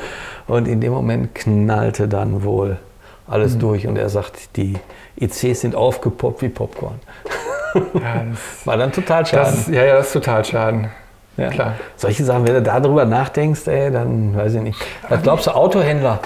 Und 0.48 0.68
in 0.68 0.80
dem 0.80 0.94
Moment 0.94 1.36
knallte 1.36 2.08
dann 2.08 2.44
wohl 2.44 2.78
alles 3.28 3.56
mhm. 3.56 3.60
durch 3.60 3.88
und 3.88 3.98
er 3.98 4.10
sagt, 4.10 4.56
die 4.56 4.76
ICs 5.20 5.62
sind 5.62 5.76
aufgepoppt 5.76 6.42
wie 6.42 6.50
Popcorn. 6.50 7.00
Ja, 7.76 8.26
war 8.66 8.78
dann 8.78 8.92
total 8.92 9.26
schade. 9.26 9.54
Ja, 9.72 9.84
ja, 9.84 9.96
das 9.98 10.08
ist 10.08 10.14
total 10.14 10.44
schade. 10.46 10.90
Ja. 11.38 11.50
Klar. 11.50 11.74
Solche 11.96 12.24
Sachen, 12.26 12.46
wenn 12.46 12.56
du 12.56 12.62
darüber 12.62 13.06
nachdenkst, 13.06 13.68
ey, 13.68 13.92
dann 13.92 14.36
weiß 14.36 14.56
ich 14.56 14.62
nicht. 14.62 14.80
Was 15.08 15.22
glaubst 15.22 15.48
du, 15.48 15.52
Autohändler? 15.52 16.20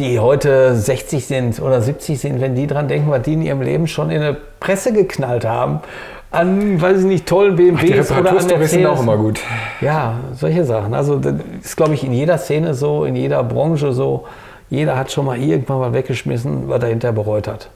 die 0.00 0.18
heute 0.18 0.74
60 0.74 1.26
sind 1.26 1.60
oder 1.60 1.80
70 1.80 2.18
sind, 2.18 2.40
wenn 2.40 2.54
die 2.54 2.66
dran 2.66 2.88
denken, 2.88 3.10
was 3.10 3.22
die 3.22 3.34
in 3.34 3.42
ihrem 3.42 3.60
Leben 3.60 3.86
schon 3.86 4.10
in 4.10 4.20
der 4.20 4.36
Presse 4.58 4.92
geknallt 4.92 5.44
haben, 5.44 5.80
an, 6.30 6.80
weiß 6.80 7.00
ich 7.00 7.04
nicht, 7.04 7.26
tollen 7.26 7.56
BMWs 7.56 8.10
oder 8.10 8.30
an 8.30 8.34
Mercedes. 8.34 8.70
sind 8.70 8.86
auch 8.86 9.00
immer 9.00 9.16
gut. 9.16 9.40
Ja, 9.80 10.14
solche 10.32 10.64
Sachen. 10.64 10.94
Also 10.94 11.16
das 11.16 11.34
ist, 11.62 11.76
glaube 11.76 11.94
ich, 11.94 12.04
in 12.04 12.12
jeder 12.12 12.38
Szene 12.38 12.74
so, 12.74 13.04
in 13.04 13.16
jeder 13.16 13.42
Branche 13.44 13.92
so. 13.92 14.26
Jeder 14.70 14.96
hat 14.96 15.10
schon 15.10 15.26
mal 15.26 15.36
irgendwann 15.36 15.80
mal 15.80 15.92
weggeschmissen, 15.92 16.68
was 16.68 16.80
er 16.82 16.90
hinterher 16.90 17.12
bereut 17.12 17.48
hat. 17.48 17.68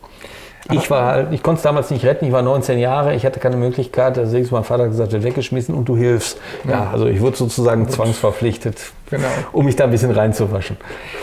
Ich 0.72 0.90
war 0.90 1.06
halt, 1.06 1.32
ich 1.32 1.42
konnte 1.42 1.58
es 1.58 1.62
damals 1.62 1.90
nicht 1.90 2.04
retten, 2.06 2.24
ich 2.24 2.32
war 2.32 2.40
19 2.40 2.78
Jahre, 2.78 3.14
ich 3.14 3.26
hatte 3.26 3.38
keine 3.38 3.56
Möglichkeit, 3.56 4.16
deswegen 4.16 4.44
ist 4.44 4.50
mein 4.50 4.64
Vater 4.64 4.88
gesagt, 4.88 5.12
wird 5.12 5.22
weggeschmissen 5.22 5.74
und 5.74 5.88
du 5.88 5.96
hilfst. 5.96 6.38
Ja, 6.66 6.90
also 6.90 7.06
ich 7.06 7.20
wurde 7.20 7.36
sozusagen 7.36 7.88
zwangsverpflichtet, 7.88 8.92
genau. 9.10 9.28
um 9.52 9.66
mich 9.66 9.76
da 9.76 9.84
ein 9.84 9.90
bisschen 9.90 10.10
reinzuwaschen. 10.10 10.78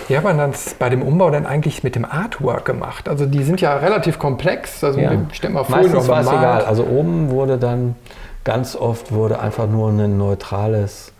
Wie 0.08 0.16
hat 0.16 0.24
man 0.24 0.38
das 0.38 0.76
bei 0.76 0.90
dem 0.90 1.02
Umbau 1.02 1.32
dann 1.32 1.48
eigentlich 1.48 1.84
mit 1.84 1.96
dem 1.96 2.06
Artwork 2.06 2.66
gemacht? 2.66 3.10
Also 3.10 3.26
die 3.26 3.44
sind 3.44 3.60
ja 3.62 3.78
relativ 3.78 4.20
komplex, 4.20 4.84
also 4.84 5.00
ja. 5.00 5.12
stell 5.32 5.50
mal 5.50 5.64
vor, 5.64 5.78
Meistens 5.78 6.08
war 6.08 6.22
es 6.22 6.28
egal. 6.28 6.66
Also 6.66 6.84
oben 6.86 7.32
wurde 7.32 7.58
dann, 7.58 7.96
ganz 8.44 8.76
oft 8.76 9.12
wurde 9.12 9.40
einfach 9.40 9.68
nur 9.68 9.90
ein 9.90 10.18
neutrales 10.18 11.14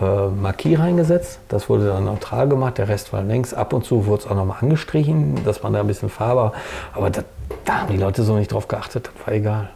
äh, 0.00 0.28
Marquis 0.28 0.78
reingesetzt. 0.78 1.40
Das 1.48 1.68
wurde 1.68 1.86
dann 1.88 2.04
neutral 2.04 2.48
gemacht, 2.48 2.78
der 2.78 2.88
Rest 2.88 3.12
war 3.12 3.22
längs. 3.22 3.54
Ab 3.54 3.72
und 3.72 3.84
zu 3.84 4.06
wurde 4.06 4.22
es 4.22 4.30
auch 4.30 4.34
nochmal 4.34 4.58
angestrichen, 4.60 5.44
dass 5.44 5.62
man 5.62 5.72
da 5.72 5.80
ein 5.80 5.86
bisschen 5.86 6.08
Farbe. 6.08 6.52
Aber 6.94 7.10
das, 7.10 7.24
da 7.64 7.82
haben 7.82 7.92
die 7.92 7.98
Leute 7.98 8.22
so 8.22 8.36
nicht 8.36 8.52
drauf 8.52 8.68
geachtet, 8.68 9.10
das 9.14 9.26
war 9.26 9.34
egal. 9.34 9.70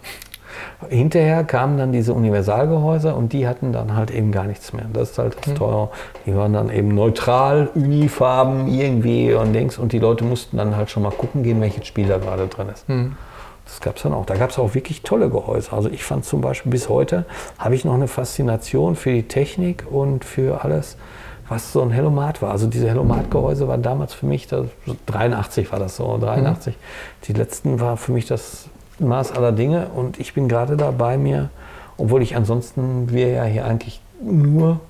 Hinterher 0.88 1.44
kamen 1.44 1.78
dann 1.78 1.92
diese 1.92 2.12
Universalgehäuse 2.12 3.14
und 3.14 3.32
die 3.32 3.46
hatten 3.46 3.72
dann 3.72 3.94
halt 3.94 4.10
eben 4.10 4.32
gar 4.32 4.44
nichts 4.44 4.72
mehr. 4.72 4.86
Das 4.92 5.10
ist 5.10 5.18
halt 5.18 5.36
das 5.40 5.48
mhm. 5.48 5.54
Teure. 5.54 5.88
Die 6.24 6.34
waren 6.34 6.52
dann 6.52 6.70
eben 6.70 6.88
neutral, 6.88 7.68
Unifarben 7.74 8.68
irgendwie 8.68 9.32
und 9.32 9.52
Dings 9.52 9.78
und 9.78 9.92
die 9.92 9.98
Leute 9.98 10.24
mussten 10.24 10.56
dann 10.56 10.76
halt 10.76 10.90
schon 10.90 11.02
mal 11.02 11.12
gucken 11.12 11.42
gehen, 11.42 11.60
welches 11.60 11.86
Spiel 11.86 12.06
da 12.08 12.18
gerade 12.18 12.46
drin 12.46 12.68
ist. 12.68 12.88
Mhm. 12.88 13.16
Das 13.66 13.80
gab 13.80 13.96
es 13.96 14.02
dann 14.02 14.14
auch. 14.14 14.24
Da 14.24 14.36
gab 14.36 14.50
es 14.50 14.58
auch 14.58 14.74
wirklich 14.74 15.02
tolle 15.02 15.28
Gehäuse. 15.28 15.72
Also 15.72 15.90
ich 15.90 16.04
fand 16.04 16.24
zum 16.24 16.40
Beispiel 16.40 16.70
bis 16.70 16.88
heute, 16.88 17.26
habe 17.58 17.74
ich 17.74 17.84
noch 17.84 17.94
eine 17.94 18.08
Faszination 18.08 18.96
für 18.96 19.12
die 19.12 19.24
Technik 19.24 19.84
und 19.90 20.24
für 20.24 20.64
alles, 20.64 20.96
was 21.48 21.72
so 21.72 21.82
ein 21.82 21.90
Hellomat 21.90 22.42
war. 22.42 22.52
Also 22.52 22.68
diese 22.68 22.88
Hellomat-Gehäuse 22.88 23.66
waren 23.68 23.82
damals 23.82 24.14
für 24.14 24.26
mich, 24.26 24.46
das, 24.46 24.66
83 25.06 25.70
war 25.72 25.80
das 25.80 25.96
so, 25.96 26.16
83. 26.16 26.74
Mhm. 26.74 26.78
Die 27.24 27.32
letzten 27.32 27.80
war 27.80 27.96
für 27.96 28.12
mich 28.12 28.26
das 28.26 28.68
Maß 28.98 29.32
aller 29.32 29.52
Dinge 29.52 29.88
und 29.94 30.18
ich 30.18 30.32
bin 30.32 30.48
gerade 30.48 30.76
dabei 30.76 31.18
mir, 31.18 31.50
obwohl 31.98 32.22
ich 32.22 32.36
ansonsten, 32.36 33.10
wir 33.10 33.28
ja 33.28 33.44
hier 33.44 33.66
eigentlich 33.66 34.00
nur 34.22 34.80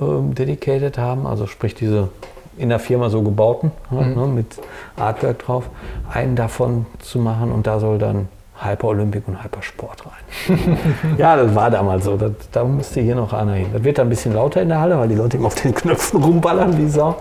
ähm, 0.00 0.34
dedicated 0.34 0.98
haben, 0.98 1.26
also 1.26 1.46
sprich 1.46 1.74
diese 1.74 2.08
in 2.56 2.68
der 2.68 2.78
Firma 2.78 3.10
so 3.10 3.22
gebauten, 3.22 3.72
mhm. 3.90 4.14
ne, 4.14 4.26
mit 4.26 4.58
Artwork 4.96 5.38
drauf, 5.40 5.70
einen 6.12 6.36
davon 6.36 6.86
zu 7.00 7.18
machen 7.18 7.52
und 7.52 7.66
da 7.66 7.80
soll 7.80 7.98
dann 7.98 8.28
Hyper 8.56 8.88
Olympic 8.88 9.26
und 9.26 9.42
Hypersport 9.42 10.04
rein. 10.06 10.78
ja, 11.18 11.36
das 11.36 11.54
war 11.54 11.70
damals 11.70 12.04
so. 12.04 12.16
Das, 12.16 12.32
da 12.52 12.64
musste 12.64 13.00
hier 13.00 13.16
noch 13.16 13.32
einer 13.32 13.54
hin. 13.54 13.66
Das 13.72 13.82
wird 13.82 13.98
dann 13.98 14.06
ein 14.06 14.10
bisschen 14.10 14.32
lauter 14.32 14.62
in 14.62 14.68
der 14.68 14.80
Halle, 14.80 14.96
weil 14.96 15.08
die 15.08 15.16
Leute 15.16 15.36
immer 15.36 15.48
auf 15.48 15.56
den 15.56 15.74
Knöpfen 15.74 16.22
rumballern 16.24 16.78
wie 16.78 16.88
Sau. 16.88 17.16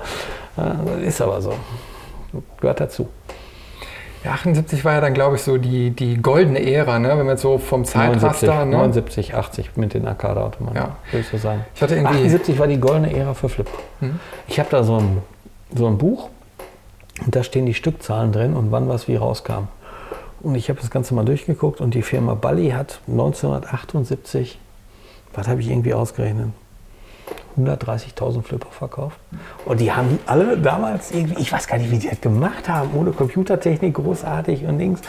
Das 0.55 1.01
ist 1.01 1.21
aber 1.21 1.41
so. 1.41 1.53
Gehört 2.61 2.79
dazu. 2.79 3.07
Ja, 4.23 4.31
78 4.31 4.85
war 4.85 4.93
ja 4.93 5.01
dann, 5.01 5.13
glaube 5.13 5.35
ich, 5.35 5.41
so 5.41 5.57
die, 5.57 5.91
die 5.91 6.21
goldene 6.21 6.65
Ära, 6.65 6.97
ne? 6.97 7.09
wenn 7.09 7.17
man 7.17 7.29
jetzt 7.29 7.41
so 7.41 7.57
vom 7.57 7.83
Zeitraster... 7.83 8.65
79, 8.65 8.65
ne? 8.65 8.77
79 8.77 9.35
80 9.35 9.77
mit 9.77 9.93
den 9.93 10.07
Arcade-Automaten, 10.07 10.77
ja. 10.77 10.95
würde 11.11 11.19
ich 11.19 11.27
so 11.27 11.37
sagen. 11.37 11.65
Ich 11.75 11.81
hatte 11.81 11.95
irgendwie 11.95 12.15
78 12.15 12.57
war 12.57 12.67
die 12.67 12.79
goldene 12.79 13.13
Ära 13.13 13.33
für 13.33 13.49
Flip. 13.49 13.67
Hm. 13.99 14.19
Ich 14.47 14.59
habe 14.59 14.69
da 14.69 14.83
so 14.83 14.97
ein, 14.97 15.21
so 15.75 15.87
ein 15.87 15.97
Buch 15.97 16.29
und 17.25 17.35
da 17.35 17.43
stehen 17.43 17.65
die 17.65 17.73
Stückzahlen 17.73 18.31
drin 18.31 18.53
und 18.53 18.71
wann 18.71 18.87
was 18.87 19.09
wie 19.09 19.15
rauskam. 19.17 19.67
Und 20.41 20.55
ich 20.55 20.69
habe 20.69 20.79
das 20.79 20.89
Ganze 20.89 21.13
mal 21.13 21.25
durchgeguckt 21.25 21.81
und 21.81 21.93
die 21.93 22.01
Firma 22.01 22.33
Bally 22.33 22.71
hat 22.71 23.01
1978, 23.07 24.57
was 25.33 25.47
habe 25.47 25.61
ich 25.61 25.69
irgendwie 25.69 25.93
ausgerechnet, 25.93 26.49
130.000 27.57 28.43
Flipper 28.43 28.69
verkauft. 28.71 29.17
Und 29.65 29.79
die 29.79 29.91
haben 29.91 30.09
die 30.09 30.19
alle 30.27 30.57
damals 30.57 31.11
irgendwie, 31.11 31.41
ich 31.41 31.51
weiß 31.51 31.67
gar 31.67 31.77
nicht, 31.77 31.91
wie 31.91 31.97
die 31.97 32.09
das 32.09 32.21
gemacht 32.21 32.69
haben, 32.69 32.91
ohne 32.95 33.11
Computertechnik, 33.11 33.93
großartig 33.93 34.65
und 34.65 34.79
Dings. 34.79 35.01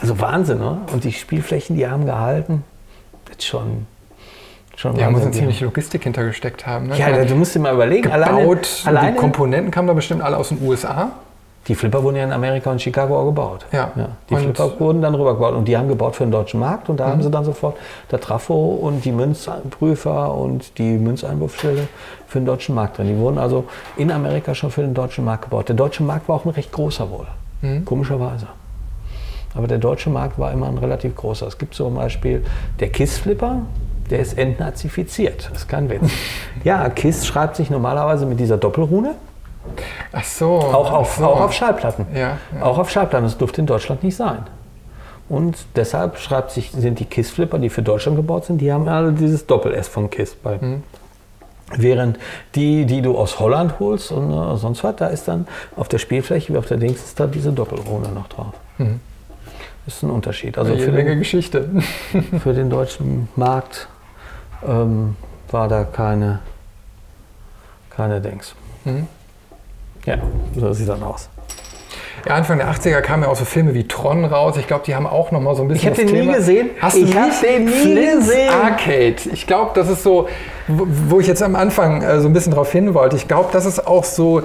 Also 0.00 0.18
Wahnsinn, 0.20 0.58
ne? 0.58 0.78
Und 0.92 1.04
die 1.04 1.12
Spielflächen, 1.12 1.76
die 1.76 1.86
haben 1.86 2.06
gehalten. 2.06 2.64
Das 3.26 3.36
ist 3.36 3.46
schon. 3.46 3.86
Schon 4.74 4.96
ja, 4.96 5.10
muss 5.10 5.22
eine 5.22 5.32
ziemlich 5.32 5.60
Logistik 5.60 6.02
hintergesteckt 6.04 6.66
haben. 6.66 6.88
Ne? 6.88 6.98
Ja, 6.98 7.24
du 7.24 7.34
musst 7.34 7.54
dir 7.54 7.60
mal 7.60 7.74
überlegen. 7.74 8.02
Gebaut, 8.02 8.18
alleine, 8.24 8.66
alleine, 8.84 9.12
die 9.12 9.18
Komponenten 9.18 9.70
kamen 9.70 9.86
da 9.86 9.94
bestimmt 9.94 10.22
alle 10.22 10.38
aus 10.38 10.48
den 10.48 10.62
USA. 10.62 11.12
Die 11.68 11.76
Flipper 11.76 12.02
wurden 12.02 12.16
ja 12.16 12.24
in 12.24 12.32
Amerika 12.32 12.70
und 12.72 12.82
Chicago 12.82 13.20
auch 13.20 13.26
gebaut. 13.26 13.66
Ja. 13.70 13.92
ja. 13.94 14.08
Die 14.28 14.34
und 14.34 14.40
Flipper 14.40 14.80
wurden 14.80 15.00
dann 15.00 15.14
rübergebaut 15.14 15.54
und 15.54 15.66
die 15.66 15.76
haben 15.76 15.88
gebaut 15.88 16.16
für 16.16 16.24
den 16.24 16.32
deutschen 16.32 16.58
Markt 16.58 16.88
und 16.88 16.98
da 16.98 17.06
mhm. 17.06 17.10
haben 17.12 17.22
sie 17.22 17.30
dann 17.30 17.44
sofort 17.44 17.76
der 18.10 18.20
Trafo 18.20 18.54
und 18.54 19.04
die 19.04 19.12
Münzprüfer 19.12 20.34
und 20.34 20.76
die 20.78 20.98
Münzeinwurfstelle 20.98 21.86
für 22.26 22.40
den 22.40 22.46
deutschen 22.46 22.74
Markt 22.74 22.98
drin. 22.98 23.06
Die 23.06 23.16
wurden 23.16 23.38
also 23.38 23.64
in 23.96 24.10
Amerika 24.10 24.54
schon 24.54 24.70
für 24.70 24.82
den 24.82 24.94
deutschen 24.94 25.24
Markt 25.24 25.44
gebaut. 25.44 25.68
Der 25.68 25.76
deutsche 25.76 26.02
Markt 26.02 26.28
war 26.28 26.36
auch 26.36 26.44
ein 26.44 26.50
recht 26.50 26.72
großer 26.72 27.08
wohl, 27.10 27.26
mhm. 27.60 27.84
komischerweise. 27.84 28.48
Aber 29.54 29.68
der 29.68 29.78
deutsche 29.78 30.10
Markt 30.10 30.38
war 30.38 30.50
immer 30.50 30.66
ein 30.66 30.78
relativ 30.78 31.14
großer. 31.14 31.46
Es 31.46 31.58
gibt 31.58 31.74
zum 31.74 31.94
Beispiel 31.94 32.44
der 32.80 32.88
KISS-Flipper, 32.88 33.60
der 34.10 34.20
ist 34.20 34.36
entnazifiziert. 34.36 35.48
Das 35.50 35.62
ist 35.62 35.68
kein 35.68 35.88
Witz. 35.90 36.10
ja, 36.64 36.88
KISS 36.88 37.26
schreibt 37.26 37.56
sich 37.56 37.70
normalerweise 37.70 38.26
mit 38.26 38.40
dieser 38.40 38.56
Doppelrune. 38.56 39.14
Ach 40.12 40.24
so. 40.24 40.58
Auch 40.58 40.92
auf, 40.92 41.16
so. 41.16 41.24
auch 41.24 41.40
auf 41.40 41.52
Schallplatten. 41.52 42.06
Ja, 42.14 42.38
ja. 42.54 42.62
Auch 42.62 42.78
auf 42.78 42.90
Schallplatten. 42.90 43.26
Das 43.26 43.38
durfte 43.38 43.60
in 43.60 43.66
Deutschland 43.66 44.02
nicht 44.02 44.16
sein. 44.16 44.44
Und 45.28 45.56
deshalb 45.76 46.18
schreibt 46.18 46.50
sich, 46.50 46.72
sind 46.72 46.98
die 46.98 47.06
KISS-Flipper, 47.06 47.58
die 47.58 47.70
für 47.70 47.82
Deutschland 47.82 48.16
gebaut 48.16 48.44
sind, 48.44 48.58
die 48.58 48.72
haben 48.72 48.88
alle 48.88 49.12
dieses 49.12 49.46
Doppel-S 49.46 49.88
von 49.88 50.10
KISS 50.10 50.34
bei. 50.34 50.58
Mhm. 50.60 50.82
Während 51.74 52.18
die, 52.54 52.84
die 52.84 53.00
du 53.00 53.16
aus 53.16 53.40
Holland 53.40 53.78
holst 53.80 54.12
und 54.12 54.30
äh, 54.30 54.56
sonst 54.58 54.84
was, 54.84 54.96
da 54.96 55.06
ist 55.06 55.26
dann 55.28 55.46
auf 55.74 55.88
der 55.88 55.98
Spielfläche 55.98 56.52
wie 56.52 56.58
auf 56.58 56.66
der 56.66 56.76
Dings 56.76 57.02
ist 57.02 57.18
da 57.18 57.26
diese 57.26 57.50
Doppelrune 57.50 58.08
noch 58.08 58.28
drauf. 58.28 58.52
Mhm. 58.76 59.00
Das 59.86 59.96
ist 59.96 60.02
ein 60.02 60.10
Unterschied. 60.10 60.58
Also 60.58 60.76
für 60.76 60.92
Menge 60.92 61.10
den, 61.10 61.20
Geschichte. 61.20 61.70
für 62.42 62.52
den 62.52 62.68
deutschen 62.68 63.28
Markt 63.34 63.88
ähm, 64.66 65.16
war 65.50 65.68
da 65.68 65.84
keine, 65.84 66.40
keine 67.88 68.20
Dings. 68.20 68.54
Mhm. 68.84 69.06
Ja, 70.06 70.16
so 70.58 70.72
sieht 70.72 70.88
das 70.88 71.00
aus. 71.02 71.28
Ja, 72.26 72.34
Anfang 72.34 72.58
der 72.58 72.70
80er 72.70 73.00
kamen 73.00 73.24
ja 73.24 73.28
auch 73.28 73.36
so 73.36 73.44
Filme 73.44 73.74
wie 73.74 73.88
Tron 73.88 74.24
raus. 74.24 74.56
Ich 74.56 74.68
glaube, 74.68 74.84
die 74.86 74.94
haben 74.94 75.06
auch 75.06 75.32
noch 75.32 75.40
mal 75.40 75.56
so 75.56 75.62
ein 75.62 75.68
bisschen 75.68 75.92
Ich 75.92 75.98
habe 75.98 76.08
den 76.08 76.26
nie 76.26 76.32
gesehen. 76.32 76.70
Hast 76.80 76.96
du 76.96 77.04
ich 77.04 77.16
habe 77.16 77.32
den 77.42 77.64
nie 77.64 77.70
Flint's 77.70 78.28
gesehen. 78.28 78.50
Arcade. 78.50 79.16
Ich 79.32 79.46
glaube, 79.46 79.72
das 79.74 79.88
ist 79.88 80.04
so, 80.04 80.28
wo 80.68 81.18
ich 81.18 81.26
jetzt 81.26 81.42
am 81.42 81.56
Anfang 81.56 82.02
äh, 82.02 82.20
so 82.20 82.28
ein 82.28 82.32
bisschen 82.32 82.52
drauf 82.52 82.70
hin 82.70 82.94
wollte. 82.94 83.16
Ich 83.16 83.26
glaube, 83.26 83.48
das 83.52 83.66
ist 83.66 83.86
auch 83.86 84.04
so 84.04 84.42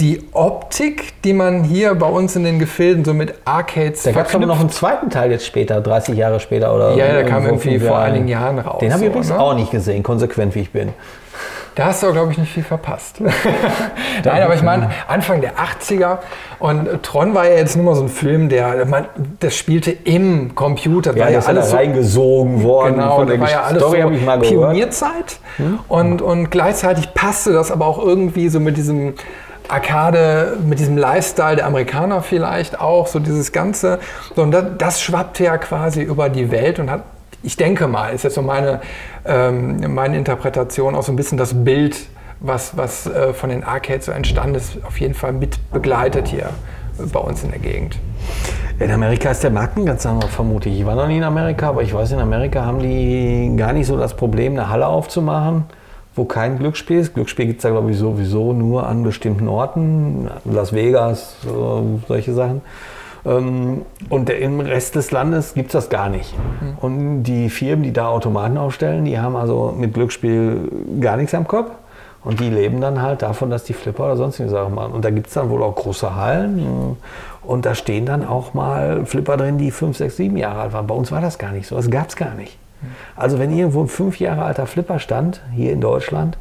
die 0.00 0.22
Optik, 0.32 1.22
die 1.24 1.34
man 1.34 1.62
hier 1.62 1.94
bei 1.94 2.06
uns 2.06 2.34
in 2.34 2.44
den 2.44 2.58
Gefilden 2.58 3.04
so 3.04 3.12
mit 3.12 3.34
Arcades 3.44 4.02
Da 4.02 4.12
gab 4.12 4.28
es 4.28 4.34
aber 4.34 4.46
noch 4.46 4.58
einen 4.58 4.70
zweiten 4.70 5.10
Teil 5.10 5.30
jetzt 5.30 5.44
später, 5.44 5.82
30 5.82 6.16
Jahre 6.16 6.40
später 6.40 6.74
oder 6.74 6.94
Ja, 6.94 7.12
der 7.12 7.26
kam 7.26 7.44
irgendwie 7.44 7.78
vor 7.78 7.98
einigen 7.98 8.26
Jahren 8.26 8.58
raus. 8.58 8.78
Den 8.80 8.94
habe 8.94 9.02
ich 9.02 9.08
so, 9.08 9.10
übrigens 9.10 9.28
ne? 9.28 9.38
auch 9.38 9.54
nicht 9.54 9.70
gesehen, 9.70 10.02
konsequent 10.02 10.54
wie 10.54 10.60
ich 10.60 10.70
bin. 10.70 10.94
Da 11.74 11.86
hast 11.86 12.02
du, 12.02 12.12
glaube 12.12 12.32
ich, 12.32 12.38
nicht 12.38 12.52
viel 12.52 12.64
verpasst. 12.64 13.20
Nein, 14.24 14.42
aber 14.42 14.54
ich 14.54 14.62
meine, 14.62 14.90
Anfang 15.08 15.40
der 15.40 15.52
80er 15.54 16.18
und 16.58 17.02
Tron 17.02 17.34
war 17.34 17.48
ja 17.48 17.56
jetzt 17.56 17.76
nur 17.76 17.84
mal 17.86 17.94
so 17.94 18.02
ein 18.02 18.08
Film, 18.08 18.48
der, 18.48 18.84
man, 18.86 19.06
das 19.38 19.56
spielte 19.56 19.90
im 19.90 20.54
Computer. 20.54 21.16
Ja, 21.16 21.24
war 21.24 21.30
ist 21.30 21.44
ja 21.44 21.48
alles 21.48 21.70
so, 21.70 21.76
reingesogen 21.76 22.62
worden 22.62 22.94
genau, 22.94 23.16
von 23.16 23.26
der 23.26 23.40
war 23.40 23.50
ja 23.50 23.62
alles 23.62 23.82
Story, 23.82 24.00
habe 24.00 24.14
ich 24.14 24.20
so 24.20 24.26
mal 24.26 24.38
gehört. 24.38 24.52
Hm? 24.52 24.60
Pionierzeit 24.60 25.40
und, 25.88 26.22
und 26.22 26.50
gleichzeitig 26.50 27.14
passte 27.14 27.52
das 27.52 27.70
aber 27.70 27.86
auch 27.86 27.98
irgendwie 27.98 28.48
so 28.48 28.60
mit 28.60 28.76
diesem 28.76 29.14
Arcade, 29.68 30.58
mit 30.64 30.80
diesem 30.80 30.96
Lifestyle 30.96 31.56
der 31.56 31.66
Amerikaner 31.66 32.22
vielleicht 32.22 32.80
auch, 32.80 33.06
so 33.06 33.18
dieses 33.20 33.52
Ganze. 33.52 34.00
So, 34.34 34.42
und 34.42 34.50
das, 34.50 34.64
das 34.78 35.00
schwappte 35.00 35.44
ja 35.44 35.58
quasi 35.58 36.02
über 36.02 36.28
die 36.28 36.50
Welt 36.50 36.78
und 36.78 36.90
hat, 36.90 37.02
ich 37.42 37.56
denke 37.56 37.86
mal, 37.86 38.08
ist 38.08 38.24
jetzt 38.24 38.34
so 38.34 38.42
meine, 38.42 38.80
ähm, 39.24 39.94
meine 39.94 40.16
Interpretation, 40.16 40.94
auch 40.94 41.02
so 41.02 41.12
ein 41.12 41.16
bisschen 41.16 41.38
das 41.38 41.64
Bild, 41.64 41.96
was, 42.40 42.76
was 42.76 43.06
äh, 43.06 43.32
von 43.32 43.50
den 43.50 43.64
Arcades 43.64 44.06
so 44.06 44.12
entstanden 44.12 44.56
ist, 44.56 44.84
auf 44.84 45.00
jeden 45.00 45.14
Fall 45.14 45.32
mit 45.32 45.58
begleitet 45.70 46.28
hier 46.28 46.50
bei 47.12 47.20
uns 47.20 47.42
in 47.44 47.50
der 47.50 47.60
Gegend. 47.60 47.98
In 48.78 48.90
Amerika 48.90 49.30
ist 49.30 49.42
der 49.42 49.50
Markt 49.50 49.76
ein 49.76 49.86
ganz 49.86 50.06
anderer, 50.06 50.28
vermute 50.28 50.68
ich. 50.68 50.80
Ich 50.80 50.86
war 50.86 50.94
noch 50.94 51.06
nie 51.06 51.18
in 51.18 51.24
Amerika, 51.24 51.68
aber 51.68 51.82
ich 51.82 51.92
weiß, 51.92 52.12
in 52.12 52.18
Amerika 52.18 52.64
haben 52.64 52.80
die 52.80 53.52
gar 53.56 53.72
nicht 53.72 53.86
so 53.86 53.96
das 53.96 54.14
Problem, 54.14 54.52
eine 54.52 54.68
Halle 54.68 54.86
aufzumachen, 54.86 55.64
wo 56.14 56.24
kein 56.24 56.58
Glücksspiel 56.58 56.98
ist. 56.98 57.14
Glücksspiel 57.14 57.46
gibt 57.46 57.58
es 57.58 57.62
da, 57.62 57.70
glaube 57.70 57.90
ich, 57.90 57.98
sowieso 57.98 58.52
nur 58.52 58.86
an 58.86 59.02
bestimmten 59.02 59.48
Orten, 59.48 60.30
Las 60.44 60.72
Vegas, 60.72 61.36
so, 61.42 62.00
solche 62.08 62.32
Sachen. 62.32 62.62
Ähm, 63.26 63.82
Und 64.08 64.28
der- 64.28 64.38
im 64.40 64.60
Rest 64.60 64.94
des 64.94 65.10
Landes 65.10 65.54
gibt 65.54 65.68
es 65.68 65.72
das 65.72 65.88
gar 65.90 66.08
nicht. 66.08 66.34
Und 66.80 67.22
die 67.24 67.50
Firmen, 67.50 67.82
die 67.82 67.92
da 67.92 68.08
Automaten 68.08 68.56
aufstellen, 68.56 69.04
die 69.04 69.18
haben 69.18 69.36
also 69.36 69.74
mit 69.76 69.92
Glücksspiel 69.94 70.70
gar 71.00 71.16
nichts 71.16 71.34
am 71.34 71.46
Kopf. 71.46 71.70
Und 72.22 72.40
die 72.40 72.50
leben 72.50 72.80
dann 72.82 73.00
halt 73.00 73.22
davon, 73.22 73.48
dass 73.50 73.64
die 73.64 73.72
Flipper 73.72 74.04
oder 74.04 74.16
sonstige 74.16 74.48
Sachen 74.50 74.74
machen. 74.74 74.92
Und 74.92 75.04
da 75.04 75.10
gibt 75.10 75.28
es 75.28 75.34
dann 75.34 75.48
wohl 75.48 75.62
auch 75.62 75.74
große 75.74 76.14
Hallen. 76.16 76.96
Und 77.42 77.64
da 77.64 77.74
stehen 77.74 78.04
dann 78.04 78.26
auch 78.26 78.52
mal 78.52 79.06
Flipper 79.06 79.36
drin, 79.38 79.56
die 79.56 79.70
fünf, 79.70 79.96
sechs, 79.96 80.16
sieben 80.16 80.36
Jahre 80.36 80.60
alt 80.60 80.72
waren. 80.74 80.86
Bei 80.86 80.94
uns 80.94 81.10
war 81.12 81.20
das 81.22 81.38
gar 81.38 81.52
nicht 81.52 81.66
so. 81.66 81.76
Das 81.76 81.90
gab 81.90 82.08
es 82.10 82.16
gar 82.16 82.34
nicht. 82.34 82.58
Also 83.16 83.38
wenn 83.38 83.50
irgendwo 83.56 83.80
ein 83.82 83.88
fünf 83.88 84.18
Jahre 84.20 84.42
alter 84.42 84.66
Flipper 84.66 84.98
stand, 84.98 85.40
hier 85.54 85.72
in 85.72 85.80
Deutschland, 85.80 86.36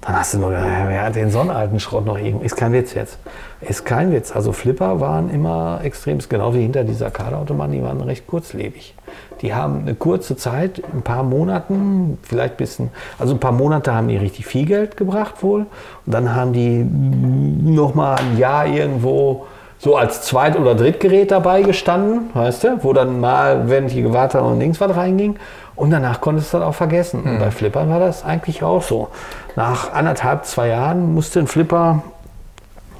dann 0.00 0.16
hast 0.16 0.34
du 0.34 0.38
nur 0.38 0.50
gedacht, 0.50 0.66
wer 0.86 1.10
den 1.10 1.30
so 1.30 1.40
einen 1.40 1.50
alten 1.50 1.80
Schrott 1.80 2.06
noch 2.06 2.16
irgendwo? 2.16 2.44
Ist 2.44 2.56
kein 2.56 2.72
Witz 2.72 2.94
jetzt. 2.94 3.18
Ist 3.60 3.84
kein 3.84 4.12
Witz. 4.12 4.34
Also 4.34 4.52
Flipper 4.52 5.00
waren 5.00 5.28
immer 5.28 5.80
extrem, 5.82 6.18
genau 6.28 6.54
wie 6.54 6.62
hinter 6.62 6.84
dieser 6.84 7.06
Arcade-Automaten, 7.06 7.72
die 7.72 7.82
waren 7.82 8.00
recht 8.00 8.26
kurzlebig. 8.26 8.94
Die 9.40 9.54
haben 9.54 9.80
eine 9.80 9.94
kurze 9.94 10.36
Zeit, 10.36 10.82
ein 10.92 11.02
paar 11.02 11.22
Monaten, 11.24 12.18
vielleicht 12.22 12.54
ein 12.54 12.56
bisschen, 12.58 12.90
also 13.18 13.34
ein 13.34 13.40
paar 13.40 13.52
Monate 13.52 13.92
haben 13.92 14.08
die 14.08 14.16
richtig 14.16 14.46
viel 14.46 14.66
Geld 14.66 14.96
gebracht 14.96 15.42
wohl. 15.42 15.66
Und 16.06 16.14
dann 16.14 16.34
haben 16.34 16.52
die 16.52 16.84
nochmal 16.84 18.18
ein 18.18 18.38
Jahr 18.38 18.66
irgendwo 18.66 19.46
so 19.78 19.96
als 19.96 20.22
Zweit- 20.22 20.58
oder 20.58 20.74
Drittgerät 20.74 21.30
dabei 21.30 21.62
gestanden, 21.62 22.30
weißt 22.34 22.64
du, 22.64 22.84
wo 22.84 22.92
dann 22.92 23.20
mal, 23.20 23.68
wenn 23.68 23.86
die 23.86 24.02
gewartet 24.02 24.40
haben 24.40 24.52
und 24.52 24.58
links 24.58 24.80
was 24.80 24.96
reinging. 24.96 25.36
Und 25.78 25.90
danach 25.90 26.20
konntest 26.20 26.52
du 26.52 26.58
das 26.58 26.66
auch 26.66 26.74
vergessen. 26.74 27.22
Und 27.22 27.38
bei 27.38 27.52
Flippern 27.52 27.88
war 27.88 28.00
das 28.00 28.24
eigentlich 28.24 28.64
auch 28.64 28.82
so. 28.82 29.08
Nach 29.54 29.92
anderthalb, 29.92 30.44
zwei 30.44 30.68
Jahren 30.68 31.14
musste 31.14 31.38
ein 31.38 31.46
Flipper 31.46 32.02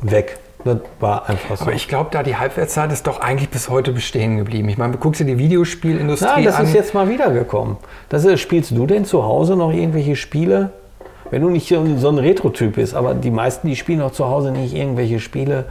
weg. 0.00 0.38
Das 0.64 0.78
war 1.00 1.28
einfach 1.28 1.56
so. 1.56 1.62
Aber 1.64 1.72
ich 1.72 1.88
glaube, 1.88 2.10
da 2.12 2.22
die 2.22 2.36
Halbwertszeit 2.36 2.92
ist 2.92 3.06
doch 3.08 3.20
eigentlich 3.20 3.50
bis 3.50 3.68
heute 3.68 3.90
bestehen 3.92 4.36
geblieben. 4.36 4.68
Ich 4.68 4.78
meine, 4.78 4.92
du 4.92 4.98
guckst 4.98 5.20
dir 5.20 5.24
die 5.24 5.38
Videospielindustrie 5.38 6.26
Nein, 6.26 6.44
das 6.44 6.54
an. 6.54 6.66
ist 6.66 6.74
jetzt 6.74 6.94
mal 6.94 7.08
wiedergekommen. 7.08 7.78
Das 8.08 8.24
ist, 8.24 8.40
spielst 8.40 8.70
du 8.70 8.86
denn 8.86 9.04
zu 9.04 9.24
Hause 9.24 9.56
noch 9.56 9.72
irgendwelche 9.72 10.14
Spiele? 10.14 10.70
Wenn 11.30 11.42
du 11.42 11.50
nicht 11.50 11.68
so 11.68 12.08
ein 12.08 12.18
Retro-Typ 12.18 12.76
bist, 12.76 12.94
aber 12.94 13.14
die 13.14 13.30
meisten, 13.30 13.66
die 13.68 13.76
spielen 13.76 14.00
auch 14.02 14.12
zu 14.12 14.26
Hause 14.28 14.52
nicht 14.52 14.74
irgendwelche 14.74 15.18
Spiele 15.18 15.66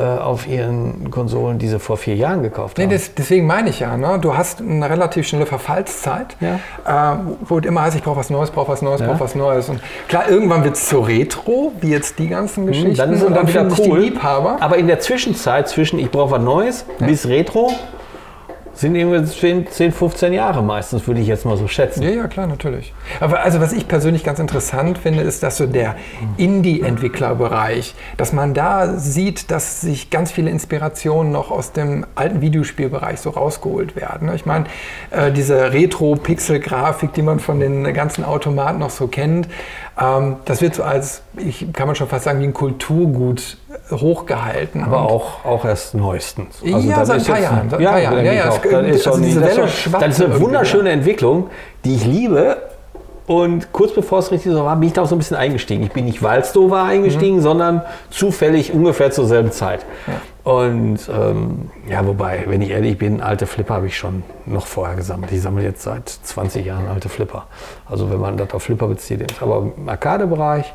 auf 0.00 0.46
ihren 0.48 1.10
Konsolen, 1.10 1.58
die 1.58 1.68
sie 1.68 1.78
vor 1.78 1.96
vier 1.98 2.16
Jahren 2.16 2.42
gekauft 2.42 2.78
Nee, 2.78 2.84
haben. 2.84 2.90
das, 2.92 3.14
deswegen 3.14 3.46
meine 3.46 3.68
ich 3.68 3.80
ja, 3.80 3.96
ne? 3.96 4.18
du 4.20 4.36
hast 4.36 4.60
eine 4.60 4.88
relativ 4.88 5.28
schnelle 5.28 5.44
Verfallszeit, 5.46 6.36
Ja. 6.40 7.14
äh, 7.14 7.16
wo 7.42 7.58
es 7.58 7.66
immer 7.66 7.82
heißt, 7.82 7.96
ich 7.96 8.02
brauche 8.02 8.16
was 8.16 8.30
Neues, 8.30 8.50
brauche 8.50 8.72
was 8.72 8.80
Neues, 8.82 9.00
Ja. 9.00 9.08
brauche 9.08 9.20
was 9.20 9.34
Neues. 9.34 9.68
Und 9.68 9.80
klar, 10.08 10.28
irgendwann 10.28 10.64
wird 10.64 10.76
es 10.76 10.86
zu 10.88 11.00
Retro, 11.00 11.72
wie 11.80 11.90
jetzt 11.90 12.18
die 12.18 12.28
ganzen 12.28 12.66
Geschichten. 12.66 12.90
Hm, 12.92 12.96
dann 12.96 13.12
ist 13.12 13.20
es 13.20 13.26
und 13.26 13.34
dann 13.34 13.46
wieder 13.48 13.68
sich 13.70 13.86
cool. 13.86 14.00
die 14.00 14.04
Liebhaber. 14.10 14.56
Aber 14.60 14.76
in 14.78 14.86
der 14.86 15.00
Zwischenzeit 15.00 15.68
zwischen 15.68 15.98
ich 15.98 16.10
brauche 16.10 16.30
was 16.30 16.42
Neues 16.42 16.84
bis 16.98 17.28
Retro 17.28 17.70
sind 18.74 18.94
irgendwie 18.94 19.24
10, 19.24 19.66
10, 19.68 19.92
15 19.92 20.32
Jahre 20.32 20.62
meistens, 20.62 21.06
würde 21.06 21.20
ich 21.20 21.26
jetzt 21.26 21.44
mal 21.44 21.56
so 21.56 21.68
schätzen. 21.68 22.02
Ja, 22.02 22.10
ja, 22.10 22.26
klar, 22.26 22.46
natürlich. 22.46 22.94
Aber 23.20 23.40
also 23.40 23.60
was 23.60 23.72
ich 23.72 23.86
persönlich 23.86 24.24
ganz 24.24 24.38
interessant 24.38 24.98
finde, 24.98 25.22
ist, 25.22 25.42
dass 25.42 25.58
so 25.58 25.66
der 25.66 25.96
Indie-Entwicklerbereich, 26.38 27.94
dass 28.16 28.32
man 28.32 28.54
da 28.54 28.96
sieht, 28.96 29.50
dass 29.50 29.82
sich 29.82 30.10
ganz 30.10 30.32
viele 30.32 30.50
Inspirationen 30.50 31.32
noch 31.32 31.50
aus 31.50 31.72
dem 31.72 32.06
alten 32.14 32.40
Videospielbereich 32.40 33.20
so 33.20 33.30
rausgeholt 33.30 33.94
werden. 33.94 34.32
Ich 34.34 34.46
meine, 34.46 34.64
äh, 35.10 35.30
diese 35.30 35.72
Retro-Pixel-Grafik, 35.72 37.12
die 37.12 37.22
man 37.22 37.40
von 37.40 37.60
den 37.60 37.92
ganzen 37.92 38.24
Automaten 38.24 38.78
noch 38.78 38.90
so 38.90 39.06
kennt, 39.06 39.48
ähm, 40.00 40.36
das 40.44 40.62
wird 40.62 40.74
so 40.74 40.82
als, 40.82 41.22
ich, 41.36 41.72
kann 41.72 41.86
man 41.86 41.96
schon 41.96 42.08
fast 42.08 42.24
sagen, 42.24 42.40
wie 42.40 42.44
ein 42.44 42.54
Kulturgut 42.54 43.58
hochgehalten. 44.00 44.82
Aber 44.84 45.02
auch, 45.02 45.44
auch 45.44 45.64
erst 45.64 45.94
neuestens. 45.94 46.60
Ja, 46.62 46.78
das 46.78 47.08
seit 47.08 47.20
ein 47.20 47.24
paar 47.26 47.40
Jahren, 47.40 47.70
Ja, 47.78 47.90
paar 47.90 48.00
Jahren. 48.00 48.14
denke 48.16 48.30
Ja, 48.32 48.44
ja, 48.44 48.50
auch. 48.50 48.60
Das 48.62 48.86
ist 48.96 49.06
also 49.06 49.20
diese 49.22 49.40
das 49.40 49.56
ist 49.58 49.88
Das 49.92 50.20
eine 50.22 50.40
wunderschöne 50.40 50.90
Entwicklung, 50.90 51.48
die 51.84 51.94
ich 51.96 52.04
liebe. 52.04 52.56
Und 53.24 53.72
kurz 53.72 53.94
bevor 53.94 54.18
es 54.18 54.32
richtig 54.32 54.52
so 54.52 54.64
war, 54.64 54.74
bin 54.76 54.88
ich 54.88 54.94
da 54.94 55.02
auch 55.02 55.06
so 55.06 55.14
ein 55.14 55.18
bisschen 55.18 55.36
eingestiegen. 55.36 55.84
Ich 55.84 55.92
bin 55.92 56.06
nicht 56.06 56.22
Walstover 56.24 56.82
eingestiegen, 56.82 57.36
Mhm. 57.36 57.40
sondern 57.42 57.82
zufällig 58.10 58.72
ungefähr 58.72 59.12
zur 59.12 59.26
selben 59.26 59.52
Zeit. 59.52 59.86
Und 60.42 60.98
ähm, 61.08 61.70
ja, 61.88 62.04
wobei, 62.04 62.42
wenn 62.48 62.60
ich 62.62 62.70
ehrlich 62.70 62.98
bin, 62.98 63.20
alte 63.20 63.46
Flipper 63.46 63.74
habe 63.74 63.86
ich 63.86 63.96
schon 63.96 64.24
noch 64.44 64.66
vorher 64.66 64.96
gesammelt. 64.96 65.30
Ich 65.30 65.40
sammle 65.40 65.62
jetzt 65.62 65.82
seit 65.82 66.08
20 66.08 66.66
Jahren 66.66 66.88
alte 66.88 67.08
Flipper. 67.08 67.46
Also 67.88 68.10
wenn 68.10 68.18
man 68.20 68.36
das 68.36 68.52
auf 68.54 68.64
Flipper 68.64 68.88
bezieht. 68.88 69.24
Aber 69.40 69.70
im 69.76 69.88
Arcade-Bereich 69.88 70.74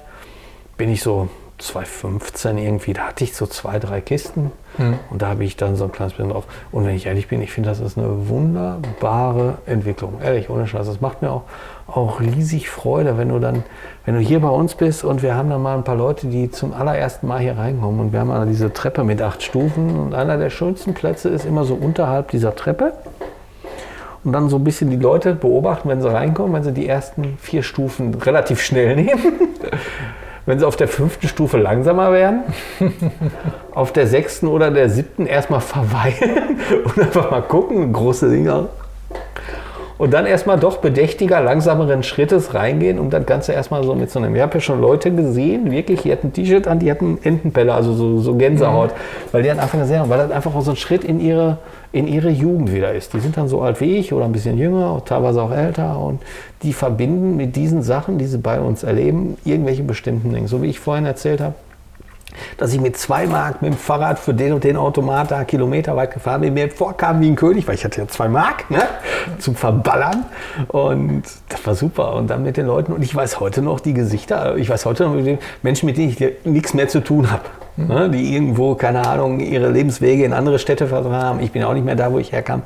bin 0.78 0.90
ich 0.90 1.04
so 1.04 1.28
2015 1.58 2.58
irgendwie, 2.58 2.94
da 2.94 3.08
hatte 3.08 3.24
ich 3.24 3.36
so 3.36 3.48
zwei, 3.48 3.80
drei 3.80 4.00
Kisten 4.00 4.52
und 5.10 5.22
da 5.22 5.30
habe 5.30 5.44
ich 5.44 5.58
dann 5.58 5.76
so 5.76 5.86
ein 5.86 5.92
kleines 5.92 6.14
bisschen 6.14 6.30
drauf. 6.30 6.46
Und 6.72 6.86
wenn 6.86 6.96
ich 6.96 7.08
ehrlich 7.08 7.28
bin, 7.28 7.42
ich 7.42 7.52
finde, 7.52 7.70
das 7.70 7.80
ist 7.80 7.98
eine 7.98 8.30
wunderbare 8.30 9.58
Entwicklung. 9.66 10.20
Ehrlich, 10.24 10.52
ohne 10.52 10.68
Scheiß. 10.68 10.86
Das 10.86 11.02
macht 11.02 11.24
mir 11.24 11.32
auch, 11.32 11.44
auch 11.88 12.20
riesig 12.20 12.70
Freude, 12.70 13.18
wenn 13.18 13.30
du 13.30 13.40
dann, 13.40 13.64
wenn 14.06 14.14
du 14.14 14.22
hier 14.22 14.40
bei 14.40 14.50
uns 14.50 14.76
bist 14.76 15.04
und 15.04 15.24
wir 15.24 15.34
haben 15.34 15.50
dann 15.50 15.64
mal 15.64 15.76
ein 15.76 15.84
paar 15.84 15.96
Leute, 15.96 16.28
die 16.28 16.52
zum 16.52 16.74
allerersten 16.74 17.26
Mal 17.28 17.40
hier 17.40 17.58
reinkommen 17.58 18.00
und 18.00 18.14
wir 18.14 18.20
haben 18.20 18.30
dann 18.30 18.48
diese 18.48 18.72
Treppe 18.72 19.04
mit 19.04 19.20
acht 19.22 19.42
Stufen 19.42 20.00
und 20.00 20.14
einer 20.14 20.38
der 20.38 20.52
schönsten 20.52 20.94
Plätze 20.94 21.30
ist 21.30 21.46
immer 21.46 21.64
so 21.64 21.74
unterhalb 21.74 22.30
dieser 22.30 22.56
Treppe. 22.56 22.94
Und 24.24 24.34
dann 24.34 24.50
so 24.50 24.58
ein 24.58 24.64
bisschen 24.64 24.90
die 24.90 24.98
Leute 24.98 25.34
beobachten, 25.34 25.90
wenn 25.90 26.02
sie 26.02 26.12
reinkommen, 26.12 26.54
wenn 26.54 26.64
sie 26.64 26.74
die 26.74 26.88
ersten 26.88 27.38
vier 27.40 27.64
Stufen 27.64 28.14
relativ 28.14 28.62
schnell 28.62 28.96
nehmen. 29.04 29.40
Wenn 30.48 30.60
sie 30.60 30.66
auf 30.66 30.78
der 30.78 30.88
fünften 30.88 31.28
Stufe 31.28 31.58
langsamer 31.58 32.14
werden, 32.14 32.44
auf 33.74 33.92
der 33.92 34.08
sechsten 34.08 34.48
oder 34.48 34.72
der 34.72 34.90
siebten 34.90 35.26
erstmal 35.26 35.60
verweilen 35.60 36.62
und 36.86 36.98
einfach 36.98 37.30
mal 37.30 37.42
gucken, 37.42 37.92
große 37.92 38.30
Dinger. 38.30 38.70
Und 39.98 40.14
dann 40.14 40.28
erstmal 40.28 40.60
doch 40.60 40.78
bedächtiger, 40.78 41.42
langsameren 41.42 42.04
Schrittes 42.04 42.54
reingehen 42.54 43.00
und 43.00 43.12
das 43.12 43.26
Ganze 43.26 43.54
erstmal 43.54 43.84
so 43.84 43.96
mit 43.96 44.12
so 44.12 44.20
einem. 44.20 44.36
Ich 44.36 44.42
habe 44.42 44.56
ja 44.56 44.60
schon 44.60 44.80
Leute 44.80 45.12
gesehen, 45.12 45.72
wirklich, 45.72 46.02
die 46.04 46.12
hatten 46.12 46.28
ein 46.28 46.34
T-Shirt 46.34 46.68
an, 46.68 46.78
die 46.78 46.92
hatten 46.92 47.18
Entenpelle, 47.24 47.74
also 47.74 47.94
so, 47.94 48.20
so 48.20 48.36
Gänsehaut, 48.36 48.92
weil 49.32 49.42
die 49.42 49.50
dann 49.50 49.60
einfach 49.60 49.80
gesehen 49.80 50.02
haben, 50.02 50.10
weil 50.10 50.20
das 50.20 50.32
einfach 50.32 50.54
auch 50.54 50.62
so 50.62 50.72
ein 50.72 50.78
Schritt 50.78 51.04
in 51.04 51.20
ihre, 51.20 51.58
in 51.92 52.08
ihre 52.08 52.30
Jugend 52.30 52.72
wieder 52.74 52.94
ist. 52.94 53.14
Die 53.14 53.20
sind 53.20 53.38
dann 53.38 53.48
so 53.48 53.62
alt 53.62 53.82
wie 53.82 53.98
ich 53.98 54.14
oder 54.14 54.26
ein 54.26 54.32
bisschen 54.32 54.58
jünger, 54.58 55.02
teilweise 55.04 55.42
auch 55.42 55.52
älter 55.52 56.00
und 56.00 56.22
die 56.62 56.74
verbinden 56.74 57.36
mit 57.36 57.56
diesen 57.56 57.82
Sachen, 57.82 58.20
die 58.20 58.26
sie 58.26 58.38
bei 58.38 58.60
uns 58.60 58.84
erleben, 58.84 59.38
irgendwelche 59.46 59.84
bestimmten 59.84 60.32
Dinge. 60.32 60.48
So 60.48 60.62
wie 60.62 60.68
ich 60.68 60.80
vorhin 60.80 61.06
erzählt 61.06 61.42
habe, 61.42 61.56
dass 62.58 62.74
ich 62.74 62.82
mit 62.82 62.98
zwei 62.98 63.28
Mark 63.28 63.62
mit 63.62 63.74
dem 63.74 63.78
Fahrrad 63.78 64.20
für 64.20 64.34
den 64.34 64.54
und 64.54 64.64
den 64.64 64.78
Automat 64.78 65.32
da 65.32 65.44
kilometerweit 65.44 66.14
gefahren 66.14 66.42
bin, 66.42 66.54
mir 66.54 66.70
vorkam 66.70 67.22
wie 67.22 67.28
ein 67.28 67.36
König, 67.36 67.68
weil 67.68 67.76
ich 67.76 67.86
hatte 67.86 68.02
ja 68.02 68.08
zwei 68.08 68.28
Mark 68.28 68.70
ne, 68.70 68.84
zum 69.40 69.56
Verballern 69.56 70.26
und 70.68 71.24
das 71.50 71.66
war 71.66 71.76
super. 71.76 72.14
Und 72.14 72.30
dann 72.30 72.44
mit 72.44 72.58
den 72.58 72.68
Leuten 72.68 72.94
und 72.94 73.02
ich 73.04 73.16
weiß 73.16 73.40
heute 73.40 73.62
noch 73.62 73.80
die 73.80 73.94
Gesichter, 73.94 74.58
ich 74.58 74.70
weiß 74.70 74.86
heute 74.86 75.04
noch 75.04 75.14
mit 75.14 75.26
den 75.26 75.40
Menschen, 75.62 75.86
mit 75.86 75.98
denen 75.98 76.10
ich 76.10 76.46
nichts 76.46 76.74
mehr 76.74 76.88
zu 76.88 77.02
tun 77.02 77.32
habe. 77.32 77.44
ne, 77.78 78.10
die 78.10 78.34
irgendwo, 78.34 78.76
keine 78.76 79.08
Ahnung, 79.08 79.40
ihre 79.40 79.70
Lebenswege 79.70 80.24
in 80.24 80.34
andere 80.34 80.60
Städte 80.60 80.88
vertragen 80.88 81.16
haben. 81.16 81.40
Ich 81.42 81.52
bin 81.52 81.64
auch 81.64 81.74
nicht 81.74 81.86
mehr 81.86 81.96
da, 81.96 82.12
wo 82.12 82.20
ich 82.20 82.32
herkam. 82.32 82.64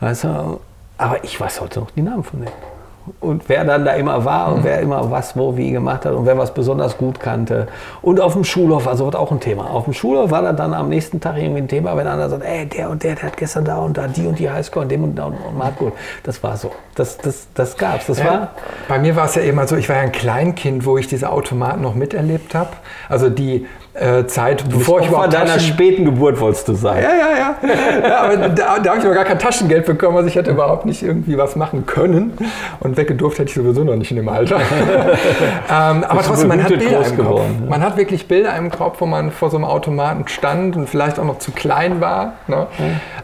Weißt 0.00 0.24
du? 0.24 0.60
Aber 0.96 1.22
ich 1.22 1.40
weiß 1.40 1.60
heute 1.60 1.80
noch 1.80 1.90
die 1.92 2.02
Namen 2.02 2.24
von 2.24 2.40
denen 2.40 2.77
und 3.20 3.48
wer 3.48 3.64
dann 3.64 3.84
da 3.84 3.92
immer 3.92 4.24
war 4.24 4.52
und 4.52 4.64
wer 4.64 4.80
immer 4.80 5.10
was, 5.10 5.36
wo, 5.36 5.56
wie 5.56 5.70
gemacht 5.70 6.04
hat 6.04 6.14
und 6.14 6.26
wer 6.26 6.38
was 6.38 6.54
besonders 6.54 6.96
gut 6.96 7.20
kannte. 7.20 7.66
Und 8.02 8.20
auf 8.20 8.34
dem 8.34 8.44
Schulhof 8.44 8.86
war 8.86 8.96
sowas 8.96 9.14
auch 9.14 9.30
ein 9.30 9.40
Thema. 9.40 9.70
Auf 9.70 9.84
dem 9.84 9.92
Schulhof 9.92 10.30
war 10.30 10.42
das 10.42 10.56
dann 10.56 10.74
am 10.74 10.88
nächsten 10.88 11.20
Tag 11.20 11.36
irgendwie 11.36 11.62
ein 11.62 11.68
Thema, 11.68 11.96
wenn 11.96 12.06
einer 12.06 12.28
sagt, 12.28 12.44
ey, 12.44 12.66
der 12.66 12.90
und 12.90 13.02
der, 13.02 13.14
der 13.14 13.24
hat 13.24 13.36
gestern 13.36 13.64
da 13.64 13.78
und 13.78 13.96
da 13.96 14.06
die 14.08 14.26
und 14.26 14.38
die 14.38 14.50
Highscore 14.50 14.84
und 14.84 14.90
dem 14.90 15.04
und 15.04 15.16
da 15.16 15.26
und, 15.26 15.34
und 15.34 15.78
gut. 15.78 15.92
Das 16.22 16.42
war 16.42 16.56
so. 16.56 16.70
Das, 16.94 17.18
das, 17.18 17.48
das 17.54 17.76
gab's. 17.76 18.06
Das 18.06 18.18
ja, 18.18 18.24
war 18.24 18.50
bei 18.88 18.98
mir 18.98 19.16
war 19.16 19.26
es 19.26 19.34
ja 19.34 19.42
immer 19.42 19.66
so, 19.66 19.76
ich 19.76 19.88
war 19.88 19.96
ja 19.96 20.02
ein 20.02 20.12
Kleinkind, 20.12 20.84
wo 20.84 20.98
ich 20.98 21.06
diese 21.06 21.30
Automaten 21.30 21.82
noch 21.82 21.94
miterlebt 21.94 22.54
habe. 22.54 22.70
Also 23.08 23.28
die 23.28 23.66
äh, 24.00 24.26
Zeit, 24.26 24.64
du 24.64 24.78
bevor 24.78 25.00
ich 25.00 25.08
überhaupt 25.08 25.32
deiner 25.32 25.58
späten 25.58 26.04
Geburt 26.04 26.40
wolltest 26.40 26.68
du 26.68 26.74
sein. 26.74 27.02
Ja, 27.02 27.10
ja, 27.10 27.38
ja. 27.38 28.08
ja 28.08 28.20
aber 28.20 28.36
da, 28.48 28.78
da 28.78 28.90
habe 28.90 28.98
ich 28.98 29.04
aber 29.04 29.14
gar 29.14 29.24
kein 29.24 29.38
Taschengeld 29.38 29.86
bekommen, 29.86 30.16
also 30.16 30.28
ich 30.28 30.36
hätte 30.36 30.50
überhaupt 30.50 30.86
nicht 30.86 31.02
irgendwie 31.02 31.36
was 31.36 31.56
machen 31.56 31.86
können. 31.86 32.36
Und 32.80 32.96
weggedurft 32.96 33.38
hätte 33.38 33.48
ich 33.48 33.54
sowieso 33.54 33.84
noch 33.84 33.96
nicht 33.96 34.10
in 34.10 34.16
dem 34.16 34.28
Alter. 34.28 34.56
ähm, 35.70 36.04
aber 36.04 36.22
trotzdem, 36.22 36.48
man 36.48 36.62
hat 36.62 36.68
Bilder 36.68 37.06
im 37.06 37.16
Kopf. 37.16 37.40
Ja. 37.40 37.68
Man 37.68 37.82
hat 37.82 37.96
wirklich 37.96 38.28
Bilder 38.28 38.56
im 38.56 38.70
Kopf, 38.70 39.00
wo 39.00 39.06
man 39.06 39.30
vor 39.30 39.50
so 39.50 39.56
einem 39.56 39.64
Automaten 39.64 40.26
stand 40.28 40.76
und 40.76 40.88
vielleicht 40.88 41.18
auch 41.18 41.24
noch 41.24 41.38
zu 41.38 41.50
klein 41.52 42.00
war 42.00 42.34
ne? 42.46 42.66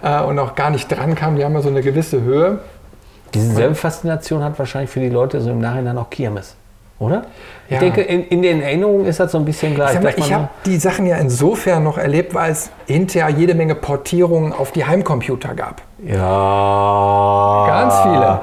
Ja. 0.03 0.23
Äh, 0.23 0.27
und 0.27 0.39
auch 0.39 0.55
gar 0.55 0.71
nicht 0.71 0.89
dran 0.89 1.15
kam. 1.15 1.37
Die 1.37 1.45
haben 1.45 1.55
ja 1.55 1.63
so 1.63 1.69
eine 1.69 1.83
gewisse 1.83 2.23
Höhe. 2.23 2.59
Diese 3.35 3.75
Faszination 3.75 4.45
hat 4.45 4.59
wahrscheinlich 4.59 4.91
für 4.91 5.01
die 5.01 5.09
Leute 5.09 5.41
so 5.41 5.51
im 5.51 5.61
Nachhinein 5.61 5.99
auch 5.99 6.09
Kirmes. 6.09 6.57
Oder? 6.99 7.25
Ja. 7.69 7.77
Ich 7.77 7.79
denke, 7.79 8.03
in, 8.03 8.29
in, 8.29 8.43
den 8.43 8.63
Erinnerungen 8.63 9.07
ist 9.07 9.19
das 9.19 9.33
so 9.33 9.39
ein 9.39 9.45
bisschen 9.45 9.75
gleich. 9.75 9.99
Ich, 9.99 10.19
ich 10.19 10.33
habe 10.33 10.49
die 10.65 10.77
Sachen 10.77 11.07
ja 11.07 11.17
insofern 11.17 11.83
noch 11.83 11.99
erlebt, 11.99 12.35
weil 12.35 12.53
es 12.53 12.71
hinterher 12.87 13.31
jede 13.31 13.55
Menge 13.55 13.75
Portierungen 13.75 14.53
auf 14.53 14.71
die 14.71 14.85
Heimcomputer 14.85 15.55
gab. 15.55 15.83
Ja. 16.05 17.65
Ganz 17.67 18.01
viele. 18.03 18.41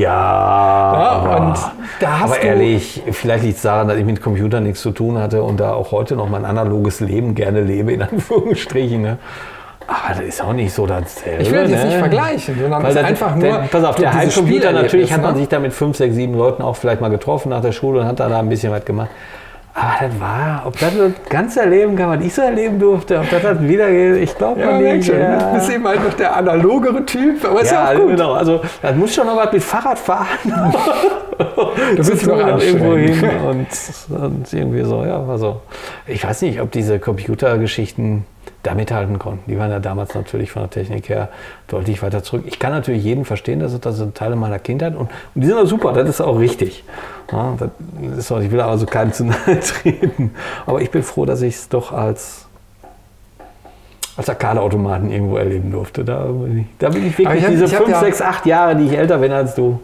Ja. 0.00 1.22
ja 1.22 1.36
und 1.36 1.56
da 2.00 2.20
hast 2.20 2.32
aber 2.32 2.42
ehrlich, 2.42 3.02
vielleicht 3.10 3.44
liegt 3.44 3.56
es 3.56 3.62
daran, 3.62 3.88
dass 3.88 3.96
ich 3.96 4.04
mit 4.04 4.22
Computern 4.22 4.64
nichts 4.64 4.82
zu 4.82 4.90
tun 4.90 5.18
hatte 5.18 5.42
und 5.42 5.58
da 5.58 5.72
auch 5.72 5.90
heute 5.90 6.14
noch 6.14 6.28
mein 6.28 6.44
analoges 6.44 7.00
Leben 7.00 7.34
gerne 7.34 7.62
lebe, 7.62 7.92
in 7.92 8.02
Anführungsstrichen. 8.02 9.02
Ne? 9.02 9.18
Aber 9.88 10.14
das 10.14 10.20
ist 10.20 10.42
auch 10.42 10.52
nicht 10.52 10.72
so 10.72 10.86
dasselbe. 10.86 11.42
Ich 11.42 11.50
will 11.50 11.62
das 11.66 11.82
ne? 11.82 11.86
nicht 11.86 11.98
vergleichen, 11.98 12.60
sondern 12.60 12.82
Weil 12.82 12.94
das 12.94 13.04
einfach 13.04 13.34
nur. 13.34 13.58
Pass 13.70 13.84
auf, 13.84 13.96
der 13.96 14.12
Heimcomputer, 14.12 14.72
natürlich 14.72 15.10
hat 15.10 15.22
man 15.22 15.32
ne? 15.32 15.40
sich 15.40 15.48
da 15.48 15.58
mit 15.58 15.72
fünf, 15.72 15.96
sechs, 15.96 16.14
sieben 16.14 16.34
Leuten 16.34 16.62
auch 16.62 16.76
vielleicht 16.76 17.00
mal 17.00 17.08
getroffen 17.08 17.48
nach 17.48 17.62
der 17.62 17.72
Schule 17.72 18.00
und 18.00 18.06
hat 18.06 18.20
da 18.20 18.38
ein 18.38 18.48
bisschen 18.50 18.70
was 18.70 18.84
gemacht. 18.84 19.08
Aber 19.72 20.08
das 20.08 20.20
war, 20.20 20.62
ob 20.66 20.78
das 20.78 20.92
das 20.96 21.12
ganze 21.30 21.64
Leben 21.64 21.96
kann, 21.96 22.10
was 22.10 22.26
ich 22.26 22.34
so 22.34 22.42
erleben 22.42 22.78
durfte, 22.78 23.18
ob 23.18 23.30
das 23.30 23.42
das 23.42 23.62
wieder 23.62 23.88
geht, 23.88 24.16
ich 24.16 24.36
glaube 24.36 24.60
ja, 24.60 24.78
nicht. 24.78 25.06
Schon. 25.06 25.20
Ja. 25.20 25.38
Du 25.38 25.54
bist 25.54 25.70
eben 25.70 25.86
halt 25.86 26.04
noch 26.04 26.14
der 26.14 26.36
analogere 26.36 27.06
Typ, 27.06 27.44
aber 27.44 27.62
ist 27.62 27.70
ja, 27.70 27.92
ja 27.92 27.96
auch 27.96 28.02
gut. 28.02 28.10
Genau. 28.10 28.32
Also, 28.32 28.60
das 28.82 28.94
muss 28.94 29.14
schon 29.14 29.26
noch 29.26 29.36
was 29.36 29.52
mit 29.52 29.62
Fahrrad 29.62 29.98
fahren. 29.98 30.26
du 31.96 31.96
bist 31.96 32.26
noch 32.26 32.60
irgendwo 32.60 32.96
hin 32.96 33.30
und, 33.46 33.68
und 34.20 34.52
irgendwie 34.52 34.82
so, 34.82 35.04
ja, 35.04 35.24
also. 35.24 35.60
Ich 36.06 36.24
weiß 36.24 36.42
nicht, 36.42 36.60
ob 36.60 36.72
diese 36.72 36.98
Computergeschichten 36.98 38.24
da 38.62 38.74
mithalten 38.74 39.18
konnten. 39.18 39.50
Die 39.50 39.58
waren 39.58 39.70
ja 39.70 39.78
damals 39.78 40.14
natürlich 40.14 40.50
von 40.50 40.62
der 40.62 40.70
Technik 40.70 41.08
her 41.08 41.28
deutlich 41.68 42.02
weiter 42.02 42.22
zurück. 42.22 42.44
Ich 42.46 42.58
kann 42.58 42.72
natürlich 42.72 43.04
jeden 43.04 43.24
verstehen, 43.24 43.60
dass 43.60 43.78
das 43.78 43.96
sind 43.96 44.14
Teile 44.14 44.36
meiner 44.36 44.58
Kindheit 44.58 44.94
und, 44.94 45.08
und 45.34 45.40
die 45.40 45.46
sind 45.46 45.56
auch 45.56 45.66
super, 45.66 45.92
das 45.92 46.08
ist 46.08 46.20
auch 46.20 46.38
richtig. 46.38 46.84
Ja, 47.30 47.56
das 47.58 48.18
ist 48.18 48.32
auch, 48.32 48.40
ich 48.40 48.50
will 48.50 48.60
also 48.60 48.86
keinem 48.86 49.12
zu 49.12 49.24
nahe 49.26 49.60
treten, 49.60 50.34
aber 50.66 50.80
ich 50.80 50.90
bin 50.90 51.02
froh, 51.02 51.24
dass 51.24 51.42
ich 51.42 51.54
es 51.54 51.68
doch 51.68 51.92
als 51.92 52.48
als 54.16 54.28
Arcade-Automaten 54.28 55.12
irgendwo 55.12 55.36
erleben 55.36 55.70
durfte. 55.70 56.04
Da, 56.04 56.28
da 56.80 56.88
bin 56.88 57.06
ich 57.06 57.16
wirklich 57.16 57.38
ich 57.38 57.44
hab, 57.44 57.50
diese 57.52 57.68
5, 57.68 57.96
6, 57.98 58.20
8 58.20 58.46
Jahre, 58.46 58.74
die 58.74 58.86
ich 58.86 58.98
älter 58.98 59.18
bin 59.18 59.30
als 59.30 59.54
du. 59.54 59.80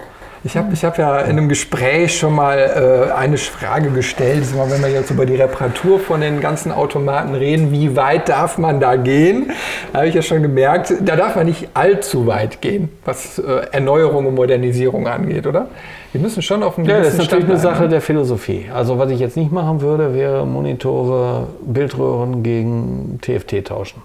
Ich 0.47 0.59
habe 0.59 0.75
ich 0.75 0.85
hab 0.85 0.99
ja 0.99 1.21
in 1.21 1.31
einem 1.31 1.49
Gespräch 1.49 2.19
schon 2.19 2.35
mal 2.35 2.59
äh, 2.59 3.13
eine 3.13 3.39
Frage 3.39 3.91
gestellt, 3.91 4.55
mal, 4.55 4.71
wenn 4.71 4.83
wir 4.83 4.91
jetzt 4.91 5.11
über 5.11 5.25
die 5.25 5.37
Reparatur 5.37 5.99
von 5.99 6.21
den 6.21 6.41
ganzen 6.41 6.71
Automaten 6.71 7.35
reden, 7.35 7.73
wie 7.73 7.97
weit 7.97 8.29
darf 8.29 8.59
man 8.59 8.79
da 8.79 8.97
gehen? 8.97 9.53
Da 9.93 10.01
habe 10.01 10.09
ich 10.09 10.15
ja 10.15 10.21
schon 10.21 10.43
gemerkt, 10.43 10.93
da 11.01 11.17
darf 11.17 11.37
man 11.37 11.47
nicht 11.47 11.69
allzu 11.73 12.27
weit 12.27 12.61
gehen, 12.61 12.91
was 13.07 13.39
äh, 13.39 13.69
Erneuerung 13.73 14.27
und 14.27 14.35
Modernisierung 14.35 15.09
angeht, 15.09 15.47
oder? 15.47 15.69
Wir 16.13 16.21
müssen 16.21 16.43
schon 16.43 16.63
auf 16.63 16.77
einen 16.77 16.87
Ja, 16.89 16.99
das 16.99 17.15
ist 17.15 17.19
natürlich 17.19 17.47
eine 17.47 17.59
Sache 17.59 17.89
der 17.89 18.03
Philosophie. 18.03 18.67
Also 18.73 18.99
was 18.99 19.11
ich 19.11 19.21
jetzt 19.21 19.39
nicht 19.39 19.51
machen 19.51 19.81
würde, 19.81 20.15
wäre 20.15 20.47
Monitore, 20.47 21.47
Bildröhren 21.63 22.43
gegen 22.43 23.19
TFT 23.23 23.65
tauschen. 23.65 24.03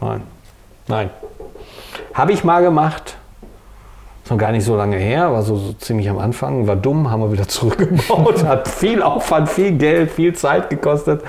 Nein. 0.00 0.22
Nein. 0.88 1.10
Habe 2.12 2.32
ich 2.32 2.42
mal 2.42 2.60
gemacht, 2.60 3.16
ist 4.24 4.30
noch 4.30 4.38
gar 4.38 4.52
nicht 4.52 4.64
so 4.64 4.74
lange 4.74 4.96
her, 4.96 5.30
war 5.32 5.42
so, 5.42 5.56
so, 5.56 5.74
ziemlich 5.74 6.08
am 6.08 6.18
Anfang, 6.18 6.66
war 6.66 6.76
dumm, 6.76 7.10
haben 7.10 7.20
wir 7.20 7.32
wieder 7.32 7.46
zurückgebaut, 7.48 8.42
hat 8.44 8.68
viel 8.68 9.02
Aufwand, 9.02 9.50
viel 9.50 9.72
Geld, 9.72 10.10
viel 10.10 10.34
Zeit 10.34 10.70
gekostet. 10.70 11.22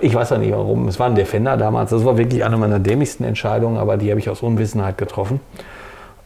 Ich 0.00 0.12
weiß 0.12 0.30
ja 0.30 0.38
nicht 0.38 0.50
warum. 0.50 0.88
Es 0.88 0.98
war 0.98 1.06
ein 1.06 1.14
Defender 1.14 1.56
damals, 1.56 1.90
das 1.90 2.04
war 2.04 2.18
wirklich 2.18 2.44
eine 2.44 2.56
meiner 2.56 2.80
dämlichsten 2.80 3.22
Entscheidungen, 3.22 3.76
aber 3.76 3.96
die 3.96 4.10
habe 4.10 4.18
ich 4.18 4.28
aus 4.28 4.42
Unwissenheit 4.42 4.98
getroffen. 4.98 5.38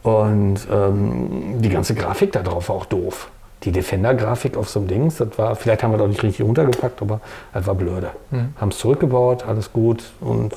Und 0.01 0.67
ähm, 0.71 1.61
die 1.61 1.69
ganze 1.69 1.93
Grafik 1.93 2.31
da 2.31 2.41
drauf 2.41 2.69
war 2.69 2.77
auch 2.77 2.85
doof. 2.85 3.29
Die 3.63 3.71
Defender-Grafik 3.71 4.57
auf 4.57 4.69
so 4.69 4.79
einem 4.79 4.87
Ding, 4.87 5.13
das 5.15 5.37
war, 5.37 5.55
vielleicht 5.55 5.83
haben 5.83 5.91
wir 5.91 5.97
doch 5.97 6.07
nicht 6.07 6.23
richtig 6.23 6.45
runtergepackt, 6.45 7.01
aber 7.01 7.19
das 7.53 7.67
war 7.67 7.75
blöde. 7.75 8.09
Mhm. 8.31 8.53
Haben 8.59 8.69
es 8.69 8.79
zurückgebaut, 8.79 9.45
alles 9.47 9.71
gut 9.71 10.03
und 10.19 10.55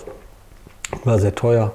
war 1.04 1.18
sehr 1.18 1.34
teuer. 1.34 1.72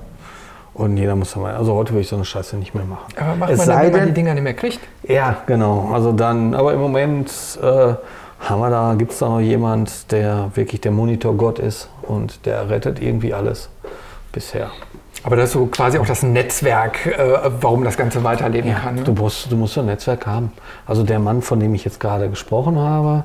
Und 0.75 0.97
jeder 0.97 1.15
muss 1.15 1.31
dabei. 1.31 1.53
Also 1.53 1.73
heute 1.73 1.93
würde 1.93 2.01
ich 2.01 2.09
so 2.09 2.17
eine 2.17 2.25
Scheiße 2.25 2.57
nicht 2.57 2.75
mehr 2.75 2.83
machen. 2.83 3.05
Aber 3.17 3.35
macht 3.35 3.51
es 3.51 3.59
man 3.59 3.67
dann, 3.67 3.83
wenn 3.85 3.91
man 3.93 4.07
die 4.07 4.13
Dinger 4.13 4.33
nicht 4.33 4.43
mehr 4.43 4.53
kriegt? 4.53 4.81
Ja, 5.03 5.37
genau. 5.47 5.89
Also 5.93 6.11
dann, 6.11 6.53
aber 6.53 6.73
im 6.73 6.81
Moment 6.81 7.31
äh, 7.61 7.93
haben 8.41 8.59
wir 8.59 8.69
da, 8.69 8.93
gibt 8.97 9.13
es 9.13 9.19
da 9.19 9.29
noch 9.29 9.39
jemand, 9.39 10.11
der 10.11 10.51
wirklich 10.53 10.81
der 10.81 10.91
Monitorgott 10.91 11.59
ist 11.59 11.89
und 12.01 12.45
der 12.45 12.69
rettet 12.69 13.01
irgendwie 13.01 13.33
alles 13.33 13.69
bisher. 14.33 14.69
Aber 15.23 15.37
das 15.37 15.45
ist 15.45 15.53
so 15.53 15.65
quasi 15.67 15.97
auch 15.97 16.05
das 16.05 16.23
Netzwerk, 16.23 17.05
äh, 17.05 17.49
warum 17.61 17.85
das 17.85 17.95
Ganze 17.95 18.23
weiterleben 18.25 18.69
ja, 18.69 18.79
kann. 18.79 18.95
Ne? 18.95 19.03
Du, 19.03 19.13
musst, 19.13 19.49
du 19.49 19.55
musst 19.55 19.77
ein 19.77 19.85
Netzwerk 19.85 20.27
haben. 20.27 20.51
Also 20.85 21.03
der 21.03 21.19
Mann, 21.19 21.41
von 21.41 21.61
dem 21.61 21.73
ich 21.73 21.85
jetzt 21.85 22.01
gerade 22.01 22.29
gesprochen 22.29 22.77
habe, 22.77 23.23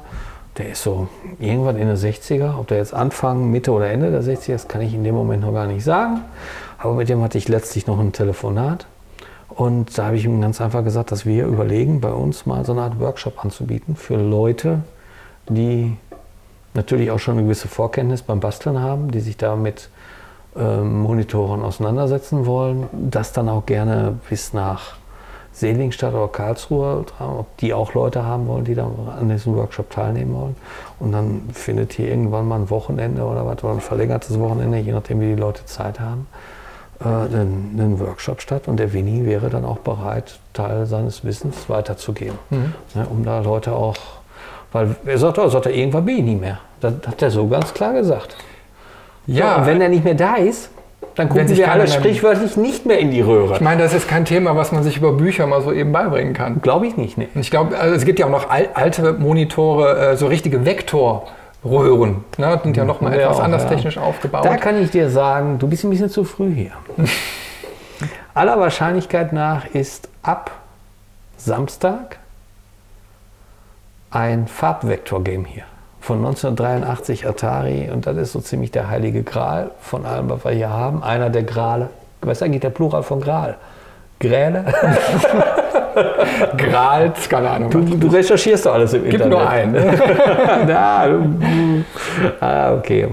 der 0.57 0.71
ist 0.71 0.83
so 0.83 1.09
irgendwann 1.39 1.77
in 1.77 1.89
den 1.89 1.97
60er. 1.97 2.59
Ob 2.59 2.69
der 2.69 2.79
jetzt 2.79 2.95
Anfang, 2.95 3.51
Mitte 3.51 3.73
oder 3.73 3.91
Ende 3.91 4.11
der 4.11 4.23
60er 4.23 4.55
ist, 4.55 4.69
kann 4.69 4.81
ich 4.83 4.95
in 4.95 5.05
dem 5.05 5.15
Moment 5.15 5.43
noch 5.43 5.53
gar 5.53 5.67
nicht 5.67 5.85
sagen. 5.85 6.23
Aber 6.81 6.95
mit 6.95 7.11
dem 7.11 7.23
hatte 7.23 7.37
ich 7.37 7.47
letztlich 7.47 7.87
noch 7.87 8.01
ein 8.01 8.13
Telefonat. 8.13 8.87
Und 9.51 9.99
da 9.99 10.07
habe 10.07 10.17
ich 10.17 10.25
ihm 10.25 10.41
ganz 10.41 10.61
einfach 10.63 10.83
gesagt, 10.83 11.13
dass 11.13 11.27
wir 11.27 11.47
überlegen, 11.47 12.01
bei 12.01 12.11
uns 12.11 12.47
mal 12.47 12.65
so 12.65 12.73
eine 12.73 12.83
Art 12.83 12.99
Workshop 12.99 13.45
anzubieten 13.45 13.97
für 13.97 14.17
Leute, 14.17 14.81
die 15.49 15.97
natürlich 16.73 17.11
auch 17.11 17.19
schon 17.19 17.35
eine 17.35 17.43
gewisse 17.43 17.69
Vorkenntnis 17.69 18.23
beim 18.23 18.41
Basteln 18.41 18.81
haben, 18.81 19.11
die 19.11 19.21
sich 19.21 19.37
da 19.37 19.57
mit 19.57 19.91
äh, 20.57 20.79
Monitoren 20.79 21.63
auseinandersetzen 21.63 22.47
wollen, 22.47 22.89
das 22.93 23.33
dann 23.33 23.51
auch 23.51 23.67
gerne 23.67 24.19
bis 24.31 24.55
nach 24.55 24.95
Seligenstadt 25.53 26.15
oder 26.15 26.29
Karlsruhe, 26.29 27.05
ob 27.19 27.57
die 27.59 27.75
auch 27.75 27.93
Leute 27.93 28.25
haben 28.25 28.47
wollen, 28.47 28.65
die 28.65 28.75
da 28.75 28.89
an 29.19 29.29
diesem 29.29 29.55
Workshop 29.57 29.91
teilnehmen 29.91 30.33
wollen. 30.33 30.57
Und 30.99 31.13
dann 31.13 31.51
findet 31.53 31.93
hier 31.93 32.09
irgendwann 32.09 32.49
mal 32.49 32.61
ein 32.61 32.71
Wochenende 32.71 33.25
oder 33.25 33.45
was, 33.45 33.63
oder 33.65 33.75
ein 33.75 33.81
verlängertes 33.81 34.39
Wochenende, 34.39 34.79
je 34.79 34.93
nachdem, 34.93 35.21
wie 35.21 35.35
die 35.35 35.41
Leute 35.41 35.67
Zeit 35.67 36.01
haben 36.01 36.27
äh, 37.01 37.09
einen, 37.09 37.77
einen, 37.79 38.01
Workshop 38.01 38.41
statt 38.41 38.69
und 38.69 38.79
der 38.79 38.93
Winnie 38.93 39.25
wäre 39.27 39.51
dann 39.51 39.65
auch 39.65 39.79
bereit, 39.79 40.39
Teil 40.53 40.87
seines 40.87 41.25
Wissens 41.25 41.69
weiterzugeben. 41.69 42.39
Mhm. 42.51 42.75
Ja, 42.95 43.07
um 43.11 43.25
da 43.25 43.41
Leute 43.41 43.73
auch, 43.73 43.97
weil 44.73 44.97
er 45.05 45.19
sagt, 45.19 45.39
oh, 45.39 45.49
sagt 45.49 45.67
er, 45.67 45.73
irgendwann 45.73 46.05
bin 46.05 46.19
ich 46.19 46.25
nie 46.25 46.37
mehr. 46.37 46.59
Das 46.81 46.95
hat 47.07 47.23
er 47.23 47.31
so 47.31 47.47
ganz 47.49 47.73
klar 47.75 47.93
gesagt. 47.93 48.37
Ja. 49.27 49.55
So, 49.55 49.61
und 49.61 49.67
wenn 49.67 49.81
er 49.81 49.89
nicht 49.89 50.05
mehr 50.05 50.15
da 50.15 50.37
ist, 50.37 50.71
dann 51.15 51.29
gucken 51.29 51.57
wir 51.57 51.71
alle 51.71 51.89
sprichwörtlich 51.89 52.57
nicht 52.57 52.87
mehr 52.87 52.99
in 52.99 53.11
die 53.11 53.21
Röhre. 53.21 53.55
Ich 53.55 53.61
meine, 53.61 53.83
das 53.83 53.95
ist 53.95 54.09
kein 54.09 54.25
Thema, 54.25 54.57
was 54.57 54.73
man 54.73 54.83
sich 54.83 54.97
über 54.97 55.13
Bücher 55.13 55.47
mal 55.47 55.61
so 55.61 55.73
eben 55.73 55.93
beibringen 55.93 56.35
kann. 56.35 56.63
Glaube 56.63 56.87
ich 56.87 56.97
nicht. 56.97 57.19
Nee. 57.19 57.29
Ich 57.35 57.51
glaube, 57.51 57.79
also 57.79 57.95
es 57.95 58.05
gibt 58.05 58.19
ja 58.19 58.27
auch 58.27 58.31
noch 58.31 58.49
alte 58.49 59.13
Monitore, 59.15 60.13
äh, 60.13 60.17
so 60.17 60.27
richtige 60.27 60.65
Vektor. 60.65 61.27
Röhren. 61.65 62.25
Ne? 62.39 62.61
Sind 62.63 62.77
ja 62.77 62.85
nochmal 62.85 63.15
ja, 63.15 63.23
etwas 63.23 63.39
auch, 63.39 63.45
anders 63.45 63.63
ja. 63.65 63.69
technisch 63.69 63.99
aufgebaut. 63.99 64.45
Da 64.45 64.57
kann 64.57 64.81
ich 64.83 64.91
dir 64.91 65.11
sagen, 65.11 65.59
du 65.59 65.69
bist 65.69 65.85
ein 65.85 65.91
bisschen 65.91 66.09
zu 66.09 66.25
früh 66.25 66.55
hier. 66.55 66.73
Aller 68.35 68.59
Wahrscheinlichkeit 68.59 69.33
nach 69.33 69.67
ist 69.67 70.09
ab 70.23 70.51
Samstag 71.37 72.19
ein 74.11 74.47
Farbvektor-Game 74.47 75.45
hier. 75.45 75.65
Von 76.01 76.19
1983 76.19 77.29
Atari 77.29 77.91
und 77.93 78.07
das 78.07 78.17
ist 78.17 78.33
so 78.33 78.41
ziemlich 78.41 78.71
der 78.71 78.89
heilige 78.89 79.23
Gral 79.23 79.71
von 79.81 80.07
allem, 80.07 80.31
was 80.31 80.45
wir 80.45 80.53
hier 80.53 80.71
haben. 80.71 81.03
Einer 81.03 81.29
der 81.29 81.43
Grale. 81.43 81.91
Was 82.23 82.39
ist 82.39 82.43
eigentlich 82.43 82.63
der 82.63 82.71
Plural 82.71 83.03
von 83.03 83.21
Gral? 83.21 83.59
Gräle? 84.21 84.65
Grals, 86.57 87.29
keine 87.29 87.51
Ahnung. 87.51 87.71
Du, 87.71 87.81
du, 87.81 88.07
recherchierst 88.09 88.67
doch 88.67 88.75
alles 88.75 88.93
im 88.93 89.05
Gib 89.05 89.15
Internet. 89.15 89.33
Gib 89.33 89.41
nur 89.41 89.51
einen. 89.51 89.75
ja, 90.69 91.07
ah, 92.41 92.75
okay. 92.75 93.09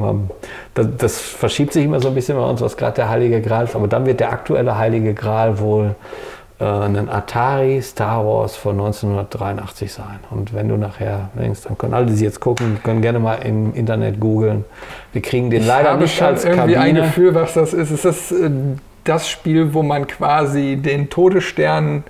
das, 0.74 0.88
das 0.98 1.20
verschiebt 1.20 1.74
sich 1.74 1.86
immer 1.86 2.00
so 2.00 2.10
ein 2.10 2.16
bisschen 2.16 2.38
bei 2.38 2.44
uns, 2.44 2.62
was 2.62 2.78
gerade 2.78 2.96
der 2.98 3.10
Heilige 3.10 3.42
Gral 3.42 3.64
ist. 3.64 3.76
Aber 3.76 3.88
dann 3.88 4.06
wird 4.06 4.20
der 4.20 4.32
aktuelle 4.32 4.78
Heilige 4.78 5.14
Gral 5.14 5.60
wohl 5.60 5.96
äh, 6.60 6.66
ein 6.66 7.10
Atari 7.10 7.82
Star 7.82 8.26
Wars 8.26 8.56
von 8.56 8.80
1983 8.80 9.92
sein. 9.92 10.20
Und 10.30 10.54
wenn 10.54 10.68
du 10.68 10.76
nachher 10.76 11.30
denkst, 11.40 11.62
dann 11.64 11.78
können 11.78 11.94
alle, 11.94 12.08
die 12.08 12.24
jetzt 12.24 12.40
gucken, 12.40 12.80
können 12.84 13.02
gerne 13.02 13.20
mal 13.20 13.36
im 13.36 13.74
Internet 13.74 14.20
googeln. 14.20 14.66
Wir 15.14 15.22
kriegen 15.22 15.50
den 15.50 15.62
Ich 15.62 15.68
leider 15.68 15.92
habe 15.92 16.02
nicht 16.02 16.22
als 16.22 16.46
irgendwie 16.46 16.74
Kabine. 16.74 17.02
ein 17.02 17.08
Gefühl, 17.08 17.34
was 17.34 17.54
das 17.54 17.74
ist. 17.74 17.92
Ist 17.92 18.06
das 18.06 18.32
äh, 18.32 18.50
das 19.08 19.28
Spiel, 19.30 19.74
wo 19.74 19.84
man 19.84 20.08
quasi 20.08 20.76
den 20.78 21.10
Todesstern, 21.10 22.04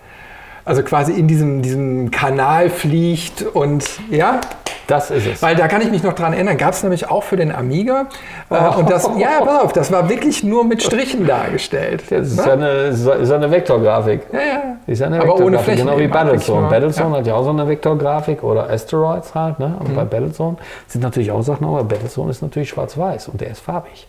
also 0.65 0.83
quasi 0.83 1.13
in 1.13 1.27
diesem, 1.27 1.61
diesem 1.61 2.11
Kanal 2.11 2.69
fliegt 2.69 3.41
und 3.41 3.85
ja? 4.09 4.41
Das 4.87 5.11
ist 5.11 5.27
es. 5.27 5.41
Weil 5.41 5.57
da 5.57 5.67
kann 5.67 5.81
ich 5.81 5.91
mich 5.91 6.01
noch 6.01 6.13
dran 6.13 6.31
erinnern, 6.31 6.57
gab 6.57 6.71
es 6.73 6.81
nämlich 6.81 7.09
auch 7.11 7.23
für 7.23 7.35
den 7.35 7.53
Amiga. 7.53 8.05
Äh, 8.49 8.55
Oh. 8.55 8.79
und 8.79 8.89
das, 8.89 9.09
ja, 9.17 9.41
pass 9.43 9.63
auf, 9.63 9.73
das 9.73 9.91
war 9.91 10.07
wirklich 10.07 10.43
nur 10.45 10.63
mit 10.63 10.81
Strichen 10.81 11.27
dargestellt. 11.27 12.05
Das 12.09 12.29
ist 12.29 12.37
ja 12.45 12.53
eine, 12.53 12.67
ist 12.69 13.05
eine 13.09 13.51
Vektorgrafik. 13.51 14.21
ja, 14.31 14.39
ja. 14.39 14.61
Ist 14.87 15.01
eine 15.01 15.19
Aber 15.19 15.35
ohne 15.41 15.59
Flächen 15.59 15.85
Genau 15.87 15.99
wie 15.99 16.07
Battlezone. 16.07 16.69
Battlezone 16.69 17.03
ja. 17.07 17.09
Mhm. 17.09 17.15
hat 17.19 17.27
ja 17.27 17.33
auch 17.35 17.43
so 17.43 17.49
eine 17.49 17.67
Vektorgrafik 17.67 18.43
oder 18.43 18.69
Asteroids 18.69 19.35
halt. 19.35 19.59
Ne? 19.59 19.75
Und 19.77 19.93
bei 19.93 20.05
Battlezone 20.05 20.55
sind 20.87 21.01
natürlich 21.01 21.31
auch 21.31 21.41
Sachen, 21.41 21.65
aber 21.67 21.83
Battlezone 21.83 22.31
ist 22.31 22.41
natürlich 22.41 22.69
schwarz-weiß 22.69 23.27
und 23.27 23.41
der 23.41 23.49
ist 23.49 23.59
farbig. 23.59 24.07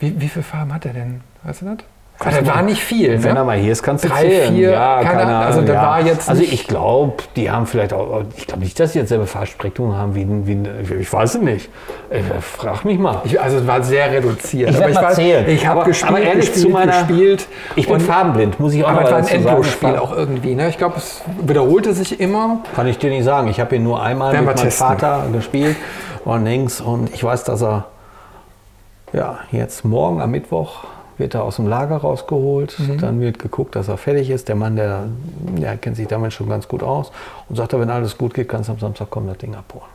Wie, 0.00 0.20
wie 0.20 0.26
viele 0.28 0.42
Farben 0.42 0.74
hat 0.74 0.84
er 0.84 0.94
denn? 0.94 1.20
Weißt 1.44 1.62
du 1.62 1.66
das? 1.66 1.76
Ah, 2.20 2.30
das 2.30 2.46
war 2.46 2.62
nicht 2.62 2.82
viel. 2.82 3.22
Wenn 3.22 3.34
Ne? 3.34 3.38
er 3.38 3.44
mal 3.44 3.56
hier 3.56 3.70
ist, 3.70 3.82
kannst 3.82 4.02
du 4.04 4.08
Drei, 4.08 4.22
zählen. 4.22 4.54
vier, 4.54 4.70
ja, 4.72 4.96
keine 5.02 5.08
keine 5.20 5.22
Ahnung. 5.36 5.46
Also 5.46 5.60
da 5.62 5.72
ja. 5.74 5.82
war 5.82 6.00
jetzt 6.00 6.28
Also 6.28 6.42
ich 6.42 6.66
glaube, 6.66 7.12
die 7.36 7.48
haben 7.48 7.66
vielleicht 7.66 7.92
auch, 7.92 8.22
ich 8.36 8.48
glaube 8.48 8.62
nicht, 8.64 8.78
dass 8.80 8.92
sie 8.92 8.98
jetzt 8.98 9.10
selber 9.10 9.26
Farbspektrum 9.28 9.96
haben 9.96 10.16
wie, 10.16 10.26
wie 10.46 10.94
ich 11.00 11.12
weiß 11.12 11.36
es 11.36 11.40
nicht. 11.40 11.70
Ich, 12.10 12.24
frag 12.44 12.84
mich 12.84 12.98
mal. 12.98 13.20
Ich, 13.24 13.40
also 13.40 13.58
es 13.58 13.66
war 13.68 13.84
sehr 13.84 14.10
reduziert. 14.10 14.70
Ich 14.70 14.76
aber 14.76 14.88
ich, 14.88 14.94
mal 14.96 15.04
weiß, 15.04 15.14
zählen. 15.14 15.48
ich 15.48 15.64
habe 15.64 15.80
Aber- 15.80 15.88
gespielt, 15.90 16.10
aber 16.10 16.20
ehrlich, 16.20 16.46
gespielt, 16.52 16.66
zu 16.66 16.68
meiner- 16.72 16.92
gespielt. 17.04 17.46
Ich 17.76 17.86
bin 17.86 17.94
und- 17.94 18.00
farbenblind, 18.00 18.58
muss 18.58 18.74
ich 18.74 18.84
auch 18.84 18.88
Aber 18.88 19.00
noch 19.02 19.06
es 19.06 19.10
war 19.12 19.18
ein 19.18 19.24
dazu 19.24 19.34
sagen. 19.36 19.46
Endlosspiel 19.48 19.96
auch 19.96 20.16
irgendwie. 20.16 20.54
Ne? 20.56 20.68
Ich 20.70 20.78
glaube, 20.78 20.96
es 20.96 21.22
wiederholte 21.40 21.92
sich 21.94 22.18
immer. 22.18 22.58
Kann 22.74 22.88
ich 22.88 22.98
dir 22.98 23.10
nicht 23.10 23.24
sagen. 23.24 23.46
Ich 23.46 23.60
habe 23.60 23.76
ihn 23.76 23.84
nur 23.84 24.02
einmal 24.02 24.32
Werden 24.32 24.44
mit 24.44 24.56
meinem 24.56 24.64
testen. 24.64 24.86
Vater 24.88 25.22
gespielt 25.32 25.76
und 26.24 26.44
links 26.44 26.80
und 26.80 27.14
ich 27.14 27.22
weiß, 27.22 27.44
dass 27.44 27.62
er 27.62 27.84
ja 29.12 29.38
jetzt 29.52 29.84
morgen 29.84 30.20
am 30.20 30.32
Mittwoch 30.32 30.84
wird 31.18 31.34
er 31.34 31.44
aus 31.44 31.56
dem 31.56 31.66
Lager 31.66 31.96
rausgeholt. 31.96 32.78
Mhm. 32.78 32.98
Dann 32.98 33.20
wird 33.20 33.38
geguckt, 33.38 33.76
dass 33.76 33.88
er 33.88 33.98
fertig 33.98 34.30
ist. 34.30 34.48
Der 34.48 34.54
Mann, 34.54 34.76
der, 34.76 35.04
der 35.56 35.76
kennt 35.76 35.96
sich 35.96 36.06
damit 36.06 36.32
schon 36.32 36.48
ganz 36.48 36.68
gut 36.68 36.82
aus 36.82 37.12
und 37.48 37.56
sagt, 37.56 37.72
er, 37.72 37.80
wenn 37.80 37.90
alles 37.90 38.16
gut 38.16 38.34
geht, 38.34 38.48
kannst 38.48 38.68
du 38.68 38.72
am 38.72 38.78
Samstag 38.78 39.10
kommen, 39.10 39.26
das 39.26 39.38
Ding 39.38 39.54
abholen. 39.54 39.90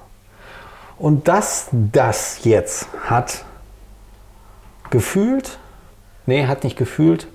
Und 0.97 1.27
dass 1.27 1.69
das 1.71 2.43
jetzt 2.43 2.87
hat 3.05 3.43
gefühlt, 4.89 5.57
nee, 6.25 6.45
hat 6.45 6.63
nicht 6.63 6.77
gefühlt, 6.77 7.27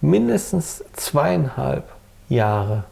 mindestens 0.00 0.84
zweieinhalb 0.94 1.84
Jahre 2.28 2.84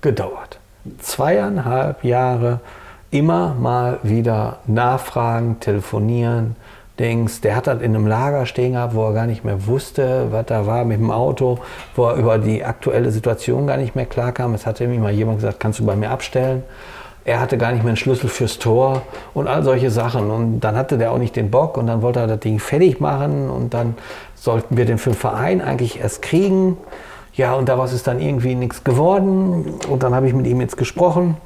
gedauert. 0.00 0.58
Zweieinhalb 0.98 2.04
Jahre 2.04 2.60
immer 3.10 3.54
mal 3.54 4.00
wieder 4.02 4.58
nachfragen, 4.66 5.60
telefonieren. 5.60 6.56
Denkst, 7.02 7.40
der 7.40 7.56
hat 7.56 7.66
das 7.66 7.82
in 7.82 7.96
einem 7.96 8.06
Lager 8.06 8.46
stehen 8.46 8.74
gehabt, 8.74 8.94
wo 8.94 9.04
er 9.08 9.12
gar 9.12 9.26
nicht 9.26 9.44
mehr 9.44 9.66
wusste, 9.66 10.28
was 10.30 10.46
da 10.46 10.66
war 10.66 10.84
mit 10.84 11.00
dem 11.00 11.10
Auto, 11.10 11.58
wo 11.96 12.06
er 12.06 12.14
über 12.14 12.38
die 12.38 12.64
aktuelle 12.64 13.10
Situation 13.10 13.66
gar 13.66 13.76
nicht 13.76 13.96
mehr 13.96 14.06
klarkam. 14.06 14.54
Es 14.54 14.66
hatte 14.66 14.84
ihm 14.84 15.02
mal 15.02 15.10
jemand 15.10 15.38
gesagt, 15.38 15.58
kannst 15.58 15.80
du 15.80 15.84
bei 15.84 15.96
mir 15.96 16.10
abstellen. 16.10 16.62
Er 17.24 17.40
hatte 17.40 17.58
gar 17.58 17.72
nicht 17.72 17.82
mehr 17.82 17.90
einen 17.90 17.96
Schlüssel 17.96 18.28
fürs 18.28 18.60
Tor 18.60 19.02
und 19.34 19.48
all 19.48 19.64
solche 19.64 19.90
Sachen. 19.90 20.30
Und 20.30 20.60
dann 20.60 20.76
hatte 20.76 20.96
der 20.96 21.10
auch 21.10 21.18
nicht 21.18 21.34
den 21.34 21.50
Bock 21.50 21.76
und 21.76 21.88
dann 21.88 22.02
wollte 22.02 22.20
er 22.20 22.28
das 22.28 22.38
Ding 22.38 22.60
fertig 22.60 23.00
machen 23.00 23.50
und 23.50 23.74
dann 23.74 23.96
sollten 24.36 24.76
wir 24.76 24.84
den 24.84 24.98
für 24.98 25.10
den 25.10 25.16
Verein 25.16 25.60
eigentlich 25.60 25.98
erst 25.98 26.22
kriegen. 26.22 26.76
Ja, 27.34 27.54
und 27.54 27.68
daraus 27.68 27.92
ist 27.92 28.06
dann 28.06 28.20
irgendwie 28.20 28.54
nichts 28.54 28.84
geworden. 28.84 29.74
Und 29.88 30.04
dann 30.04 30.14
habe 30.14 30.28
ich 30.28 30.34
mit 30.34 30.46
ihm 30.46 30.60
jetzt 30.60 30.76
gesprochen. 30.76 31.36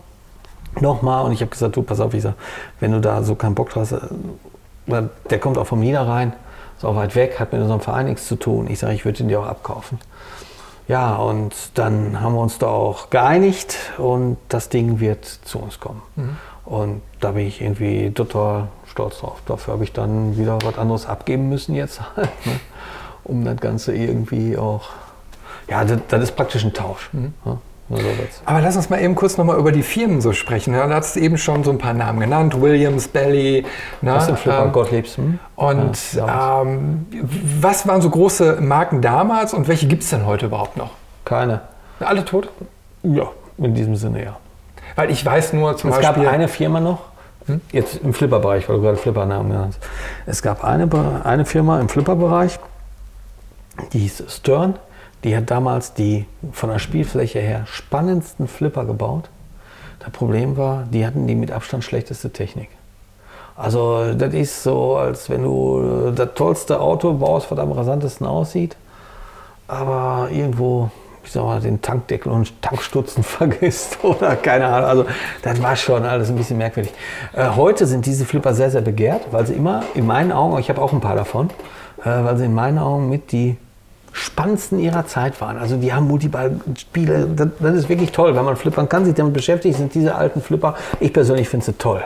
Nochmal. 0.80 1.24
Und 1.24 1.32
ich 1.32 1.40
habe 1.40 1.50
gesagt, 1.50 1.76
du, 1.76 1.82
pass 1.82 2.00
auf, 2.00 2.12
ich 2.12 2.22
sag, 2.22 2.34
wenn 2.80 2.92
du 2.92 3.00
da 3.00 3.22
so 3.22 3.34
keinen 3.34 3.54
Bock 3.54 3.74
hast, 3.74 3.92
äh, 3.92 3.98
der 4.86 5.38
kommt 5.40 5.58
auch 5.58 5.66
vom 5.66 5.80
Niederrhein, 5.80 6.32
ist 6.76 6.84
auch 6.84 6.96
weit 6.96 7.14
weg, 7.14 7.40
hat 7.40 7.52
mit 7.52 7.60
unserem 7.62 7.80
Verein 7.80 8.06
nichts 8.06 8.26
zu 8.26 8.36
tun. 8.36 8.68
Ich 8.70 8.78
sage, 8.78 8.94
ich 8.94 9.04
würde 9.04 9.22
ihn 9.22 9.28
dir 9.28 9.40
auch 9.40 9.46
abkaufen. 9.46 9.98
Ja, 10.88 11.16
und 11.16 11.52
dann 11.74 12.20
haben 12.20 12.34
wir 12.34 12.40
uns 12.40 12.58
da 12.58 12.68
auch 12.68 13.10
geeinigt 13.10 13.76
und 13.98 14.36
das 14.48 14.68
Ding 14.68 15.00
wird 15.00 15.24
zu 15.24 15.58
uns 15.58 15.80
kommen. 15.80 16.00
Und 16.64 17.02
da 17.20 17.32
bin 17.32 17.46
ich 17.46 17.60
irgendwie 17.60 18.10
total 18.12 18.68
stolz 18.86 19.18
drauf. 19.20 19.38
Dafür 19.46 19.74
habe 19.74 19.84
ich 19.84 19.92
dann 19.92 20.36
wieder 20.36 20.58
was 20.62 20.78
anderes 20.78 21.06
abgeben 21.06 21.48
müssen 21.48 21.74
jetzt, 21.74 22.00
halt, 22.16 22.28
ne? 22.46 22.60
um 23.24 23.44
das 23.44 23.56
Ganze 23.56 23.94
irgendwie 23.96 24.56
auch. 24.56 24.90
Ja, 25.68 25.84
das, 25.84 25.98
das 26.08 26.22
ist 26.22 26.36
praktisch 26.36 26.64
ein 26.64 26.72
Tausch. 26.72 27.10
Also 27.12 27.28
das- 27.44 27.58
Aber 28.44 28.60
lass 28.60 28.76
uns 28.76 28.90
mal 28.90 29.00
eben 29.00 29.14
kurz 29.14 29.36
nochmal 29.36 29.58
über 29.58 29.70
die 29.70 29.82
Firmen 29.82 30.20
so 30.20 30.32
sprechen. 30.32 30.74
Ja, 30.74 30.86
du 30.86 30.94
hast 30.94 31.16
eben 31.16 31.38
schon 31.38 31.62
so 31.62 31.70
ein 31.70 31.78
paar 31.78 31.94
Namen 31.94 32.18
genannt. 32.18 32.60
Williams, 32.60 33.06
Belly. 33.06 33.64
Ne? 34.02 34.14
Was 34.14 34.26
sind 34.26 34.38
Flipper 34.38 34.64
ähm, 34.64 34.72
Gottliebs? 34.72 35.16
Hm? 35.16 35.38
Und 35.54 36.12
Ja, 36.14 36.62
ähm, 36.62 37.06
was 37.60 37.86
waren 37.86 38.02
so 38.02 38.10
große 38.10 38.60
Marken 38.60 39.02
damals 39.02 39.54
und 39.54 39.68
welche 39.68 39.86
gibt 39.86 40.02
es 40.02 40.10
denn 40.10 40.26
heute 40.26 40.46
überhaupt 40.46 40.76
noch? 40.76 40.90
Keine. 41.24 41.60
Alle 42.00 42.24
tot? 42.24 42.48
Ja, 43.04 43.28
in 43.58 43.74
diesem 43.74 43.94
Sinne 43.94 44.24
ja. 44.24 44.36
Weil 44.96 45.10
ich 45.10 45.24
weiß 45.24 45.52
nur 45.52 45.76
zum 45.76 45.90
Es 45.90 45.96
Beispiel. 45.96 46.24
gab 46.24 46.32
eine 46.32 46.48
Firma 46.48 46.80
noch, 46.80 47.00
jetzt 47.70 47.98
im 48.02 48.12
Flipper-Bereich, 48.12 48.68
weil 48.68 48.76
du 48.76 48.82
gerade 48.82 48.96
Flipper-Namen 48.96 49.50
genannt 49.50 49.76
hast. 49.78 49.88
Es 50.26 50.42
gab 50.42 50.64
eine, 50.64 50.88
eine 51.24 51.44
Firma 51.44 51.80
im 51.80 51.88
Flipper-Bereich, 51.88 52.58
die 53.92 54.00
hieß 54.00 54.24
Stern. 54.28 54.74
Die 55.24 55.36
hat 55.36 55.50
damals 55.50 55.94
die 55.94 56.26
von 56.52 56.70
der 56.70 56.78
Spielfläche 56.78 57.40
her 57.40 57.66
spannendsten 57.66 58.48
Flipper 58.48 58.84
gebaut. 58.84 59.28
Das 60.00 60.10
Problem 60.10 60.56
war, 60.56 60.84
die 60.92 61.06
hatten 61.06 61.26
die 61.26 61.34
mit 61.34 61.50
Abstand 61.50 61.84
schlechteste 61.84 62.30
Technik. 62.30 62.68
Also 63.56 64.12
das 64.12 64.34
ist 64.34 64.62
so, 64.62 64.96
als 64.96 65.30
wenn 65.30 65.42
du 65.42 66.12
das 66.14 66.28
tollste 66.34 66.78
Auto 66.78 67.14
baust, 67.14 67.50
was 67.50 67.58
am 67.58 67.72
rasantesten 67.72 68.26
aussieht, 68.26 68.76
aber 69.66 70.28
irgendwo, 70.30 70.90
ich 71.24 71.32
sag 71.32 71.42
mal, 71.42 71.60
den 71.60 71.80
Tankdeckel 71.80 72.30
und 72.30 72.60
Tankstutzen 72.60 73.22
vergisst 73.24 74.04
oder 74.04 74.36
keine 74.36 74.66
Ahnung. 74.66 74.88
Also 74.88 75.06
das 75.42 75.62
war 75.62 75.74
schon 75.74 76.04
alles 76.04 76.28
ein 76.28 76.36
bisschen 76.36 76.58
merkwürdig. 76.58 76.92
Äh, 77.32 77.48
heute 77.56 77.86
sind 77.86 78.04
diese 78.04 78.26
Flipper 78.26 78.52
sehr, 78.52 78.70
sehr 78.70 78.82
begehrt, 78.82 79.22
weil 79.30 79.46
sie 79.46 79.54
immer 79.54 79.82
in 79.94 80.06
meinen 80.06 80.32
Augen, 80.32 80.58
ich 80.58 80.68
habe 80.68 80.82
auch 80.82 80.92
ein 80.92 81.00
paar 81.00 81.16
davon, 81.16 81.48
äh, 82.00 82.04
weil 82.04 82.36
sie 82.36 82.44
in 82.44 82.54
meinen 82.54 82.78
Augen 82.78 83.08
mit 83.08 83.32
die 83.32 83.56
spannendsten 84.16 84.78
ihrer 84.78 85.06
Zeit 85.06 85.40
waren. 85.40 85.58
Also 85.58 85.76
die 85.76 85.92
haben 85.92 86.06
Multiball-Spiele, 86.08 87.28
das, 87.36 87.48
das 87.58 87.74
ist 87.74 87.88
wirklich 87.88 88.12
toll. 88.12 88.34
Wenn 88.34 88.44
man 88.44 88.56
flippern 88.56 88.88
kann, 88.88 89.04
sich 89.04 89.14
damit 89.14 89.34
beschäftigt, 89.34 89.76
sind 89.76 89.94
diese 89.94 90.14
alten 90.14 90.40
Flipper, 90.40 90.74
ich 91.00 91.12
persönlich 91.12 91.48
finde 91.48 91.66
sie 91.66 91.74
toll. 91.74 92.02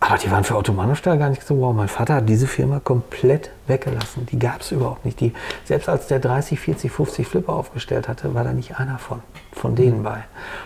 Aber 0.00 0.18
die 0.18 0.30
waren 0.32 0.42
für 0.42 0.56
Automatensteller 0.56 1.16
gar 1.16 1.30
nicht 1.30 1.46
so 1.46 1.60
wow. 1.60 1.72
Mein 1.72 1.86
Vater 1.86 2.16
hat 2.16 2.28
diese 2.28 2.48
Firma 2.48 2.80
komplett 2.80 3.50
weggelassen. 3.68 4.26
Die 4.26 4.38
gab 4.38 4.62
es 4.62 4.72
überhaupt 4.72 5.04
nicht. 5.04 5.20
Die, 5.20 5.32
selbst 5.64 5.88
als 5.88 6.08
der 6.08 6.18
30, 6.18 6.58
40, 6.58 6.90
50 6.90 7.26
Flipper 7.28 7.52
aufgestellt 7.52 8.08
hatte, 8.08 8.34
war 8.34 8.42
da 8.42 8.52
nicht 8.52 8.78
einer 8.80 8.98
von, 8.98 9.22
von 9.52 9.76
denen 9.76 10.02
bei. 10.02 10.24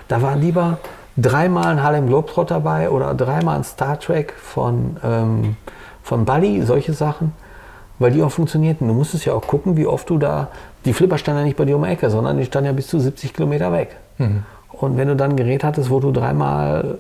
Da 0.09 0.23
war 0.23 0.37
lieber 0.37 0.79
dreimal 1.19 1.67
ein 1.67 1.83
Harlem 1.83 2.07
Globetrot 2.07 2.51
dabei 2.51 2.89
oder 2.89 3.13
dreimal 3.15 3.57
ein 3.57 3.65
Star 3.65 4.01
Trek 4.01 4.33
von, 4.33 4.97
ähm, 5.05 5.57
von 6.03 6.25
Buddy, 6.25 6.63
solche 6.63 6.95
Sachen, 6.95 7.35
weil 7.99 8.11
die 8.11 8.23
auch 8.23 8.31
funktionierten. 8.31 8.87
Du 8.87 8.95
musstest 8.95 9.25
ja 9.25 9.33
auch 9.33 9.47
gucken, 9.47 9.77
wie 9.77 9.87
oft 9.87 10.09
du 10.11 10.19
da, 10.19 10.49
die 10.85 10.93
Flipper 10.93 11.19
standen 11.19 11.41
ja 11.41 11.45
nicht 11.45 11.57
bei 11.57 11.65
dir 11.65 11.77
um 11.77 11.85
die 11.85 11.91
Ecke, 11.91 12.11
sondern 12.11 12.39
die 12.39 12.45
standen 12.45 12.67
ja 12.67 12.73
bis 12.73 12.89
zu 12.89 13.01
70 13.01 13.35
Kilometer 13.35 13.73
weg. 13.73 13.97
Und 14.69 14.97
wenn 14.97 15.09
du 15.09 15.17
dann 15.17 15.31
ein 15.31 15.37
Gerät 15.37 15.65
hattest, 15.65 15.91
wo 15.91 16.01
du 16.01 16.13
dreimal 16.13 16.99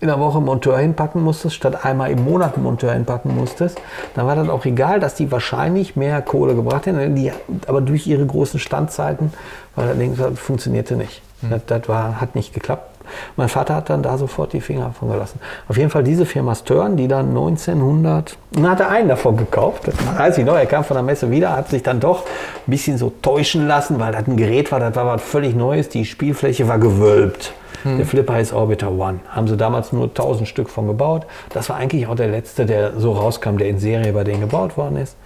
in 0.00 0.08
der 0.08 0.20
Woche 0.20 0.40
Monteur 0.40 0.78
hinpacken 0.78 1.22
musstest, 1.22 1.56
statt 1.56 1.84
einmal 1.84 2.10
im 2.10 2.24
Monat 2.24 2.56
Monteur 2.56 2.92
hinpacken 2.92 3.34
musstest, 3.34 3.80
dann 4.14 4.26
war 4.26 4.36
das 4.36 4.48
auch 4.48 4.64
egal, 4.64 5.00
dass 5.00 5.14
die 5.16 5.32
wahrscheinlich 5.32 5.96
mehr 5.96 6.22
Kohle 6.22 6.54
gebracht 6.54 6.86
hätten, 6.86 7.16
die, 7.16 7.32
aber 7.66 7.80
durch 7.80 8.06
ihre 8.06 8.24
großen 8.24 8.60
Standzeiten, 8.60 9.32
weil 9.74 9.94
das 10.16 10.38
funktionierte 10.38 10.94
nicht. 10.94 11.22
Das, 11.50 11.62
das 11.66 11.88
war, 11.88 12.20
hat 12.20 12.34
nicht 12.34 12.52
geklappt. 12.52 12.97
Mein 13.36 13.48
Vater 13.48 13.74
hat 13.74 13.90
dann 13.90 14.02
da 14.02 14.18
sofort 14.18 14.52
die 14.52 14.60
Finger 14.60 14.92
von 14.98 15.10
gelassen. 15.10 15.40
Auf 15.68 15.76
jeden 15.76 15.90
Fall 15.90 16.04
diese 16.04 16.26
Firma 16.26 16.54
Stern, 16.54 16.96
die 16.96 17.08
dann 17.08 17.28
1900, 17.28 18.36
und 18.56 18.68
hat 18.68 18.80
er 18.80 18.90
einen 18.90 19.08
davon 19.08 19.36
gekauft, 19.36 19.86
das 19.86 19.94
weiß 20.18 20.38
ich 20.38 20.44
noch, 20.44 20.56
er 20.56 20.66
kam 20.66 20.84
von 20.84 20.94
der 20.94 21.02
Messe 21.02 21.30
wieder, 21.30 21.56
hat 21.56 21.68
sich 21.68 21.82
dann 21.82 22.00
doch 22.00 22.22
ein 22.22 22.70
bisschen 22.70 22.98
so 22.98 23.12
täuschen 23.22 23.66
lassen, 23.66 24.00
weil 24.00 24.12
das 24.12 24.26
ein 24.26 24.36
Gerät 24.36 24.72
war, 24.72 24.80
das 24.80 24.94
war 24.94 25.06
was 25.06 25.22
völlig 25.22 25.54
Neues, 25.54 25.88
die 25.88 26.04
Spielfläche 26.04 26.68
war 26.68 26.78
gewölbt. 26.78 27.52
Der 27.84 28.04
Flipper 28.04 28.34
heißt 28.34 28.52
Orbiter 28.52 28.90
One. 28.90 29.20
Haben 29.28 29.46
sie 29.46 29.56
damals 29.56 29.92
nur 29.92 30.06
1000 30.06 30.48
Stück 30.48 30.68
von 30.68 30.88
gebaut. 30.88 31.26
Das 31.50 31.68
war 31.68 31.76
eigentlich 31.76 32.08
auch 32.08 32.16
der 32.16 32.26
letzte, 32.28 32.66
der 32.66 32.98
so 32.98 33.12
rauskam, 33.12 33.56
der 33.56 33.68
in 33.68 33.78
Serie 33.78 34.12
bei 34.12 34.24
denen 34.24 34.40
gebaut 34.40 34.76
worden 34.76 34.96
ist. 34.96 35.16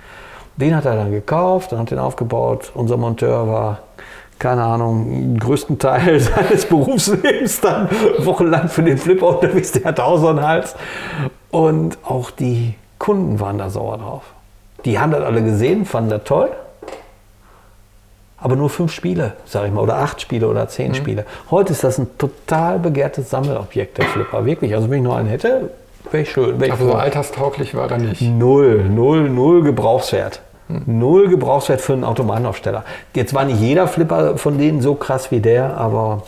Den 0.56 0.76
hat 0.76 0.84
er 0.84 0.96
dann 0.96 1.10
gekauft 1.10 1.72
und 1.72 1.78
hat 1.78 1.90
den 1.90 1.98
aufgebaut. 1.98 2.70
Unser 2.74 2.98
Monteur 2.98 3.48
war, 3.48 3.78
keine 4.42 4.64
Ahnung, 4.64 5.08
den 5.08 5.38
größten 5.38 5.78
Teil 5.78 6.18
seines 6.20 6.66
Berufslebens 6.66 7.60
dann 7.60 7.88
wochenlang 8.18 8.68
für 8.68 8.82
den 8.82 8.98
Flipper 8.98 9.28
unterwegs. 9.28 9.70
Der 9.70 9.84
hatte 9.84 10.04
auch 10.04 10.18
so 10.18 10.28
einen 10.28 10.42
Hals. 10.42 10.74
Und 11.52 11.96
auch 12.02 12.32
die 12.32 12.74
Kunden 12.98 13.38
waren 13.38 13.58
da 13.58 13.70
sauer 13.70 13.98
drauf. 13.98 14.24
Die 14.84 14.98
haben 14.98 15.12
das 15.12 15.22
alle 15.22 15.44
gesehen, 15.44 15.86
fanden 15.86 16.10
das 16.10 16.24
toll. 16.24 16.50
Aber 18.36 18.56
nur 18.56 18.68
fünf 18.68 18.92
Spiele, 18.92 19.34
sage 19.44 19.68
ich 19.68 19.72
mal, 19.72 19.80
oder 19.80 19.98
acht 19.98 20.20
Spiele 20.20 20.48
oder 20.48 20.66
zehn 20.66 20.88
mhm. 20.88 20.96
Spiele. 20.96 21.26
Heute 21.52 21.72
ist 21.72 21.84
das 21.84 21.98
ein 21.98 22.18
total 22.18 22.80
begehrtes 22.80 23.30
Sammelobjekt, 23.30 23.98
der 23.98 24.06
Flipper. 24.06 24.44
Wirklich. 24.44 24.74
Also, 24.74 24.90
wenn 24.90 24.98
ich 24.98 25.04
nur 25.04 25.16
einen 25.16 25.28
hätte, 25.28 25.70
wäre 26.10 26.24
ich 26.24 26.32
schön. 26.32 26.58
Wär 26.58 26.66
ich 26.66 26.72
Aber 26.72 26.84
so 26.84 26.94
alterstauglich 26.94 27.76
war 27.76 27.88
er 27.88 27.98
nicht. 27.98 28.20
Null, 28.20 28.86
null, 28.90 29.30
null 29.30 29.62
Gebrauchswert. 29.62 30.40
Null 30.86 31.28
Gebrauchswert 31.28 31.80
für 31.80 31.92
einen 31.92 32.04
Automatenaufsteller. 32.04 32.84
Jetzt 33.14 33.34
war 33.34 33.44
nicht 33.44 33.60
jeder 33.60 33.86
Flipper 33.86 34.38
von 34.38 34.58
denen 34.58 34.80
so 34.80 34.94
krass 34.94 35.30
wie 35.30 35.40
der, 35.40 35.76
aber 35.76 36.22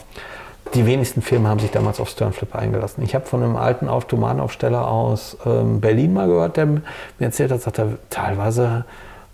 die 0.75 0.87
wenigsten 0.87 1.23
Firmen 1.23 1.49
haben 1.49 1.61
sich 1.61 1.71
damals 1.71 2.01
auf 2.01 2.09
Stern 2.09 2.33
Flipper 2.33 2.59
eingelassen. 2.59 3.03
Ich 3.03 3.15
habe 3.15 3.27
von 3.27 3.43
einem 3.43 3.57
alten 3.57 3.89
Automatenaufsteller 3.89 4.89
aus 4.89 5.37
ähm, 5.47 5.81
Berlin 5.81 6.13
mal 6.13 6.27
gehört, 6.27 6.57
der 6.57 6.67
mir 6.67 6.83
erzählt 7.19 7.53
hat, 7.53 7.61
sagt 7.61 7.79
er, 7.79 7.99
teilweise 8.11 8.85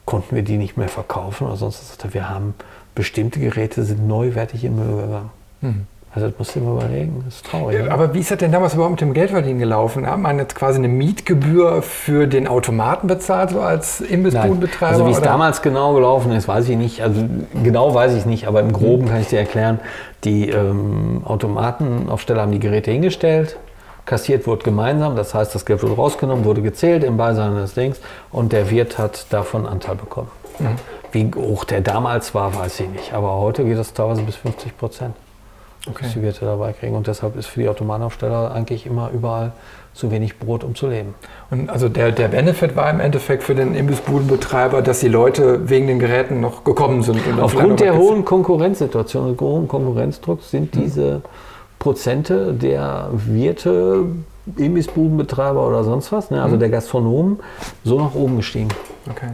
konnten 0.05 0.35
wir 0.35 0.43
die 0.43 0.57
nicht 0.57 0.77
mehr 0.77 0.89
verkaufen 0.89 1.47
oder 1.47 1.57
sonst 1.57 1.81
was. 1.81 1.89
Sagt 1.91 2.05
er, 2.05 2.15
wir 2.15 2.29
haben 2.29 2.55
bestimmte 2.95 3.41
Geräte 3.41 3.85
sind 3.85 4.07
neuwertig 4.07 4.65
in 4.65 4.77
Müll 4.77 5.03
gegangen. 5.03 5.31
Mhm. 5.61 5.87
Also 6.13 6.27
das 6.27 6.37
musst 6.39 6.57
du 6.57 6.61
dir 6.61 6.67
mal 6.67 6.85
überlegen, 6.85 7.23
das 7.25 7.37
ist 7.37 7.47
traurig. 7.47 7.79
Ja, 7.79 7.93
aber 7.93 8.13
wie 8.15 8.19
ist 8.19 8.33
das 8.33 8.39
denn 8.39 8.51
damals 8.51 8.75
überhaupt 8.75 8.93
mit 8.93 9.01
dem 9.01 9.15
Geldverdienen 9.15 9.61
gelaufen? 9.61 10.09
Hat 10.09 10.19
man 10.19 10.39
jetzt 10.39 10.57
quasi 10.57 10.79
eine 10.79 10.89
Mietgebühr 10.89 11.83
für 11.83 12.27
den 12.27 12.49
Automaten 12.49 13.07
bezahlt, 13.07 13.51
so 13.51 13.61
als 13.61 14.01
Imbissbudenbetreiber? 14.01 14.93
Also 14.93 15.07
wie 15.07 15.13
es 15.13 15.21
damals 15.21 15.63
genau 15.63 15.95
gelaufen 15.95 16.33
ist, 16.33 16.49
weiß 16.49 16.69
ich 16.69 16.77
nicht. 16.77 17.01
Also 17.03 17.23
genau 17.63 17.95
weiß 17.95 18.17
ich 18.17 18.27
nicht, 18.27 18.49
aber 18.49 18.59
im 18.59 18.73
Groben 18.73 19.09
kann 19.09 19.21
ich 19.21 19.29
dir 19.29 19.39
erklären, 19.39 19.79
die 20.25 20.51
ähm, 20.51 21.23
Automatenaufsteller 21.25 22.43
haben 22.43 22.53
die 22.53 22.59
Geräte 22.59 22.91
hingestellt, 22.91 23.57
kassiert 24.05 24.49
wurde 24.49 24.65
gemeinsam, 24.65 25.15
das 25.15 25.33
heißt, 25.33 25.55
das 25.55 25.65
Geld 25.65 25.81
wurde 25.85 25.95
rausgenommen, 25.95 26.45
wurde 26.45 26.61
gezählt 26.61 27.05
im 27.05 27.19
Beisein 27.19 27.55
des 27.55 27.75
Dings 27.75 28.01
und 28.33 28.53
der 28.53 28.69
Wirt 28.71 28.99
hat 28.99 29.33
davon 29.33 29.65
Anteil 29.65 29.95
bekommen. 29.95 30.31
Mhm. 30.59 30.67
Wie 31.13 31.31
hoch 31.37 31.63
der 31.63 31.83
damals 31.83 32.35
war, 32.35 32.53
weiß 32.57 32.81
ich 32.81 32.89
nicht, 32.89 33.13
aber 33.13 33.37
heute 33.37 33.65
geht 33.65 33.79
das 33.79 33.93
teilweise 33.93 34.23
bis 34.23 34.35
50 34.35 34.77
Prozent 34.77 35.15
okay. 35.89 36.07
die 36.15 36.23
Wirte 36.23 36.45
dabei 36.45 36.73
kriegen. 36.73 36.97
Und 36.97 37.07
deshalb 37.07 37.37
ist 37.37 37.47
für 37.47 37.61
die 37.61 37.69
Automatenaufsteller 37.69 38.53
eigentlich 38.53 38.87
immer 38.87 39.11
überall 39.13 39.53
zu 39.93 40.11
wenig 40.11 40.39
Brot, 40.39 40.63
um 40.63 40.75
zu 40.75 40.89
leben. 40.89 41.15
Und 41.51 41.69
also 41.69 41.89
der, 41.89 42.13
der 42.13 42.29
Benefit 42.29 42.77
war 42.77 42.91
im 42.91 43.01
Endeffekt 43.01 43.43
für 43.43 43.55
den 43.55 43.75
Imbissbudenbetreiber, 43.75 44.83
dass 44.83 45.01
die 45.01 45.09
Leute 45.09 45.69
wegen 45.69 45.87
den 45.89 45.99
Geräten 45.99 46.41
noch 46.41 46.65
gekommen 46.65 47.03
sind. 47.03 47.21
Aufgrund 47.41 47.81
der 47.81 47.97
hohen 47.97 48.25
Konkurrenzsituation 48.25 49.31
und 49.31 49.41
hohen 49.41 49.69
Konkurrenzdrucks 49.69 50.51
sind 50.51 50.75
mhm. 50.75 50.81
diese 50.81 51.23
Prozente 51.79 52.53
der 52.53 53.09
Wirte, 53.13 54.05
Imbissbudenbetreiber 54.57 55.67
oder 55.67 55.83
sonst 55.83 56.13
was, 56.13 56.31
ne, 56.31 56.43
also 56.43 56.57
mhm. 56.57 56.61
der 56.61 56.69
Gastronomen, 56.69 57.41
so 57.85 57.99
nach 57.99 58.15
oben 58.15 58.37
gestiegen. 58.37 58.69
Okay. 59.11 59.31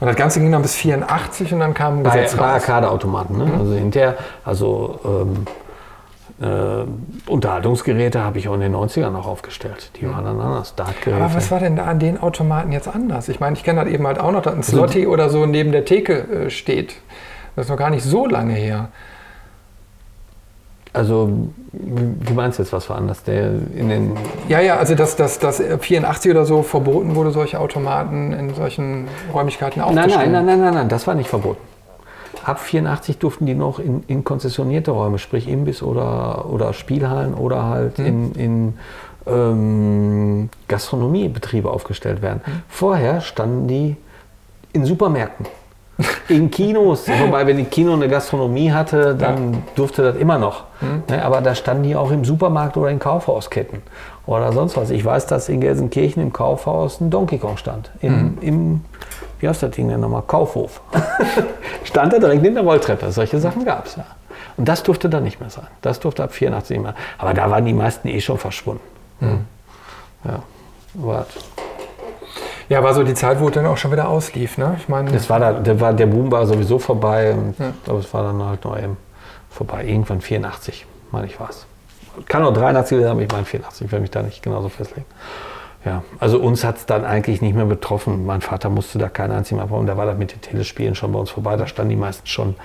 Und 0.00 0.06
das 0.06 0.16
Ganze 0.16 0.40
ging 0.40 0.52
dann 0.52 0.62
bis 0.62 0.74
84 0.74 1.52
und 1.52 1.60
dann 1.60 1.74
kam 1.74 1.98
ein 1.98 2.02
bei, 2.02 2.10
Gesetz 2.10 2.36
bei 2.36 2.44
Arcade-Automaten. 2.44 3.38
Ne? 3.38 3.46
Mhm. 3.46 3.60
Also 3.60 3.74
hinterher, 3.74 4.16
also 4.44 5.00
ähm, 5.04 5.46
äh, 6.40 6.84
Unterhaltungsgeräte 7.30 8.22
habe 8.22 8.38
ich 8.38 8.48
auch 8.48 8.54
in 8.54 8.60
den 8.60 8.74
90ern 8.74 9.10
noch 9.10 9.26
aufgestellt. 9.26 9.90
Die 10.00 10.08
waren 10.08 10.24
dann 10.24 10.40
anders. 10.40 10.74
Dartgeräte. 10.76 11.22
Aber 11.22 11.34
was 11.34 11.50
war 11.50 11.58
denn 11.58 11.76
da 11.76 11.84
an 11.84 11.98
den 11.98 12.20
Automaten 12.20 12.70
jetzt 12.70 12.88
anders? 12.88 13.28
Ich 13.28 13.40
meine, 13.40 13.56
ich 13.56 13.64
kenne 13.64 13.80
halt 13.80 13.88
eben 13.88 14.06
halt 14.06 14.20
auch 14.20 14.30
noch, 14.30 14.42
dass 14.42 14.54
ein 14.54 14.62
Slotty 14.62 15.00
also, 15.00 15.10
oder 15.10 15.30
so 15.30 15.46
neben 15.46 15.72
der 15.72 15.84
Theke 15.84 16.46
äh, 16.46 16.50
steht. 16.50 16.94
Das 17.56 17.66
ist 17.66 17.70
noch 17.70 17.76
gar 17.76 17.90
nicht 17.90 18.04
so 18.04 18.26
lange 18.26 18.54
her. 18.54 18.88
Also, 20.98 21.30
wie 21.72 22.32
meinst 22.32 22.58
du 22.58 22.64
jetzt, 22.64 22.72
was 22.72 22.90
war 22.90 22.96
anders? 22.96 23.22
Der 23.22 23.52
in 23.76 23.88
den 23.88 24.16
ja, 24.48 24.58
ja, 24.58 24.78
also 24.78 24.96
dass, 24.96 25.14
dass, 25.14 25.38
dass 25.38 25.62
84 25.62 26.32
oder 26.32 26.44
so 26.44 26.64
verboten 26.64 27.14
wurde, 27.14 27.30
solche 27.30 27.60
Automaten 27.60 28.32
in 28.32 28.52
solchen 28.52 29.06
Räumlichkeiten 29.32 29.80
aufzustellen. 29.80 30.32
Nein, 30.32 30.44
nein, 30.44 30.58
nein, 30.58 30.60
nein, 30.60 30.74
nein, 30.74 30.88
das 30.88 31.06
war 31.06 31.14
nicht 31.14 31.28
verboten. 31.28 31.60
Ab 32.42 32.58
84 32.58 33.18
durften 33.18 33.46
die 33.46 33.54
noch 33.54 33.78
in, 33.78 34.02
in 34.08 34.24
konzessionierte 34.24 34.90
Räume, 34.90 35.20
sprich 35.20 35.46
Imbiss 35.46 35.84
oder, 35.84 36.46
oder 36.50 36.72
Spielhallen 36.72 37.34
oder 37.34 37.62
halt 37.62 37.98
hm. 37.98 38.06
in, 38.06 38.32
in 38.32 38.78
ähm, 39.28 40.50
Gastronomiebetriebe 40.66 41.70
aufgestellt 41.70 42.22
werden. 42.22 42.40
Hm. 42.42 42.52
Vorher 42.68 43.20
standen 43.20 43.68
die 43.68 43.96
in 44.72 44.84
Supermärkten. 44.84 45.46
In 46.28 46.50
Kinos, 46.50 47.08
wobei, 47.08 47.46
wenn 47.46 47.56
die 47.56 47.64
Kino 47.64 47.92
eine 47.92 48.08
Gastronomie 48.08 48.70
hatte, 48.70 49.16
dann 49.16 49.52
ja. 49.54 49.58
durfte 49.74 50.02
das 50.02 50.16
immer 50.16 50.38
noch. 50.38 50.64
Mhm. 50.80 51.12
aber 51.12 51.40
da 51.40 51.56
standen 51.56 51.82
die 51.82 51.96
auch 51.96 52.12
im 52.12 52.24
Supermarkt 52.24 52.76
oder 52.76 52.90
in 52.90 53.00
Kaufhausketten 53.00 53.82
oder 54.26 54.52
sonst 54.52 54.76
was. 54.76 54.90
Ich 54.90 55.04
weiß, 55.04 55.26
dass 55.26 55.48
in 55.48 55.60
Gelsenkirchen 55.60 56.22
im 56.22 56.32
Kaufhaus 56.32 57.00
ein 57.00 57.10
Donkey 57.10 57.38
Kong 57.38 57.56
stand. 57.56 57.90
Im, 58.00 58.12
mhm. 58.12 58.38
im 58.42 58.80
wie 59.40 59.48
heißt 59.48 59.62
das 59.62 59.70
Ding 59.72 59.88
denn 59.88 60.00
nochmal? 60.00 60.22
Kaufhof. 60.26 60.80
stand 61.84 62.12
da 62.12 62.18
direkt 62.18 62.44
in 62.44 62.54
der 62.54 62.62
Rolltreppe. 62.62 63.10
Solche 63.10 63.38
Sachen 63.40 63.64
gab 63.64 63.86
es 63.86 63.96
ja. 63.96 64.04
Und 64.56 64.68
das 64.68 64.82
durfte 64.82 65.08
dann 65.08 65.22
nicht 65.24 65.40
mehr 65.40 65.50
sein. 65.50 65.66
Das 65.82 66.00
durfte 66.00 66.24
ab 66.24 66.32
84 66.32 66.76
nicht 66.76 66.84
mehr. 66.84 66.94
Aber 67.16 67.32
da 67.34 67.50
waren 67.50 67.64
die 67.64 67.72
meisten 67.72 68.08
eh 68.08 68.20
schon 68.20 68.38
verschwunden. 68.38 68.82
Mhm. 69.20 69.44
Ja, 70.24 70.42
warte. 70.94 71.38
Ja, 72.68 72.82
war 72.82 72.92
so 72.92 73.02
die 73.02 73.14
Zeit, 73.14 73.40
wo 73.40 73.48
es 73.48 73.54
dann 73.54 73.64
auch 73.66 73.78
schon 73.78 73.92
wieder 73.92 74.08
auslief. 74.08 74.58
Ne? 74.58 74.76
Ich 74.78 74.88
meine, 74.88 75.10
das 75.10 75.30
war 75.30 75.40
da, 75.40 75.52
der, 75.52 75.80
war, 75.80 75.92
der 75.94 76.06
Boom 76.06 76.30
war 76.30 76.46
sowieso 76.46 76.78
vorbei. 76.78 77.32
Und 77.32 77.58
ja. 77.58 77.72
Aber 77.86 77.98
es 77.98 78.12
war 78.12 78.22
dann 78.22 78.42
halt 78.42 78.64
noch 78.64 78.78
eben 78.78 78.96
vorbei. 79.48 79.84
Irgendwann 79.86 80.20
84, 80.20 80.84
meine 81.10 81.26
ich 81.26 81.40
war 81.40 81.48
es. 81.48 81.66
Kann 82.26 82.44
auch 82.44 82.52
83 82.52 83.00
sein, 83.00 83.08
aber 83.08 83.22
ich 83.22 83.30
meine 83.30 83.44
84, 83.44 83.86
ich 83.86 83.92
will 83.92 84.00
mich 84.00 84.10
da 84.10 84.22
nicht 84.22 84.42
genauso 84.42 84.68
festlegen. 84.68 85.06
Ja, 85.84 86.02
also 86.18 86.38
uns 86.40 86.64
hat 86.64 86.76
es 86.76 86.86
dann 86.86 87.04
eigentlich 87.04 87.40
nicht 87.40 87.54
mehr 87.54 87.64
betroffen. 87.64 88.26
Mein 88.26 88.40
Vater 88.40 88.68
musste 88.68 88.98
da 88.98 89.08
keinen 89.08 89.32
einzigen 89.32 89.60
abbauen. 89.60 89.86
Da 89.86 89.96
war 89.96 90.04
das 90.04 90.18
mit 90.18 90.32
den 90.32 90.40
Telespielen 90.40 90.94
schon 90.94 91.12
bei 91.12 91.18
uns 91.18 91.30
vorbei. 91.30 91.56
Da 91.56 91.66
standen 91.66 91.90
die 91.90 91.96
meisten 91.96 92.26
schon. 92.26 92.56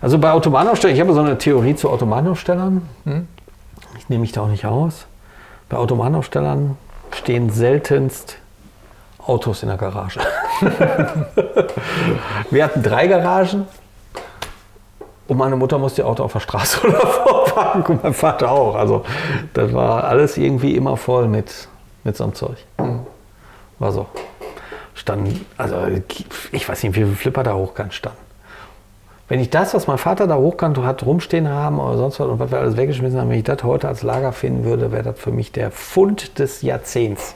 Also 0.00 0.18
bei 0.18 0.32
Autobahnaufstellern, 0.32 0.96
ich 0.96 1.00
habe 1.00 1.12
so 1.12 1.20
eine 1.20 1.38
Theorie 1.38 1.76
zu 1.76 1.90
Autobahnaufstellern. 1.90 2.82
Hm? 3.04 3.28
Ich 3.98 4.08
nehme 4.08 4.22
mich 4.22 4.32
da 4.32 4.42
auch 4.42 4.48
nicht 4.48 4.66
aus. 4.66 5.06
Bei 5.68 5.76
Autobahnaufstellern 5.76 6.76
stehen 7.12 7.50
seltenst 7.50 8.38
Autos 9.26 9.62
in 9.62 9.68
der 9.68 9.78
Garage. 9.78 10.20
wir 12.50 12.64
hatten 12.64 12.82
drei 12.82 13.06
Garagen 13.06 13.66
und 15.26 15.38
meine 15.38 15.56
Mutter 15.56 15.78
musste 15.78 16.02
ihr 16.02 16.06
Auto 16.06 16.24
auf 16.24 16.32
der 16.32 16.40
Straße 16.40 16.80
oder 16.86 17.88
und 17.88 18.02
mein 18.02 18.14
Vater 18.14 18.50
auch. 18.50 18.74
Also 18.74 19.04
das 19.54 19.72
war 19.72 20.04
alles 20.04 20.36
irgendwie 20.36 20.76
immer 20.76 20.96
voll 20.96 21.28
mit, 21.28 21.68
mit 22.04 22.16
so 22.16 22.24
einem 22.24 22.34
Zeug. 22.34 22.58
War 23.78 23.92
so. 23.92 24.06
Standen, 24.94 25.44
also 25.56 25.76
ich 26.52 26.68
weiß 26.68 26.82
nicht, 26.82 26.94
wie 26.94 27.00
viele 27.00 27.16
Flipper 27.16 27.42
da 27.42 27.54
hochkant 27.54 27.94
standen. 27.94 28.18
Wenn 29.26 29.40
ich 29.40 29.48
das, 29.48 29.72
was 29.74 29.86
mein 29.86 29.98
Vater 29.98 30.26
da 30.26 30.36
hochkant 30.36 30.78
hat, 30.78 31.04
rumstehen 31.04 31.48
haben 31.48 31.80
oder 31.80 31.96
sonst 31.96 32.20
was 32.20 32.28
und 32.28 32.38
was 32.38 32.50
wir 32.50 32.58
alles 32.58 32.76
weggeschmissen 32.76 33.18
haben, 33.18 33.30
wenn 33.30 33.38
ich 33.38 33.44
das 33.44 33.64
heute 33.64 33.88
als 33.88 34.02
Lager 34.02 34.32
finden 34.32 34.64
würde, 34.64 34.92
wäre 34.92 35.02
das 35.02 35.18
für 35.18 35.32
mich 35.32 35.50
der 35.50 35.70
Fund 35.70 36.38
des 36.38 36.60
Jahrzehnts. 36.60 37.34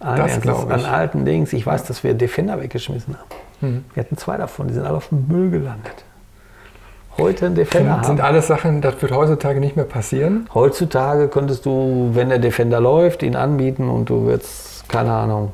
Das 0.00 0.40
glaube 0.40 0.66
ich. 0.66 0.84
An 0.84 0.90
alten 0.90 1.24
Dings. 1.24 1.52
Ich 1.52 1.66
weiß, 1.66 1.84
dass 1.84 2.02
wir 2.02 2.14
Defender 2.14 2.60
weggeschmissen 2.60 3.16
haben. 3.16 3.28
Mhm. 3.60 3.84
Wir 3.94 4.02
hatten 4.02 4.16
zwei 4.16 4.36
davon, 4.36 4.68
die 4.68 4.74
sind 4.74 4.84
alle 4.84 4.96
auf 4.96 5.08
dem 5.08 5.28
Müll 5.28 5.50
gelandet. 5.50 6.04
Heute 7.18 7.46
ein 7.46 7.54
Defender 7.54 7.96
sind, 7.96 8.06
sind 8.06 8.20
alles 8.20 8.46
Sachen, 8.46 8.80
das 8.80 9.00
wird 9.02 9.12
heutzutage 9.12 9.60
nicht 9.60 9.76
mehr 9.76 9.84
passieren? 9.84 10.48
Heutzutage 10.54 11.28
könntest 11.28 11.66
du, 11.66 12.10
wenn 12.14 12.30
der 12.30 12.38
Defender 12.38 12.80
läuft, 12.80 13.22
ihn 13.22 13.36
anbieten 13.36 13.90
und 13.90 14.08
du 14.08 14.26
wirst, 14.26 14.88
keine 14.88 15.12
Ahnung. 15.12 15.52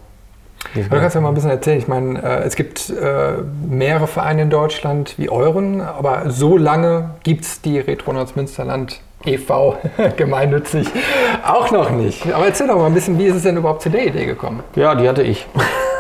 Du 0.75 0.89
kannst 0.89 1.15
ja 1.15 1.21
mal 1.21 1.29
ein 1.29 1.35
bisschen 1.35 1.51
erzählen. 1.51 1.79
Ich 1.79 1.89
meine, 1.89 2.23
äh, 2.23 2.45
es 2.45 2.57
gibt 2.57 2.91
äh, 2.91 3.35
mehrere 3.69 4.07
Vereine 4.07 4.43
in 4.43 4.51
Deutschland 4.51 5.15
wie 5.17 5.31
euren, 5.31 5.81
aber 5.81 6.31
so 6.31 6.57
lange 6.57 7.11
gibt 7.23 7.45
es 7.45 7.61
die 7.63 7.79
Retronauts 7.79 8.37
Münsterland 8.37 9.01
e.V. 9.25 9.77
gemeinnützig 10.17 10.89
auch 11.45 11.71
noch 11.71 11.91
nicht. 11.91 12.33
Aber 12.33 12.47
erzähl 12.47 12.69
doch 12.69 12.77
mal 12.77 12.87
ein 12.87 12.95
bisschen, 12.95 13.19
wie 13.19 13.27
ist 13.27 13.37
es 13.37 13.43
denn 13.43 13.57
überhaupt 13.57 13.83
zu 13.83 13.91
der 13.91 14.07
Idee 14.07 14.27
gekommen? 14.27 14.63
Ja, 14.75 14.95
die 14.95 15.09
hatte 15.09 15.23
ich. 15.23 15.47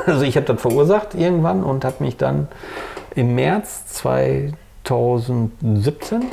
Also 0.08 0.22
ich 0.22 0.36
habe 0.36 0.46
das 0.46 0.60
verursacht 0.60 1.16
irgendwann 1.16 1.64
und 1.64 1.84
habe 1.84 1.96
mich 1.98 2.16
dann 2.16 2.46
im 3.16 3.34
März 3.34 3.86
2017 3.86 6.26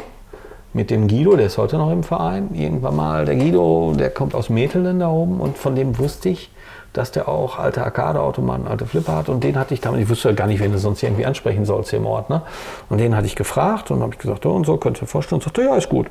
mit 0.73 0.91
dem 0.91 1.07
Guido, 1.07 1.35
der 1.35 1.47
ist 1.47 1.57
heute 1.57 1.79
noch 1.79 1.91
im 1.91 2.03
Verein, 2.03 2.53
irgendwann 2.53 2.95
mal, 2.95 3.25
der 3.25 3.35
Guido, 3.35 3.95
der 3.97 4.11
kommt 4.11 4.35
aus 4.35 4.49
Metelen 4.49 4.99
da 4.99 5.09
oben 5.09 5.39
und 5.39 5.57
von 5.57 5.75
dem 5.75 5.97
wusste 5.97 6.29
ich, 6.29 6.51
dass 6.93 7.11
der 7.11 7.27
auch 7.27 7.57
alte 7.57 7.83
Arcade-Automaten, 7.83 8.67
alte 8.67 8.85
Flipper 8.85 9.15
hat 9.15 9.29
und 9.29 9.43
den 9.43 9.57
hatte 9.57 9.73
ich 9.73 9.81
damals, 9.81 10.03
ich 10.03 10.09
wusste 10.09 10.33
gar 10.35 10.47
nicht, 10.47 10.61
wen 10.61 10.71
du 10.71 10.77
sonst 10.77 11.01
irgendwie 11.01 11.25
ansprechen 11.25 11.65
sollst 11.65 11.89
hier 11.89 11.99
im 11.99 12.05
Ort, 12.05 12.29
ne? 12.29 12.43
Und 12.89 12.99
den 12.99 13.15
hatte 13.15 13.25
ich 13.25 13.35
gefragt 13.35 13.89
und 13.89 14.01
habe 14.01 14.13
ich 14.13 14.19
gesagt, 14.19 14.45
oh, 14.45 14.51
und 14.51 14.65
so, 14.65 14.77
könnt 14.77 15.01
ihr 15.01 15.07
vorstellen? 15.07 15.39
Und 15.39 15.43
sagte, 15.43 15.63
ja, 15.63 15.75
ist 15.75 15.89
gut. 15.89 16.07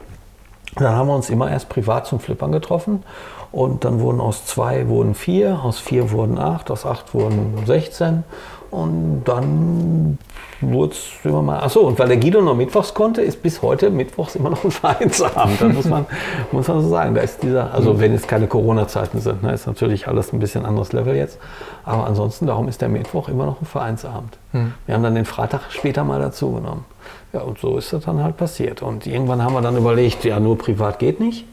Dann 0.77 0.95
haben 0.95 1.09
wir 1.09 1.15
uns 1.15 1.31
immer 1.31 1.51
erst 1.51 1.69
privat 1.69 2.07
zum 2.07 2.19
Flippern 2.21 2.53
getroffen 2.53 3.03
und 3.53 3.85
dann 3.85 4.01
wurden 4.01 4.21
aus 4.21 4.47
zwei 4.47 4.89
wurden 4.89 5.15
vier, 5.15 5.61
aus 5.63 5.79
vier 5.79 6.11
wurden 6.11 6.39
acht, 6.39 6.71
aus 6.71 6.87
acht 6.87 7.13
wurden 7.13 7.65
16 7.67 8.25
und 8.71 9.25
dann 9.25 10.19
wurde 10.63 10.93
es 10.93 11.11
immer 11.25 11.43
mal. 11.43 11.61
Achso, 11.61 11.81
und 11.81 11.99
weil 11.99 12.09
der 12.09 12.17
Guido 12.17 12.41
noch 12.41 12.55
mittwochs 12.55 12.95
konnte, 12.95 13.21
ist 13.21 13.43
bis 13.43 13.61
heute 13.61 13.91
mittwochs 13.91 14.35
immer 14.35 14.49
noch 14.49 14.65
ein 14.65 14.71
Vereinsabend. 14.71 15.61
Das 15.61 15.73
muss 15.75 15.85
man, 15.85 16.07
muss 16.53 16.69
man 16.69 16.81
so 16.81 16.89
sagen. 16.89 17.15
Da 17.15 17.21
ist 17.21 17.43
dieser, 17.43 17.75
also 17.75 18.01
wenn 18.01 18.15
es 18.15 18.27
keine 18.27 18.47
Corona-Zeiten 18.47 19.21
sind, 19.21 19.43
ne, 19.43 19.53
ist 19.53 19.67
natürlich 19.67 20.09
alles 20.09 20.33
ein 20.33 20.39
bisschen 20.39 20.65
anderes 20.65 20.93
Level 20.93 21.15
jetzt. 21.15 21.39
Aber 21.85 22.07
ansonsten, 22.07 22.47
darum 22.47 22.69
ist 22.69 22.81
der 22.81 22.89
Mittwoch 22.89 23.29
immer 23.29 23.45
noch 23.45 23.61
ein 23.61 23.67
Vereinsabend. 23.67 24.39
Mhm. 24.53 24.73
Wir 24.87 24.95
haben 24.95 25.03
dann 25.03 25.17
den 25.17 25.27
Freitag 25.27 25.63
später 25.71 26.05
mal 26.05 26.21
dazu 26.21 26.53
genommen. 26.53 26.87
Ja, 27.33 27.41
und 27.41 27.59
so 27.59 27.79
ist 27.79 27.93
das 27.93 28.05
dann 28.05 28.23
halt 28.23 28.37
passiert. 28.37 28.83
Und 28.83 29.07
irgendwann 29.07 29.43
haben 29.43 29.55
wir 29.55 29.63
dann 29.63 29.77
überlegt, 29.77 30.25
ja, 30.25 30.39
nur 30.39 30.59
privat 30.59 30.99
geht 30.99 31.19
nicht. 31.21 31.47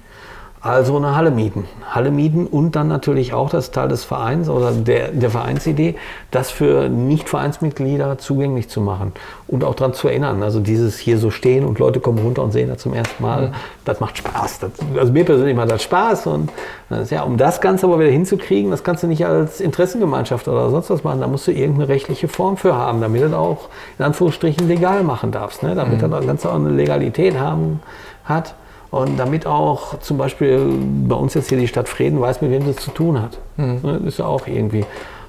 Also 0.61 0.97
eine 0.97 1.15
Halle 1.15 1.31
mieten. 1.31 1.65
Halle 1.89 2.11
mieten 2.11 2.45
und 2.45 2.75
dann 2.75 2.89
natürlich 2.89 3.33
auch 3.33 3.49
das 3.49 3.71
Teil 3.71 3.87
des 3.87 4.03
Vereins 4.03 4.49
oder 4.49 4.71
der, 4.73 5.07
der 5.09 5.29
Vereinsidee, 5.29 5.95
das 6.31 6.51
für 6.51 6.89
Nicht-Vereinsmitglieder 6.89 8.17
zugänglich 8.17 8.67
zu 8.67 8.81
machen 8.81 9.13
und 9.47 9.63
auch 9.63 9.73
daran 9.73 9.93
zu 9.93 10.09
erinnern. 10.09 10.43
Also 10.43 10.59
dieses 10.59 10.99
hier 10.99 11.17
so 11.17 11.31
stehen 11.31 11.63
und 11.65 11.79
Leute 11.79 12.01
kommen 12.01 12.19
runter 12.19 12.43
und 12.43 12.51
sehen 12.51 12.67
das 12.67 12.79
zum 12.79 12.93
ersten 12.93 13.23
Mal, 13.23 13.47
mhm. 13.47 13.53
das 13.85 14.01
macht 14.01 14.17
Spaß. 14.17 14.59
Das, 14.59 14.71
also 14.97 15.13
mir 15.13 15.23
persönlich 15.23 15.55
macht 15.55 15.71
das 15.71 15.81
Spaß 15.81 16.27
und 16.27 16.51
das, 16.89 17.09
ja, 17.09 17.23
um 17.23 17.37
das 17.37 17.61
Ganze 17.61 17.85
aber 17.85 17.97
wieder 17.97 18.11
hinzukriegen, 18.11 18.69
das 18.69 18.83
kannst 18.83 19.03
du 19.03 19.07
nicht 19.07 19.25
als 19.25 19.61
Interessengemeinschaft 19.61 20.49
oder 20.49 20.69
sonst 20.71 20.89
was 20.89 21.05
machen. 21.05 21.21
Da 21.21 21.27
musst 21.27 21.47
du 21.47 21.51
irgendeine 21.51 21.87
rechtliche 21.87 22.27
Form 22.27 22.57
für 22.57 22.75
haben, 22.75 22.99
damit 22.99 23.21
du 23.21 23.29
das 23.29 23.33
auch 23.33 23.69
in 23.97 24.03
Anführungsstrichen 24.03 24.67
legal 24.67 25.03
machen 25.03 25.31
darfst, 25.31 25.63
ne? 25.63 25.73
damit 25.73 26.01
mhm. 26.01 26.11
das 26.11 26.25
Ganze 26.25 26.49
auch 26.49 26.55
eine 26.55 26.69
Legalität 26.69 27.39
haben 27.39 27.79
hat. 28.25 28.55
Und 28.91 29.17
damit 29.17 29.45
auch 29.45 29.99
zum 29.99 30.17
Beispiel 30.17 30.67
bei 31.07 31.15
uns 31.15 31.35
jetzt 31.35 31.49
hier 31.49 31.59
die 31.59 31.67
Stadt 31.67 31.87
Frieden 31.87 32.19
weiß, 32.19 32.41
mit 32.41 32.51
wem 32.51 32.63
sie 32.63 32.71
es 32.71 32.77
zu 32.77 32.91
tun 32.91 33.21
hat. 33.21 33.37
Mhm. 33.57 33.79
Das 33.83 34.01
ist 34.01 34.19
ja 34.19 34.25
auch 34.25 34.47
irgendwie, 34.47 34.83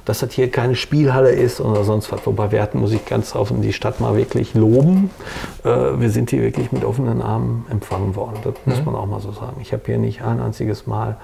dass 0.06 0.20
das 0.20 0.32
hier 0.32 0.50
keine 0.50 0.74
Spielhalle 0.74 1.30
ist 1.30 1.60
oder 1.60 1.84
sonst 1.84 2.10
was. 2.10 2.24
Wobei 2.24 2.52
wir 2.52 2.62
hatten, 2.62 2.80
muss 2.80 2.92
ich 2.92 3.04
ganz 3.04 3.36
offen 3.36 3.60
die 3.60 3.74
Stadt 3.74 4.00
mal 4.00 4.16
wirklich 4.16 4.54
loben. 4.54 5.10
Äh, 5.62 5.68
wir 5.98 6.08
sind 6.08 6.30
hier 6.30 6.40
wirklich 6.40 6.72
mit 6.72 6.84
offenen 6.84 7.20
Armen 7.20 7.66
empfangen 7.70 8.16
worden. 8.16 8.38
Das 8.42 8.54
mhm. 8.64 8.72
muss 8.72 8.84
man 8.86 8.94
auch 8.94 9.06
mal 9.06 9.20
so 9.20 9.32
sagen. 9.32 9.58
Ich 9.60 9.72
habe 9.72 9.82
hier 9.84 9.98
nicht 9.98 10.22
ein 10.22 10.40
einziges 10.40 10.86
Mal 10.86 11.18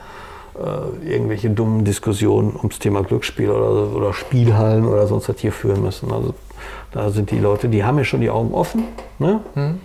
äh, 0.58 1.10
irgendwelche 1.10 1.48
dummen 1.48 1.84
Diskussionen 1.84 2.54
ums 2.56 2.78
Thema 2.78 3.02
Glücksspiel 3.02 3.50
oder, 3.50 3.96
oder 3.96 4.12
Spielhallen 4.12 4.86
oder 4.86 5.06
sonst 5.06 5.28
was 5.28 5.38
hier 5.38 5.52
führen 5.52 5.82
müssen. 5.82 6.12
Also 6.12 6.34
da 6.92 7.10
sind 7.10 7.30
die 7.30 7.38
Leute, 7.38 7.68
die 7.68 7.84
haben 7.84 7.98
ja 7.98 8.04
schon 8.04 8.20
die 8.20 8.30
Augen 8.30 8.54
offen. 8.54 8.84
Ne? 9.18 9.40
Mhm. 9.54 9.80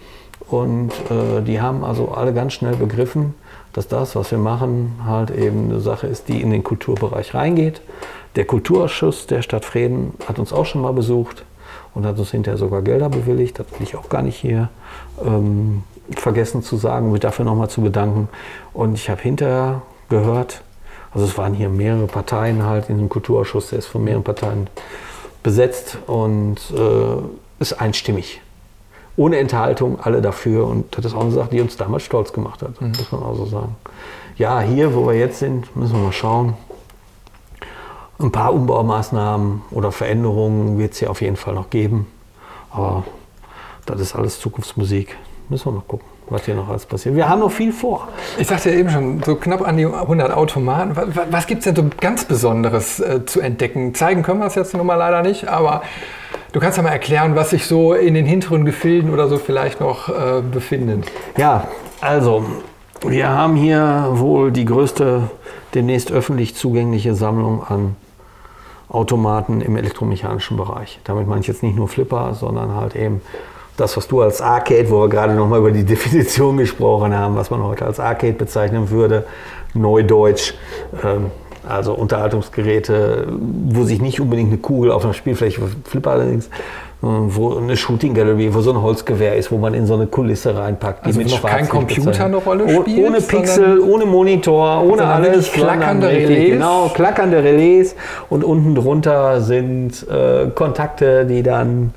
Und 0.50 0.92
äh, 1.10 1.42
die 1.42 1.62
haben 1.62 1.84
also 1.84 2.10
alle 2.10 2.34
ganz 2.34 2.54
schnell 2.54 2.76
begriffen, 2.76 3.36
dass 3.74 3.88
das, 3.88 4.16
was 4.16 4.32
wir 4.32 4.38
machen, 4.38 5.00
halt 5.06 5.32
eben 5.32 5.70
eine 5.70 5.80
Sache 5.80 6.08
ist, 6.08 6.28
die 6.28 6.42
in 6.42 6.52
den 6.52 6.64
Kulturbereich 6.64 7.34
reingeht. 7.34 7.82
Der 8.36 8.46
Kulturausschuss 8.46 9.28
der 9.28 9.42
Stadt 9.42 9.66
Frieden 9.66 10.14
hat 10.28 10.40
uns 10.40 10.52
auch 10.52 10.66
schon 10.66 10.82
mal 10.82 10.94
besucht 10.94 11.46
und 11.94 12.06
hat 12.06 12.18
uns 12.18 12.32
hinterher 12.32 12.58
sogar 12.58 12.82
Gelder 12.82 13.10
bewilligt. 13.10 13.60
Das 13.60 13.68
will 13.72 13.84
ich 13.84 13.96
auch 13.96 14.10
gar 14.10 14.22
nicht 14.22 14.38
hier 14.38 14.70
ähm, 15.26 15.84
vergessen 16.16 16.64
zu 16.64 16.78
sagen, 16.78 17.12
mich 17.12 17.22
dafür 17.22 17.46
nochmal 17.46 17.70
zu 17.70 17.82
bedanken. 17.82 18.30
Und 18.74 18.96
ich 18.96 19.10
habe 19.10 19.22
hinterher 19.22 19.82
gehört, 20.10 20.62
also 21.14 21.26
es 21.26 21.38
waren 21.38 21.54
hier 21.54 21.70
mehrere 21.70 22.08
Parteien 22.08 22.64
halt 22.64 22.90
in 22.90 22.98
dem 22.98 23.10
Kulturausschuss, 23.10 23.70
der 23.70 23.80
ist 23.80 23.88
von 23.88 24.04
mehreren 24.04 24.24
Parteien 24.24 24.68
besetzt 25.44 25.98
und 26.08 26.58
äh, 26.76 27.62
ist 27.62 27.74
einstimmig 27.74 28.42
ohne 29.22 29.38
Enthaltung, 29.38 30.00
alle 30.00 30.22
dafür. 30.22 30.66
Und 30.66 30.98
das 30.98 31.06
ist 31.06 31.14
auch 31.14 31.22
eine 31.22 31.32
Sache, 31.32 31.50
die 31.52 31.62
uns 31.62 31.78
damals 31.78 32.04
stolz 32.04 32.34
gemacht 32.34 32.62
hat, 32.64 32.82
mhm. 32.82 32.90
muss 32.90 33.12
man 33.12 33.22
auch 33.24 33.36
so 33.36 33.46
sagen. 33.46 33.76
Ja, 34.38 34.60
hier, 34.62 34.96
wo 34.96 35.08
wir 35.08 35.14
jetzt 35.14 35.40
sind, 35.40 35.76
müssen 35.76 35.94
wir 35.94 36.04
mal 36.06 36.12
schauen. 36.12 36.56
Ein 38.20 38.32
paar 38.32 38.54
Umbaumaßnahmen 38.54 39.62
oder 39.72 39.92
Veränderungen 39.92 40.78
wird 40.78 40.94
es 40.94 41.00
hier 41.00 41.12
auf 41.12 41.22
jeden 41.22 41.36
Fall 41.36 41.54
noch 41.54 41.70
geben. 41.70 42.08
Aber 42.72 43.04
das 43.86 44.00
ist 44.00 44.16
alles 44.16 44.40
Zukunftsmusik. 44.40 45.18
Müssen 45.50 45.66
wir 45.66 45.74
mal 45.74 45.84
gucken 45.88 46.11
was 46.32 46.46
hier 46.46 46.56
noch 46.56 46.70
alles 46.70 46.86
passiert. 46.86 47.16
Wir 47.16 47.30
haben 47.30 47.42
noch 47.42 47.52
viel 47.52 47.72
vor. 47.72 48.08
Ich 48.38 48.48
sagte 48.48 48.72
ja 48.72 48.78
eben 48.78 48.90
schon, 48.90 49.22
so 49.24 49.36
knapp 49.36 49.68
an 49.68 49.78
die 49.78 49.86
100 49.86 50.32
Automaten. 50.32 50.96
Was, 50.96 51.08
was 51.30 51.48
gibt 51.48 51.60
es 51.60 51.66
denn 51.66 51.76
so 51.76 51.90
ganz 52.00 52.26
Besonderes 52.26 53.00
äh, 53.00 53.26
zu 53.26 53.42
entdecken? 53.42 53.94
Zeigen 53.94 54.24
können 54.24 54.40
wir 54.40 54.48
es 54.48 54.56
jetzt 54.56 54.74
nun 54.74 54.86
mal 54.86 54.96
leider 54.96 55.22
nicht, 55.22 55.48
aber 55.48 55.82
Du 56.54 56.60
kannst 56.60 56.76
ja 56.76 56.84
mal 56.84 56.90
erklären, 56.90 57.34
was 57.36 57.52
sich 57.52 57.66
so 57.66 57.94
in 57.94 58.14
den 58.14 58.26
hinteren 58.26 58.66
Gefilden 58.66 59.14
oder 59.14 59.30
so 59.30 59.38
vielleicht 59.38 59.80
noch 59.80 60.10
äh, 60.10 60.42
befindet. 60.42 61.10
Ja, 61.38 61.70
also 62.02 62.44
wir 63.08 63.30
haben 63.30 63.56
hier 63.56 64.10
wohl 64.12 64.52
die 64.52 64.66
größte 64.66 65.30
demnächst 65.74 66.12
öffentlich 66.12 66.56
zugängliche 66.56 67.16
Sammlung 67.16 67.64
an 67.64 67.96
Automaten 68.90 69.62
im 69.62 69.78
elektromechanischen 69.78 70.58
Bereich. 70.58 71.00
Damit 71.06 71.26
meine 71.26 71.40
ich 71.40 71.48
jetzt 71.48 71.64
nicht 71.64 71.78
nur 71.78 71.88
Flipper, 71.88 72.34
sondern 72.34 72.76
halt 72.76 72.98
eben 72.98 73.22
das, 73.82 73.98
was 73.98 74.08
du 74.08 74.22
als 74.22 74.42
Arcade, 74.42 74.90
wo 74.90 75.02
wir 75.02 75.10
gerade 75.10 75.34
nochmal 75.34 75.60
über 75.60 75.72
die 75.72 75.84
Definition 75.96 76.58
gesprochen 76.58 77.18
haben, 77.18 77.36
was 77.36 77.50
man 77.50 77.64
heute 77.64 77.86
als 77.86 78.00
Arcade 78.00 78.34
bezeichnen 78.34 78.90
würde, 78.90 79.26
Neudeutsch. 79.74 80.54
Ähm, 81.04 81.32
also 81.68 81.94
Unterhaltungsgeräte, 81.94 83.28
wo 83.70 83.84
sich 83.84 84.02
nicht 84.02 84.20
unbedingt 84.20 84.50
eine 84.50 84.58
Kugel 84.58 84.92
auf 84.92 85.04
einer 85.04 85.14
Spielfläche, 85.14 85.62
Flipper 85.86 86.12
allerdings, 86.12 86.50
wo 87.02 87.56
eine 87.58 87.78
Shooting 87.78 88.16
Gallery, 88.16 88.54
wo 88.54 88.62
so 88.62 88.72
ein 88.72 88.82
Holzgewehr 88.82 89.36
ist, 89.36 89.52
wo 89.52 89.58
man 89.58 89.76
in 89.76 89.86
so 89.86 89.94
eine 89.94 90.08
Kulisse 90.08 90.56
reinpackt. 90.56 91.06
Die 91.06 91.08
also 91.08 91.20
mit 91.20 91.30
noch 91.30 91.44
kein 91.44 91.70
Computer 91.70 92.26
eine 92.26 92.38
Rolle 92.38 92.68
spielt? 92.68 93.08
Ohne 93.08 93.22
Pixel, 93.22 93.80
ohne 93.80 94.06
Monitor, 94.06 94.84
ohne 94.84 95.06
alles. 95.06 95.52
Klackernde 95.52 96.08
Relais. 96.08 96.50
Genau, 96.52 96.90
klackernde 96.94 97.44
Relais. 97.44 97.96
Und 98.30 98.44
unten 98.44 98.76
drunter 98.76 99.42
sind 99.42 100.08
äh, 100.10 100.48
Kontakte, 100.54 101.26
die 101.26 101.44
dann 101.44 101.94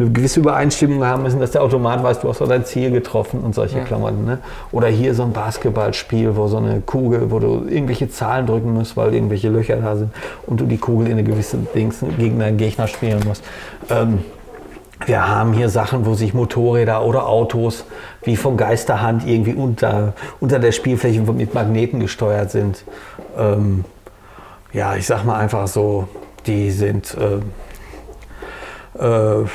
eine 0.00 0.10
gewisse 0.10 0.40
Übereinstimmung 0.40 1.04
haben 1.04 1.22
müssen, 1.22 1.40
dass 1.40 1.50
der 1.50 1.62
Automat 1.62 2.02
weiß, 2.02 2.20
du 2.20 2.28
hast 2.28 2.40
doch 2.40 2.48
dein 2.48 2.64
Ziel 2.64 2.90
getroffen 2.90 3.40
und 3.40 3.54
solche 3.54 3.78
ja. 3.78 3.84
Klammern. 3.84 4.24
Ne? 4.24 4.38
Oder 4.72 4.88
hier 4.88 5.14
so 5.14 5.22
ein 5.22 5.32
Basketballspiel, 5.32 6.36
wo 6.36 6.46
so 6.46 6.56
eine 6.56 6.80
Kugel, 6.80 7.30
wo 7.30 7.38
du 7.38 7.66
irgendwelche 7.68 8.08
Zahlen 8.08 8.46
drücken 8.46 8.72
musst, 8.72 8.96
weil 8.96 9.14
irgendwelche 9.14 9.48
Löcher 9.48 9.76
da 9.76 9.96
sind 9.96 10.10
und 10.46 10.60
du 10.60 10.66
die 10.66 10.78
Kugel 10.78 11.06
in 11.06 11.12
eine 11.12 11.24
gewisse 11.24 11.58
Dings 11.74 12.04
gegen 12.18 12.38
deinen 12.38 12.56
Gegner 12.56 12.86
spielen 12.86 13.20
musst. 13.26 13.44
Ähm, 13.90 14.20
wir 15.06 15.26
haben 15.26 15.52
hier 15.54 15.68
Sachen, 15.70 16.04
wo 16.04 16.14
sich 16.14 16.34
Motorräder 16.34 17.04
oder 17.04 17.26
Autos 17.26 17.84
wie 18.22 18.36
von 18.36 18.56
Geisterhand 18.56 19.26
irgendwie 19.26 19.54
unter, 19.54 20.12
unter 20.40 20.58
der 20.58 20.72
Spielfläche 20.72 21.20
mit 21.20 21.54
Magneten 21.54 22.00
gesteuert 22.00 22.50
sind. 22.50 22.84
Ähm, 23.36 23.84
ja, 24.72 24.94
ich 24.96 25.06
sag 25.06 25.24
mal 25.24 25.38
einfach 25.38 25.66
so, 25.68 26.06
die 26.46 26.70
sind 26.70 27.16
äh, 27.16 27.40
äh, 28.98 29.46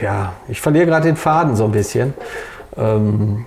ja, 0.00 0.32
ich 0.48 0.60
verliere 0.60 0.86
gerade 0.86 1.06
den 1.06 1.16
Faden 1.16 1.56
so 1.56 1.64
ein 1.64 1.72
bisschen. 1.72 2.14
Ähm, 2.76 3.46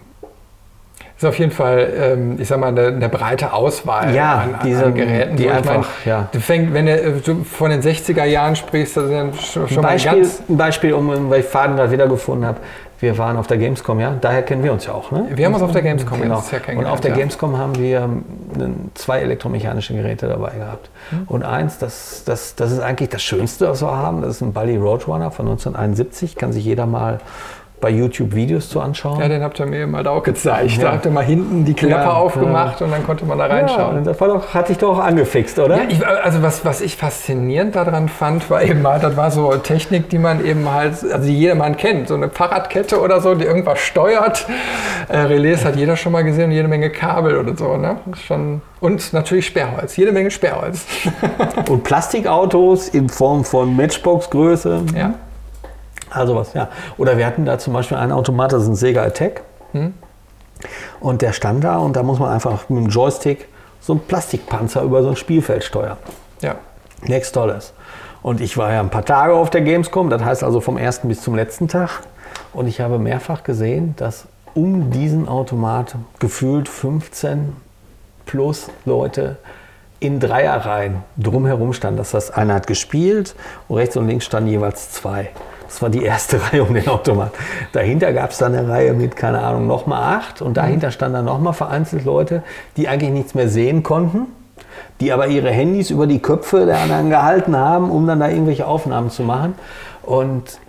ist 1.24 1.30
auf 1.30 1.40
jeden 1.40 1.52
Fall, 1.52 1.92
ähm, 1.96 2.36
ich 2.40 2.48
sag 2.48 2.60
mal, 2.60 2.68
eine, 2.68 2.88
eine 2.88 3.10
breite 3.10 3.54
Auswahl 3.54 4.14
ja, 4.14 4.40
an, 4.40 4.56
diese, 4.64 4.86
an 4.86 4.94
Geräten. 4.94 5.36
Die 5.36 5.50
einfach, 5.50 5.74
meine, 5.74 5.86
ja. 6.06 6.28
Du 6.32 6.40
fängst, 6.40 6.74
wenn 6.74 6.86
du 6.86 7.44
von 7.44 7.70
den 7.70 7.82
60er 7.82 8.26
Jahren 8.26 8.56
sprichst, 8.56 8.98
das 8.98 9.06
ist 9.06 9.46
schon, 9.52 9.68
schon 9.68 9.78
ein 9.78 9.84
Beispiel, 9.84 10.12
mal 10.12 10.22
ganz... 10.22 10.44
Ein 10.48 10.58
Beispiel, 10.58 10.94
um, 10.94 11.30
weil 11.30 11.40
ich 11.40 11.46
Faden 11.46 11.76
gerade 11.76 11.92
wiedergefunden 11.92 12.48
habe. 12.48 12.60
Wir 13.00 13.18
waren 13.18 13.36
auf 13.36 13.48
der 13.48 13.58
Gamescom, 13.58 14.00
ja, 14.00 14.16
daher 14.22 14.44
kennen 14.44 14.64
wir 14.64 14.72
uns 14.72 14.86
ja 14.86 14.94
auch. 14.94 15.12
Ne? 15.12 15.28
Wir 15.36 15.46
haben 15.46 15.54
uns 15.54 15.64
auf 15.64 15.74
der 15.74 15.82
Gamescom 15.82 16.22
genau. 16.22 16.42
Ja 16.50 16.78
Und 16.78 16.86
auf 16.86 17.02
der 17.02 17.12
ja. 17.12 17.18
Gamescom 17.18 17.58
haben 17.58 17.76
wir 17.76 18.08
zwei 18.94 19.20
elektromechanische 19.20 19.94
Geräte 19.94 20.30
dabei 20.30 20.52
gehabt. 20.52 20.90
Mhm. 21.12 21.24
Und 21.28 21.44
eins, 21.44 21.78
das, 21.80 22.24
das, 22.26 22.56
das 22.56 22.72
ist 22.72 22.80
eigentlich 22.80 23.10
das 23.10 23.22
Schönste, 23.22 23.68
was 23.68 23.82
wir 23.82 23.94
haben, 23.94 24.22
das 24.22 24.36
ist 24.36 24.42
ein 24.42 24.54
Bally 24.54 24.78
Roadrunner 24.78 25.32
von 25.32 25.48
1971, 25.48 26.38
kann 26.38 26.54
sich 26.54 26.64
jeder 26.64 26.86
mal 26.86 27.20
bei 27.84 27.90
YouTube 27.90 28.34
Videos 28.34 28.70
zu 28.70 28.80
anschauen. 28.80 29.20
Ja, 29.20 29.28
den 29.28 29.44
habt 29.44 29.60
ihr 29.60 29.66
mir 29.66 29.86
mal 29.88 30.08
auch 30.08 30.24
gezeigt. 30.24 30.78
Ja. 30.78 30.84
Da 30.84 30.92
habt 30.94 31.06
ihr 31.06 31.12
mal 31.12 31.26
hinten 31.26 31.66
die 31.66 31.74
Klappe 31.74 32.06
ja, 32.06 32.14
aufgemacht 32.14 32.80
ja. 32.80 32.86
und 32.86 32.94
dann 32.94 33.06
konnte 33.06 33.26
man 33.26 33.38
da 33.38 33.48
reinschauen. 33.48 34.06
Das 34.06 34.22
war 34.22 34.30
doch, 34.30 34.54
hat 34.54 34.70
dich 34.70 34.78
doch 34.78 34.98
auch 34.98 35.04
angefixt, 35.04 35.60
oder? 35.60 35.76
Ja, 35.76 35.84
ich, 35.90 36.08
also 36.08 36.42
was, 36.42 36.64
was 36.64 36.80
ich 36.80 36.96
faszinierend 36.96 37.76
daran 37.76 38.08
fand, 38.08 38.50
war 38.50 38.64
eben 38.64 38.82
mal, 38.82 39.02
das 39.02 39.18
war 39.18 39.32
so 39.32 39.54
Technik, 39.58 40.10
die 40.10 40.18
man 40.18 40.46
eben 40.46 40.72
halt, 40.72 41.04
also 41.04 41.28
die 41.28 41.38
jedermann 41.38 41.76
kennt. 41.76 42.08
So 42.08 42.14
eine 42.14 42.30
Fahrradkette 42.30 43.02
oder 43.02 43.20
so, 43.20 43.36
die 43.36 43.44
irgendwas 43.44 43.80
steuert. 43.80 44.48
Äh, 45.10 45.18
Relais 45.18 45.66
hat 45.66 45.76
jeder 45.76 45.98
schon 45.98 46.14
mal 46.14 46.24
gesehen 46.24 46.46
und 46.46 46.52
jede 46.52 46.70
Menge 46.70 46.90
Kabel 46.90 47.38
oder 47.38 47.58
so. 47.58 47.76
Ne? 47.76 47.98
Schon 48.26 48.62
und 48.80 49.12
natürlich 49.12 49.48
Sperrholz, 49.48 49.98
jede 49.98 50.14
Menge 50.14 50.32
Sperrholz. 50.32 50.86
und 51.70 51.84
Plastikautos 51.84 52.88
in 52.88 53.10
Form 53.10 53.44
von 53.44 53.76
Matchbox-Größe. 53.76 54.84
Ja. 54.96 55.16
Also 56.14 56.36
was, 56.36 56.54
ja. 56.54 56.70
Oder 56.98 57.18
wir 57.18 57.26
hatten 57.26 57.46
da 57.46 57.58
zum 57.58 57.74
Beispiel 57.74 57.98
einen 57.98 58.12
Automat, 58.12 58.54
das 58.54 58.64
ist 58.64 58.70
ein 58.70 58.76
Sega 58.76 59.04
Attack. 59.04 59.42
Hm. 59.72 59.94
Und 61.00 61.22
der 61.22 61.34
stand 61.34 61.64
da 61.64 61.78
und 61.78 61.96
da 61.96 62.04
muss 62.04 62.20
man 62.20 62.32
einfach 62.32 62.70
mit 62.70 62.84
dem 62.84 62.90
Joystick 62.90 63.48
so 63.82 63.94
einen 63.94 64.02
Plastikpanzer 64.02 64.82
über 64.84 65.04
so 65.04 65.10
ein 65.10 65.16
Spielfeld 65.16 65.64
steuern. 65.64 65.98
Ja. 66.42 66.56
Next 67.02 67.34
Tolles. 67.34 67.74
Und 68.22 68.40
ich 68.40 68.58
war 68.58 68.72
ja 68.72 68.80
ein 68.80 68.90
paar 68.90 69.04
Tage 69.04 69.34
auf 69.34 69.50
der 69.50 69.62
Gamescom, 69.62 70.10
das 70.10 70.24
heißt 70.24 70.44
also 70.44 70.62
vom 70.62 70.78
ersten 70.78 71.10
bis 71.10 71.22
zum 71.22 71.36
letzten 71.36 71.68
Tag. 71.68 72.04
Und 72.54 72.68
ich 72.68 72.80
habe 72.80 72.98
mehrfach 72.98 73.44
gesehen, 73.44 73.96
dass 73.98 74.26
um 74.54 74.92
diesen 74.92 75.28
Automat 75.28 75.96
gefühlt 76.20 76.70
15 76.70 77.56
plus 78.26 78.70
Leute 78.86 79.38
in 80.00 80.20
Dreierreihen 80.20 81.04
drumherum 81.18 81.74
standen. 81.74 81.98
Das 81.98 82.14
heißt, 82.14 82.38
einer 82.38 82.56
hat 82.56 82.68
gespielt 82.68 83.36
und 83.68 83.78
rechts 83.78 83.98
und 83.98 84.08
links 84.08 84.26
standen 84.26 84.50
jeweils 84.50 84.92
zwei. 84.92 85.30
Das 85.74 85.82
war 85.82 85.90
die 85.90 86.04
erste 86.04 86.40
Reihe 86.52 86.64
um 86.64 86.76
den 86.76 86.88
Automat. 86.88 87.32
Dahinter 87.72 88.14
gab 88.14 88.30
es 88.30 88.38
dann 88.38 88.54
eine 88.54 88.70
Reihe 88.70 88.94
mit, 88.94 89.16
keine 89.16 89.40
Ahnung, 89.40 89.66
nochmal 89.66 90.18
acht. 90.18 90.40
Und 90.40 90.56
dahinter 90.56 90.92
standen 90.92 91.16
dann 91.16 91.26
nochmal 91.26 91.54
vereinzelt 91.54 92.06
Leute, 92.06 92.44
die 92.78 92.88
eigentlich 92.88 93.10
nichts 93.10 93.34
mehr 93.34 93.50
sehen 93.50 93.82
konnten, 93.82 94.28
die 95.00 95.12
aber 95.12 95.28
ihre 95.28 95.50
Handys 95.50 95.90
über 95.90 96.06
die 96.06 96.20
Köpfe 96.20 96.68
der 96.68 96.78
anderen 96.78 97.10
gehalten 97.10 97.56
haben, 97.58 97.90
um 97.90 98.06
dann 98.06 98.20
da 98.20 98.30
irgendwelche 98.30 98.68
Aufnahmen 98.68 99.10
zu 99.10 99.24
machen. 99.24 99.56
Und 100.04 100.60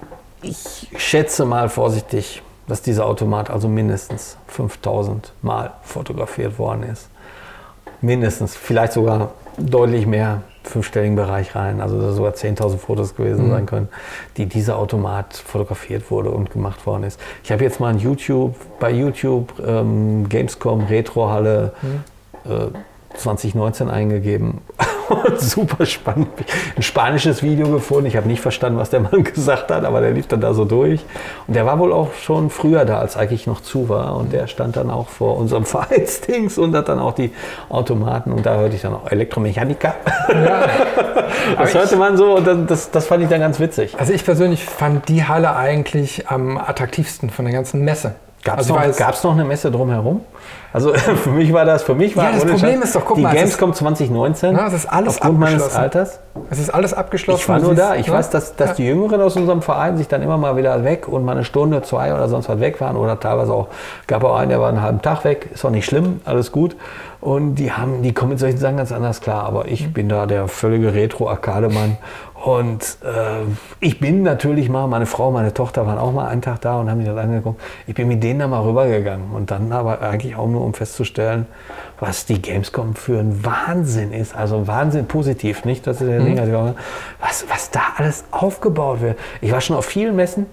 ich 0.40 0.88
schätze 0.96 1.44
mal 1.44 1.68
vorsichtig, 1.68 2.42
dass 2.66 2.80
dieser 2.80 3.04
Automat 3.04 3.50
also 3.50 3.68
mindestens 3.68 4.38
5000 4.48 5.34
Mal 5.42 5.72
fotografiert 5.82 6.58
worden 6.58 6.82
ist. 6.84 7.10
Mindestens, 8.00 8.56
vielleicht 8.56 8.94
sogar 8.94 9.32
deutlich 9.58 10.06
mehr 10.06 10.40
fünfstelligen 10.64 11.16
Bereich 11.16 11.54
rein, 11.54 11.80
also 11.80 12.12
sogar 12.12 12.32
10.000 12.32 12.78
Fotos 12.78 13.14
gewesen 13.14 13.46
mhm. 13.46 13.50
sein 13.50 13.66
können, 13.66 13.88
die 14.36 14.46
dieser 14.46 14.78
Automat 14.78 15.34
fotografiert 15.34 16.10
wurde 16.10 16.30
und 16.30 16.50
gemacht 16.50 16.86
worden 16.86 17.04
ist. 17.04 17.20
Ich 17.42 17.52
habe 17.52 17.62
jetzt 17.62 17.80
mal 17.80 17.88
ein 17.88 17.98
YouTube, 17.98 18.56
bei 18.80 18.90
YouTube 18.90 19.52
ähm, 19.64 20.28
Gamescom 20.28 20.84
Retrohalle 20.86 21.72
mhm. 21.82 22.50
äh, 22.50 22.66
2019 23.16 23.90
eingegeben 23.90 24.60
super 25.38 25.86
spannend. 25.86 26.28
Ein 26.76 26.82
spanisches 26.82 27.42
Video 27.42 27.68
gefunden. 27.68 28.06
Ich 28.06 28.16
habe 28.16 28.26
nicht 28.26 28.40
verstanden, 28.40 28.78
was 28.78 28.90
der 28.90 29.00
Mann 29.00 29.24
gesagt 29.34 29.70
hat, 29.70 29.84
aber 29.84 30.00
der 30.00 30.10
lief 30.10 30.26
dann 30.26 30.40
da 30.40 30.54
so 30.54 30.64
durch. 30.64 31.00
Und 31.46 31.54
der 31.54 31.66
war 31.66 31.78
wohl 31.78 31.92
auch 31.92 32.14
schon 32.14 32.50
früher 32.50 32.84
da, 32.84 32.98
als 32.98 33.16
eigentlich 33.16 33.46
noch 33.46 33.60
zu 33.60 33.88
war. 33.88 34.16
Und 34.16 34.32
der 34.32 34.46
stand 34.46 34.76
dann 34.76 34.90
auch 34.90 35.08
vor 35.08 35.36
unserem 35.36 35.64
Vereinsdings 35.74 36.58
und 36.58 36.74
hat 36.74 36.88
dann 36.88 36.98
auch 36.98 37.12
die 37.12 37.32
Automaten. 37.68 38.32
Und 38.32 38.46
da 38.46 38.56
hörte 38.56 38.76
ich 38.76 38.82
dann 38.82 38.94
auch 38.94 39.10
Elektromechaniker. 39.10 39.94
Ja. 40.28 40.66
das 41.58 41.74
hörte 41.74 41.96
man 41.96 42.16
so 42.16 42.36
und 42.36 42.70
das, 42.70 42.90
das 42.90 43.06
fand 43.06 43.22
ich 43.22 43.28
dann 43.28 43.40
ganz 43.40 43.60
witzig. 43.60 43.94
Also 43.98 44.12
ich 44.12 44.24
persönlich 44.24 44.64
fand 44.64 45.08
die 45.08 45.24
Halle 45.24 45.56
eigentlich 45.56 46.28
am 46.28 46.56
attraktivsten 46.58 47.30
von 47.30 47.44
der 47.44 47.54
ganzen 47.54 47.82
Messe. 47.84 48.14
Gab 48.44 48.60
es 48.60 48.70
also 48.70 48.74
noch, 48.74 49.24
noch, 49.24 49.32
eine 49.32 49.44
Messe 49.44 49.70
drumherum? 49.70 50.20
Also 50.74 50.92
für 50.94 51.30
mich 51.30 51.52
war 51.52 51.64
das, 51.64 51.82
für 51.82 51.94
mich 51.94 52.14
war 52.14 52.24
ja, 52.24 52.32
das 52.32 52.44
Problem 52.44 52.74
Scheiß, 52.80 52.84
ist 52.84 52.96
doch, 52.96 53.04
guck 53.06 53.16
die 53.16 53.22
mal, 53.22 53.34
Gamescom 53.34 53.72
2019. 53.72 54.54
Na, 54.54 54.66
es 54.66 54.74
ist 54.74 54.86
alles 54.86 55.16
aufgrund 55.16 55.38
meines 55.38 55.74
Alters. 55.74 56.20
Es 56.50 56.58
ist 56.58 56.68
alles 56.68 56.92
abgeschlossen. 56.92 57.40
Ich 57.40 57.48
war 57.48 57.60
nur 57.60 57.74
da. 57.74 57.94
Ich 57.94 58.08
ne? 58.08 58.12
weiß, 58.12 58.28
dass, 58.30 58.54
dass 58.56 58.70
ja. 58.70 58.74
die 58.74 58.86
Jüngeren 58.86 59.22
aus 59.22 59.36
unserem 59.36 59.62
Verein 59.62 59.96
sich 59.96 60.08
dann 60.08 60.20
immer 60.20 60.36
mal 60.36 60.56
wieder 60.56 60.84
weg 60.84 61.08
und 61.08 61.24
mal 61.24 61.32
eine 61.32 61.44
Stunde, 61.44 61.80
zwei 61.82 62.12
oder 62.12 62.28
sonst 62.28 62.48
was 62.48 62.60
weg 62.60 62.80
waren 62.80 62.96
oder 62.96 63.18
teilweise 63.18 63.54
auch 63.54 63.68
gab 64.06 64.24
auch 64.24 64.36
einen, 64.36 64.50
der 64.50 64.60
war 64.60 64.68
einen 64.68 64.82
halben 64.82 65.00
Tag 65.00 65.24
weg. 65.24 65.48
Ist 65.54 65.64
auch 65.64 65.70
nicht 65.70 65.86
schlimm, 65.86 66.20
alles 66.24 66.52
gut. 66.52 66.76
Und 67.24 67.54
die 67.54 67.72
haben, 67.72 68.02
die 68.02 68.12
kommen 68.12 68.32
mit 68.32 68.38
solchen 68.38 68.58
Sachen 68.58 68.76
ganz 68.76 68.92
anders 68.92 69.22
klar. 69.22 69.44
Aber 69.44 69.66
ich 69.66 69.86
mhm. 69.86 69.92
bin 69.94 70.08
da 70.10 70.26
der 70.26 70.46
völlige 70.46 70.92
Retro-Arcade-Mann 70.92 71.96
und 72.34 72.98
äh, 73.02 73.46
ich 73.80 73.98
bin 73.98 74.22
natürlich 74.22 74.68
mal, 74.68 74.86
meine 74.88 75.06
Frau, 75.06 75.30
meine 75.30 75.54
Tochter 75.54 75.86
waren 75.86 75.96
auch 75.96 76.12
mal 76.12 76.28
einen 76.28 76.42
Tag 76.42 76.60
da 76.60 76.78
und 76.78 76.90
haben 76.90 76.98
sich 76.98 77.08
das 77.08 77.16
angeguckt. 77.16 77.58
Ich 77.86 77.94
bin 77.94 78.08
mit 78.08 78.22
denen 78.22 78.40
da 78.40 78.46
mal 78.46 78.60
rübergegangen 78.60 79.30
und 79.32 79.50
dann 79.50 79.72
aber 79.72 80.02
eigentlich 80.02 80.36
auch 80.36 80.46
nur, 80.46 80.60
um 80.60 80.74
festzustellen, 80.74 81.46
was 81.98 82.26
die 82.26 82.42
Gamescom 82.42 82.94
für 82.94 83.20
ein 83.20 83.42
Wahnsinn 83.42 84.12
ist. 84.12 84.36
Also 84.36 84.66
Wahnsinn 84.66 85.06
positiv, 85.06 85.64
nicht, 85.64 85.86
dass 85.86 86.00
der 86.00 86.20
mhm. 86.20 86.36
Ding 86.36 86.74
was, 87.20 87.46
was 87.48 87.70
da 87.70 87.80
alles 87.96 88.24
aufgebaut 88.32 89.00
wird. 89.00 89.18
Ich 89.40 89.50
war 89.50 89.62
schon 89.62 89.76
auf 89.76 89.86
vielen 89.86 90.14
Messen 90.14 90.44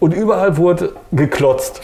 und 0.00 0.14
überall 0.14 0.56
wurde 0.56 0.94
geklotzt. 1.12 1.82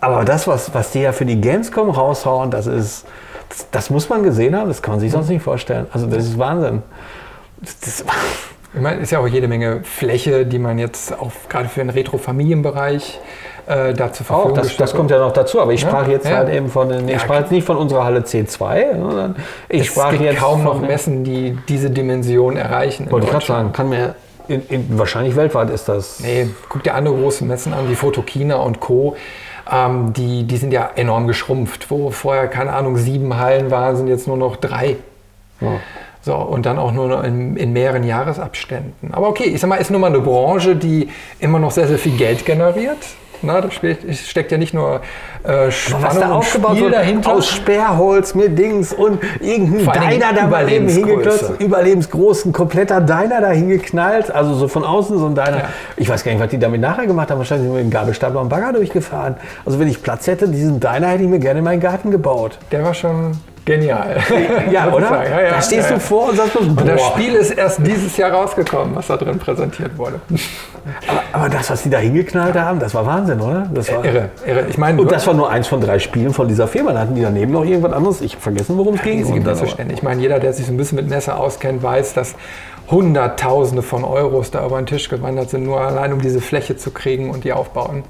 Aber 0.00 0.24
das, 0.24 0.48
was, 0.48 0.74
was 0.74 0.90
die 0.90 1.02
ja 1.02 1.12
für 1.12 1.26
die 1.26 1.40
Gamescom 1.40 1.90
raushauen, 1.90 2.50
das 2.50 2.66
ist, 2.66 3.06
das, 3.50 3.70
das 3.70 3.90
muss 3.90 4.08
man 4.08 4.22
gesehen 4.22 4.56
haben, 4.56 4.68
das 4.68 4.80
kann 4.80 4.92
man 4.92 5.00
sich 5.00 5.12
sonst 5.12 5.28
nicht 5.28 5.42
vorstellen. 5.42 5.86
Also 5.92 6.06
das 6.06 6.24
ist 6.24 6.38
Wahnsinn. 6.38 6.82
Das, 7.60 7.78
das, 7.80 8.04
ich 8.74 8.80
meine, 8.80 9.00
ist 9.02 9.10
ja 9.10 9.18
auch 9.18 9.26
jede 9.26 9.48
Menge 9.48 9.80
Fläche, 9.82 10.46
die 10.46 10.58
man 10.58 10.78
jetzt 10.78 11.12
auch 11.12 11.32
gerade 11.48 11.68
für 11.68 11.80
den 11.80 11.90
Retro-Familienbereich 11.90 13.20
äh, 13.66 13.92
da 13.92 14.12
zur 14.12 14.26
Verfügung 14.26 14.52
auch, 14.52 14.54
das, 14.56 14.76
das 14.76 14.94
kommt 14.94 15.10
ja 15.10 15.18
noch 15.18 15.32
dazu, 15.32 15.60
aber 15.60 15.72
ich 15.72 15.80
sprach 15.80 16.08
jetzt 16.08 16.26
ja. 16.26 16.38
halt 16.38 16.48
eben 16.48 16.68
von, 16.68 16.88
nee, 16.88 17.14
ich 17.14 17.20
sprach 17.20 17.40
jetzt 17.40 17.52
nicht 17.52 17.66
von 17.66 17.76
unserer 17.76 18.04
Halle 18.04 18.20
C2, 18.20 18.98
sondern 18.98 19.36
ich 19.68 19.82
es 19.82 19.86
sprach 19.88 20.10
gibt 20.10 20.22
jetzt 20.22 20.38
kaum 20.38 20.64
noch 20.64 20.80
Messen, 20.80 21.24
die 21.24 21.58
diese 21.68 21.90
Dimension 21.90 22.56
erreichen. 22.56 23.10
Wollte 23.10 23.26
ich 23.26 23.32
gerade 23.32 23.46
sagen, 23.46 23.72
kann 23.72 23.88
mir 23.88 24.14
in, 24.48 24.66
in, 24.68 24.98
wahrscheinlich 24.98 25.36
weltweit 25.36 25.70
ist 25.70 25.88
das. 25.88 26.20
Nee, 26.20 26.48
guck 26.68 26.82
dir 26.82 26.94
andere 26.94 27.14
große 27.14 27.44
Messen 27.44 27.72
an, 27.72 27.88
wie 27.88 27.94
Fotokina 27.94 28.56
und 28.56 28.80
Co. 28.80 29.16
Ähm, 29.70 30.12
die, 30.12 30.44
die 30.44 30.56
sind 30.56 30.72
ja 30.72 30.90
enorm 30.96 31.26
geschrumpft. 31.26 31.90
Wo 31.90 32.10
vorher, 32.10 32.48
keine 32.48 32.72
Ahnung, 32.72 32.96
sieben 32.96 33.38
Hallen 33.38 33.70
waren, 33.70 33.96
sind 33.96 34.08
jetzt 34.08 34.26
nur 34.26 34.36
noch 34.36 34.56
drei. 34.56 34.96
Ja. 35.60 35.72
So, 36.22 36.34
und 36.34 36.66
dann 36.66 36.78
auch 36.78 36.92
nur 36.92 37.24
in, 37.24 37.56
in, 37.56 37.72
mehreren 37.72 38.04
Jahresabständen. 38.04 39.14
Aber 39.14 39.28
okay, 39.28 39.44
ich 39.44 39.60
sag 39.60 39.68
mal, 39.68 39.76
ist 39.76 39.90
nun 39.90 40.02
mal 40.02 40.08
eine 40.08 40.20
Branche, 40.20 40.76
die 40.76 41.08
immer 41.38 41.58
noch 41.58 41.70
sehr, 41.70 41.88
sehr 41.88 41.98
viel 41.98 42.16
Geld 42.16 42.44
generiert. 42.44 42.98
Na, 43.42 43.60
da 43.60 43.68
steckt 43.70 44.52
ja 44.52 44.58
nicht 44.58 44.74
nur 44.74 45.00
äh, 45.42 45.70
Spannung 45.70 46.06
was 46.06 46.18
da 46.18 46.32
aufgebaut 46.32 46.72
Spiel 46.72 46.82
wird, 46.84 46.94
dahinter. 46.94 47.32
Aus 47.32 47.48
Sperrholz 47.48 48.34
mit 48.34 48.58
Dings 48.58 48.92
und 48.92 49.20
irgendein 49.40 50.10
Diner 50.10 50.32
da 50.34 50.46
mal 50.46 50.70
eben 50.70 50.88
hingeklotzt. 50.88 51.52
Überlebensgroß, 51.58 52.46
ein 52.46 52.52
kompletter 52.52 53.00
Diner 53.00 53.40
da 53.40 53.50
hingeknallt. 53.50 54.30
Also 54.30 54.54
so 54.54 54.68
von 54.68 54.84
außen 54.84 55.18
so 55.18 55.26
ein 55.26 55.34
Diner. 55.34 55.58
Ja. 55.58 55.68
Ich 55.96 56.08
weiß 56.08 56.24
gar 56.24 56.32
nicht, 56.32 56.40
was 56.40 56.50
die 56.50 56.58
damit 56.58 56.80
nachher 56.80 57.06
gemacht 57.06 57.30
haben. 57.30 57.38
Wahrscheinlich 57.38 57.66
sind 57.66 57.74
wir 57.74 57.82
mit 57.82 57.92
dem 57.92 57.94
Gabelstapler 57.94 58.40
und 58.40 58.48
Bagger 58.48 58.72
durchgefahren. 58.72 59.36
Also 59.64 59.78
wenn 59.78 59.88
ich 59.88 60.02
Platz 60.02 60.26
hätte, 60.26 60.48
diesen 60.48 60.80
Diner 60.80 61.08
hätte 61.08 61.22
ich 61.22 61.28
mir 61.28 61.38
gerne 61.38 61.60
in 61.60 61.64
meinen 61.64 61.80
Garten 61.80 62.10
gebaut. 62.10 62.58
Der 62.70 62.84
war 62.84 62.94
schon 62.94 63.32
Genial. 63.70 64.16
Ja, 64.72 64.92
oder? 64.92 65.24
Ja, 65.24 65.42
ja, 65.42 65.50
da 65.50 65.62
stehst 65.62 65.90
ja, 65.90 65.96
du 65.96 66.00
vor 66.00 66.30
und 66.30 66.36
sagst, 66.36 66.54
boah. 66.54 66.60
Und 66.60 66.88
das 66.88 67.06
Spiel 67.06 67.34
ist 67.34 67.52
erst 67.52 67.78
dieses 67.86 68.16
Jahr 68.16 68.32
rausgekommen, 68.32 68.96
was 68.96 69.06
da 69.06 69.16
drin 69.16 69.38
präsentiert 69.38 69.96
wurde. 69.96 70.20
Aber, 71.06 71.22
aber 71.32 71.48
das, 71.48 71.70
was 71.70 71.82
die 71.84 71.90
da 71.90 71.98
hingeknallt 71.98 72.56
haben, 72.56 72.80
das 72.80 72.94
war 72.94 73.06
Wahnsinn, 73.06 73.40
oder? 73.40 73.68
Das 73.72 73.92
war 73.92 74.04
irre, 74.04 74.30
irre. 74.44 74.66
Ich 74.68 74.76
meine, 74.76 75.00
und 75.00 75.12
das 75.12 75.24
war 75.26 75.34
nur 75.34 75.50
eins 75.50 75.68
von 75.68 75.80
drei 75.80 76.00
Spielen 76.00 76.34
von 76.34 76.48
dieser 76.48 76.66
Firma. 76.66 76.92
Da 76.92 77.00
hatten 77.00 77.14
die 77.14 77.22
daneben 77.22 77.52
noch 77.52 77.64
irgendwas 77.64 77.92
anderes. 77.92 78.20
Ich 78.22 78.32
habe 78.32 78.42
vergessen, 78.42 78.76
worum 78.76 78.94
es 78.94 79.02
ging. 79.02 79.20
Ich 79.88 80.02
meine, 80.02 80.20
jeder, 80.20 80.40
der 80.40 80.52
sich 80.52 80.66
so 80.66 80.72
ein 80.72 80.76
bisschen 80.76 80.96
mit 80.96 81.08
Messer 81.08 81.38
auskennt, 81.38 81.80
weiß, 81.80 82.14
dass 82.14 82.34
Hunderttausende 82.90 83.82
von 83.82 84.02
Euros 84.02 84.50
da 84.50 84.66
über 84.66 84.78
den 84.78 84.86
Tisch 84.86 85.08
gewandert 85.08 85.50
sind, 85.50 85.62
nur 85.62 85.80
allein 85.80 86.12
um 86.12 86.20
diese 86.20 86.40
Fläche 86.40 86.76
zu 86.76 86.90
kriegen 86.90 87.30
und 87.30 87.44
die 87.44 87.52
aufbauen. 87.52 88.02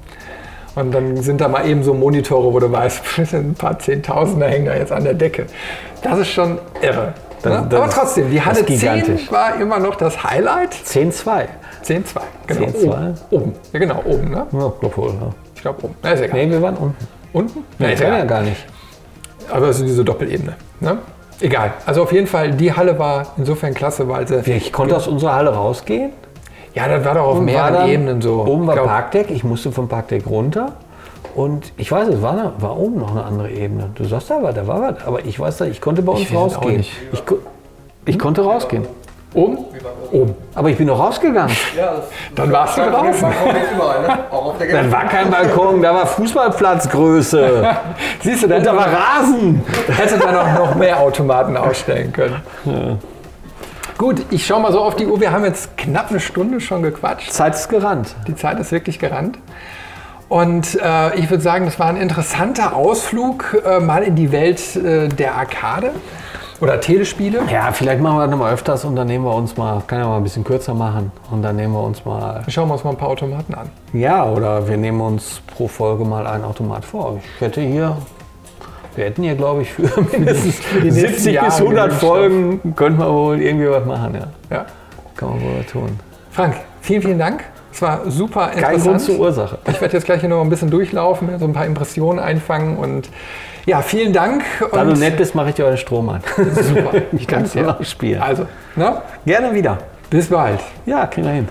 Und 0.75 0.91
dann 0.91 1.17
sind 1.17 1.41
da 1.41 1.47
mal 1.47 1.67
eben 1.67 1.83
so 1.83 1.93
Monitore, 1.93 2.53
wo 2.53 2.59
du 2.59 2.71
weißt, 2.71 3.01
ein 3.33 3.55
paar 3.55 3.77
Zehntausender 3.79 4.47
hängen 4.47 4.65
da 4.65 4.75
jetzt 4.75 4.91
an 4.91 5.03
der 5.03 5.13
Decke. 5.13 5.45
Das 6.01 6.19
ist 6.19 6.29
schon 6.29 6.59
irre. 6.81 7.13
Das, 7.41 7.51
ne? 7.51 7.67
das 7.69 7.79
Aber 7.79 7.91
trotzdem, 7.91 8.31
die 8.31 8.41
Halle 8.41 8.65
10 8.65 9.31
war 9.31 9.59
immer 9.59 9.79
noch 9.79 9.95
das 9.95 10.23
Highlight. 10.23 10.73
10-2. 10.73 11.45
10-2, 11.83 12.03
genau. 12.47 12.71
10 12.71 12.89
oben. 12.89 13.17
oben. 13.31 13.53
Ja, 13.73 13.79
genau, 13.79 14.01
oben, 14.05 14.29
ne? 14.29 14.47
Ja, 14.51 14.73
obwohl, 14.81 15.09
ja. 15.09 15.29
Ich 15.55 15.61
glaube 15.61 15.83
oben. 15.83 15.95
Na, 16.03 16.11
ist 16.11 16.21
egal. 16.21 16.45
Nee, 16.45 16.51
wir 16.51 16.61
waren 16.61 16.77
unten. 16.77 17.07
Unten? 17.33 17.63
Nee, 17.79 17.93
ist 17.93 18.01
ja 18.01 18.23
gar 18.25 18.41
nicht. 18.41 18.65
Aber 19.49 19.67
es 19.67 19.79
ist 19.79 19.87
diese 19.87 20.03
Doppelebene. 20.03 20.55
Ne? 20.79 20.97
Egal. 21.39 21.73
Also 21.85 22.03
auf 22.03 22.11
jeden 22.11 22.27
Fall, 22.27 22.51
die 22.51 22.73
Halle 22.73 22.97
war 22.99 23.27
insofern 23.37 23.73
klasse, 23.73 24.07
weil 24.07 24.27
sie. 24.27 24.39
Ich 24.51 24.71
konnte 24.71 24.95
aus 24.95 25.07
unserer 25.07 25.33
Halle 25.33 25.53
rausgehen? 25.53 26.11
Ja, 26.73 26.87
das 26.87 27.03
war 27.03 27.15
doch 27.15 27.23
auf 27.23 27.35
oben 27.37 27.45
mehreren 27.45 27.73
dann, 27.73 27.89
Ebenen 27.89 28.21
so. 28.21 28.45
Oben 28.45 28.67
war 28.67 28.77
Parkdeck, 28.77 29.29
ich 29.29 29.43
musste 29.43 29.71
vom 29.71 29.87
Parkdeck 29.87 30.25
runter. 30.27 30.73
Und 31.35 31.71
ich 31.77 31.91
weiß, 31.91 32.09
es 32.09 32.21
war, 32.21 32.53
war 32.59 32.77
oben 32.77 32.99
noch 32.99 33.11
eine 33.11 33.23
andere 33.23 33.49
Ebene. 33.49 33.89
Du 33.95 34.03
sagst 34.03 34.29
da 34.29 34.41
war, 34.41 34.51
da 34.53 34.67
war 34.67 34.81
was. 34.81 35.05
Aber 35.05 35.23
ich 35.25 35.39
weiß, 35.39 35.61
ich 35.61 35.79
konnte 35.79 36.01
bei 36.01 36.11
uns 36.11 36.21
ich 36.21 36.33
rausgehen. 36.35 36.81
Ich, 36.81 36.93
ich 38.05 38.19
konnte 38.19 38.43
rausgehen. 38.43 38.85
Oben? 39.33 39.59
Oben. 40.11 40.35
Aber 40.55 40.69
ich 40.69 40.77
bin 40.77 40.87
noch 40.87 40.99
rausgegangen. 40.99 41.55
Ja, 41.77 41.93
dann 42.35 42.51
warst 42.51 42.77
du 42.77 42.81
draußen. 42.81 43.29
Ne? 43.29 44.65
Dann 44.71 44.91
war 44.91 45.05
kein 45.05 45.31
Balkon, 45.31 45.81
da 45.81 45.93
war 45.93 46.05
Fußballplatzgröße. 46.05 47.69
Siehst 48.21 48.43
du, 48.43 48.47
da, 48.47 48.59
da 48.59 48.75
war 48.75 48.87
Rasen. 48.87 49.63
Hätte 49.87 50.17
man 50.17 50.35
auch 50.35 50.53
noch 50.53 50.75
mehr 50.75 50.99
Automaten 50.99 51.55
ausstellen 51.55 52.11
können. 52.11 52.41
Ja. 52.65 52.97
Gut, 54.01 54.25
ich 54.31 54.47
schaue 54.47 54.59
mal 54.59 54.71
so 54.71 54.79
auf 54.81 54.95
die 54.95 55.05
Uhr. 55.05 55.21
Wir 55.21 55.31
haben 55.31 55.45
jetzt 55.45 55.77
knapp 55.77 56.09
eine 56.09 56.19
Stunde 56.19 56.59
schon 56.59 56.81
gequatscht. 56.81 57.31
Zeit 57.31 57.53
ist 57.53 57.69
gerannt. 57.69 58.15
Die 58.27 58.33
Zeit 58.33 58.59
ist 58.59 58.71
wirklich 58.71 58.97
gerannt. 58.97 59.37
Und 60.27 60.73
äh, 60.81 61.15
ich 61.19 61.29
würde 61.29 61.43
sagen, 61.43 61.65
das 61.65 61.77
war 61.77 61.85
ein 61.85 61.97
interessanter 61.97 62.75
Ausflug 62.75 63.61
äh, 63.63 63.79
mal 63.79 64.01
in 64.01 64.15
die 64.15 64.31
Welt 64.31 64.75
äh, 64.75 65.07
der 65.07 65.35
Arcade 65.35 65.91
oder 66.61 66.81
Telespiele. 66.81 67.43
Ja, 67.51 67.71
vielleicht 67.71 68.01
machen 68.01 68.17
wir 68.17 68.21
das 68.21 68.31
nochmal 68.31 68.53
öfters 68.55 68.85
und 68.85 68.95
dann 68.95 69.05
nehmen 69.05 69.23
wir 69.23 69.35
uns 69.35 69.55
mal, 69.55 69.83
kann 69.85 69.99
ja 69.99 70.07
mal 70.07 70.17
ein 70.17 70.23
bisschen 70.23 70.43
kürzer 70.43 70.73
machen 70.73 71.11
und 71.29 71.43
dann 71.43 71.55
nehmen 71.55 71.75
wir 71.75 71.83
uns 71.83 72.03
mal. 72.03 72.43
Schauen 72.47 72.69
wir 72.69 72.73
uns 72.73 72.83
mal 72.83 72.89
ein 72.89 72.97
paar 72.97 73.09
Automaten 73.09 73.53
an. 73.53 73.69
Ja, 73.93 74.25
oder 74.25 74.67
wir 74.67 74.77
nehmen 74.77 74.99
uns 74.99 75.43
pro 75.45 75.67
Folge 75.67 76.05
mal 76.05 76.25
einen 76.25 76.45
Automat 76.45 76.85
vor. 76.85 77.19
Ich 77.35 77.41
hätte 77.41 77.61
hier 77.61 77.95
wir 78.95 79.05
hätten 79.05 79.23
ja, 79.23 79.33
glaube 79.33 79.61
ich, 79.63 79.71
für 79.71 79.89
mindestens 80.11 80.55
für 80.59 80.91
70 80.91 81.39
bis 81.39 81.59
100 81.59 81.93
Folgen 81.93 82.75
könnten 82.75 82.99
wir 82.99 83.13
wohl 83.13 83.41
irgendwie 83.41 83.69
was 83.69 83.85
machen. 83.85 84.15
Ja. 84.15 84.57
ja. 84.57 84.65
Kann 85.15 85.29
man 85.29 85.41
wohl 85.41 85.63
tun. 85.71 85.99
Frank, 86.31 86.55
vielen, 86.81 87.01
vielen 87.01 87.19
Dank. 87.19 87.43
Es 87.73 87.81
war 87.81 88.09
super 88.09 88.47
Kein 88.47 88.75
interessant. 88.75 88.83
Grund 88.83 89.01
zur 89.01 89.19
Ursache. 89.19 89.57
Ich 89.69 89.79
werde 89.79 89.93
jetzt 89.95 90.05
gleich 90.05 90.19
hier 90.19 90.29
noch 90.29 90.41
ein 90.41 90.49
bisschen 90.49 90.69
durchlaufen, 90.69 91.29
so 91.39 91.45
ein 91.45 91.53
paar 91.53 91.65
Impressionen 91.65 92.19
einfangen 92.19 92.77
und 92.77 93.09
ja, 93.65 93.81
vielen 93.81 94.11
Dank. 94.11 94.43
Da 94.71 94.81
und 94.81 94.89
du 94.89 94.99
nett 94.99 95.17
bist, 95.17 95.35
mache 95.35 95.49
ich 95.49 95.55
dir 95.55 95.67
einen 95.67 95.77
Strom 95.77 96.09
an. 96.09 96.21
Super. 96.53 96.91
Ich 97.11 97.27
kannst 97.27 97.55
du 97.55 97.59
Danke. 97.59 97.79
noch 97.79 97.85
spielen. 97.85 98.21
Also, 98.21 98.47
ne? 98.75 99.01
Gerne 99.25 99.53
wieder. 99.53 99.77
bis 100.09 100.27
bald. 100.27 100.59
Ja, 100.85 101.05
kriegen 101.05 101.27
wir 101.27 101.33
hin. 101.33 101.47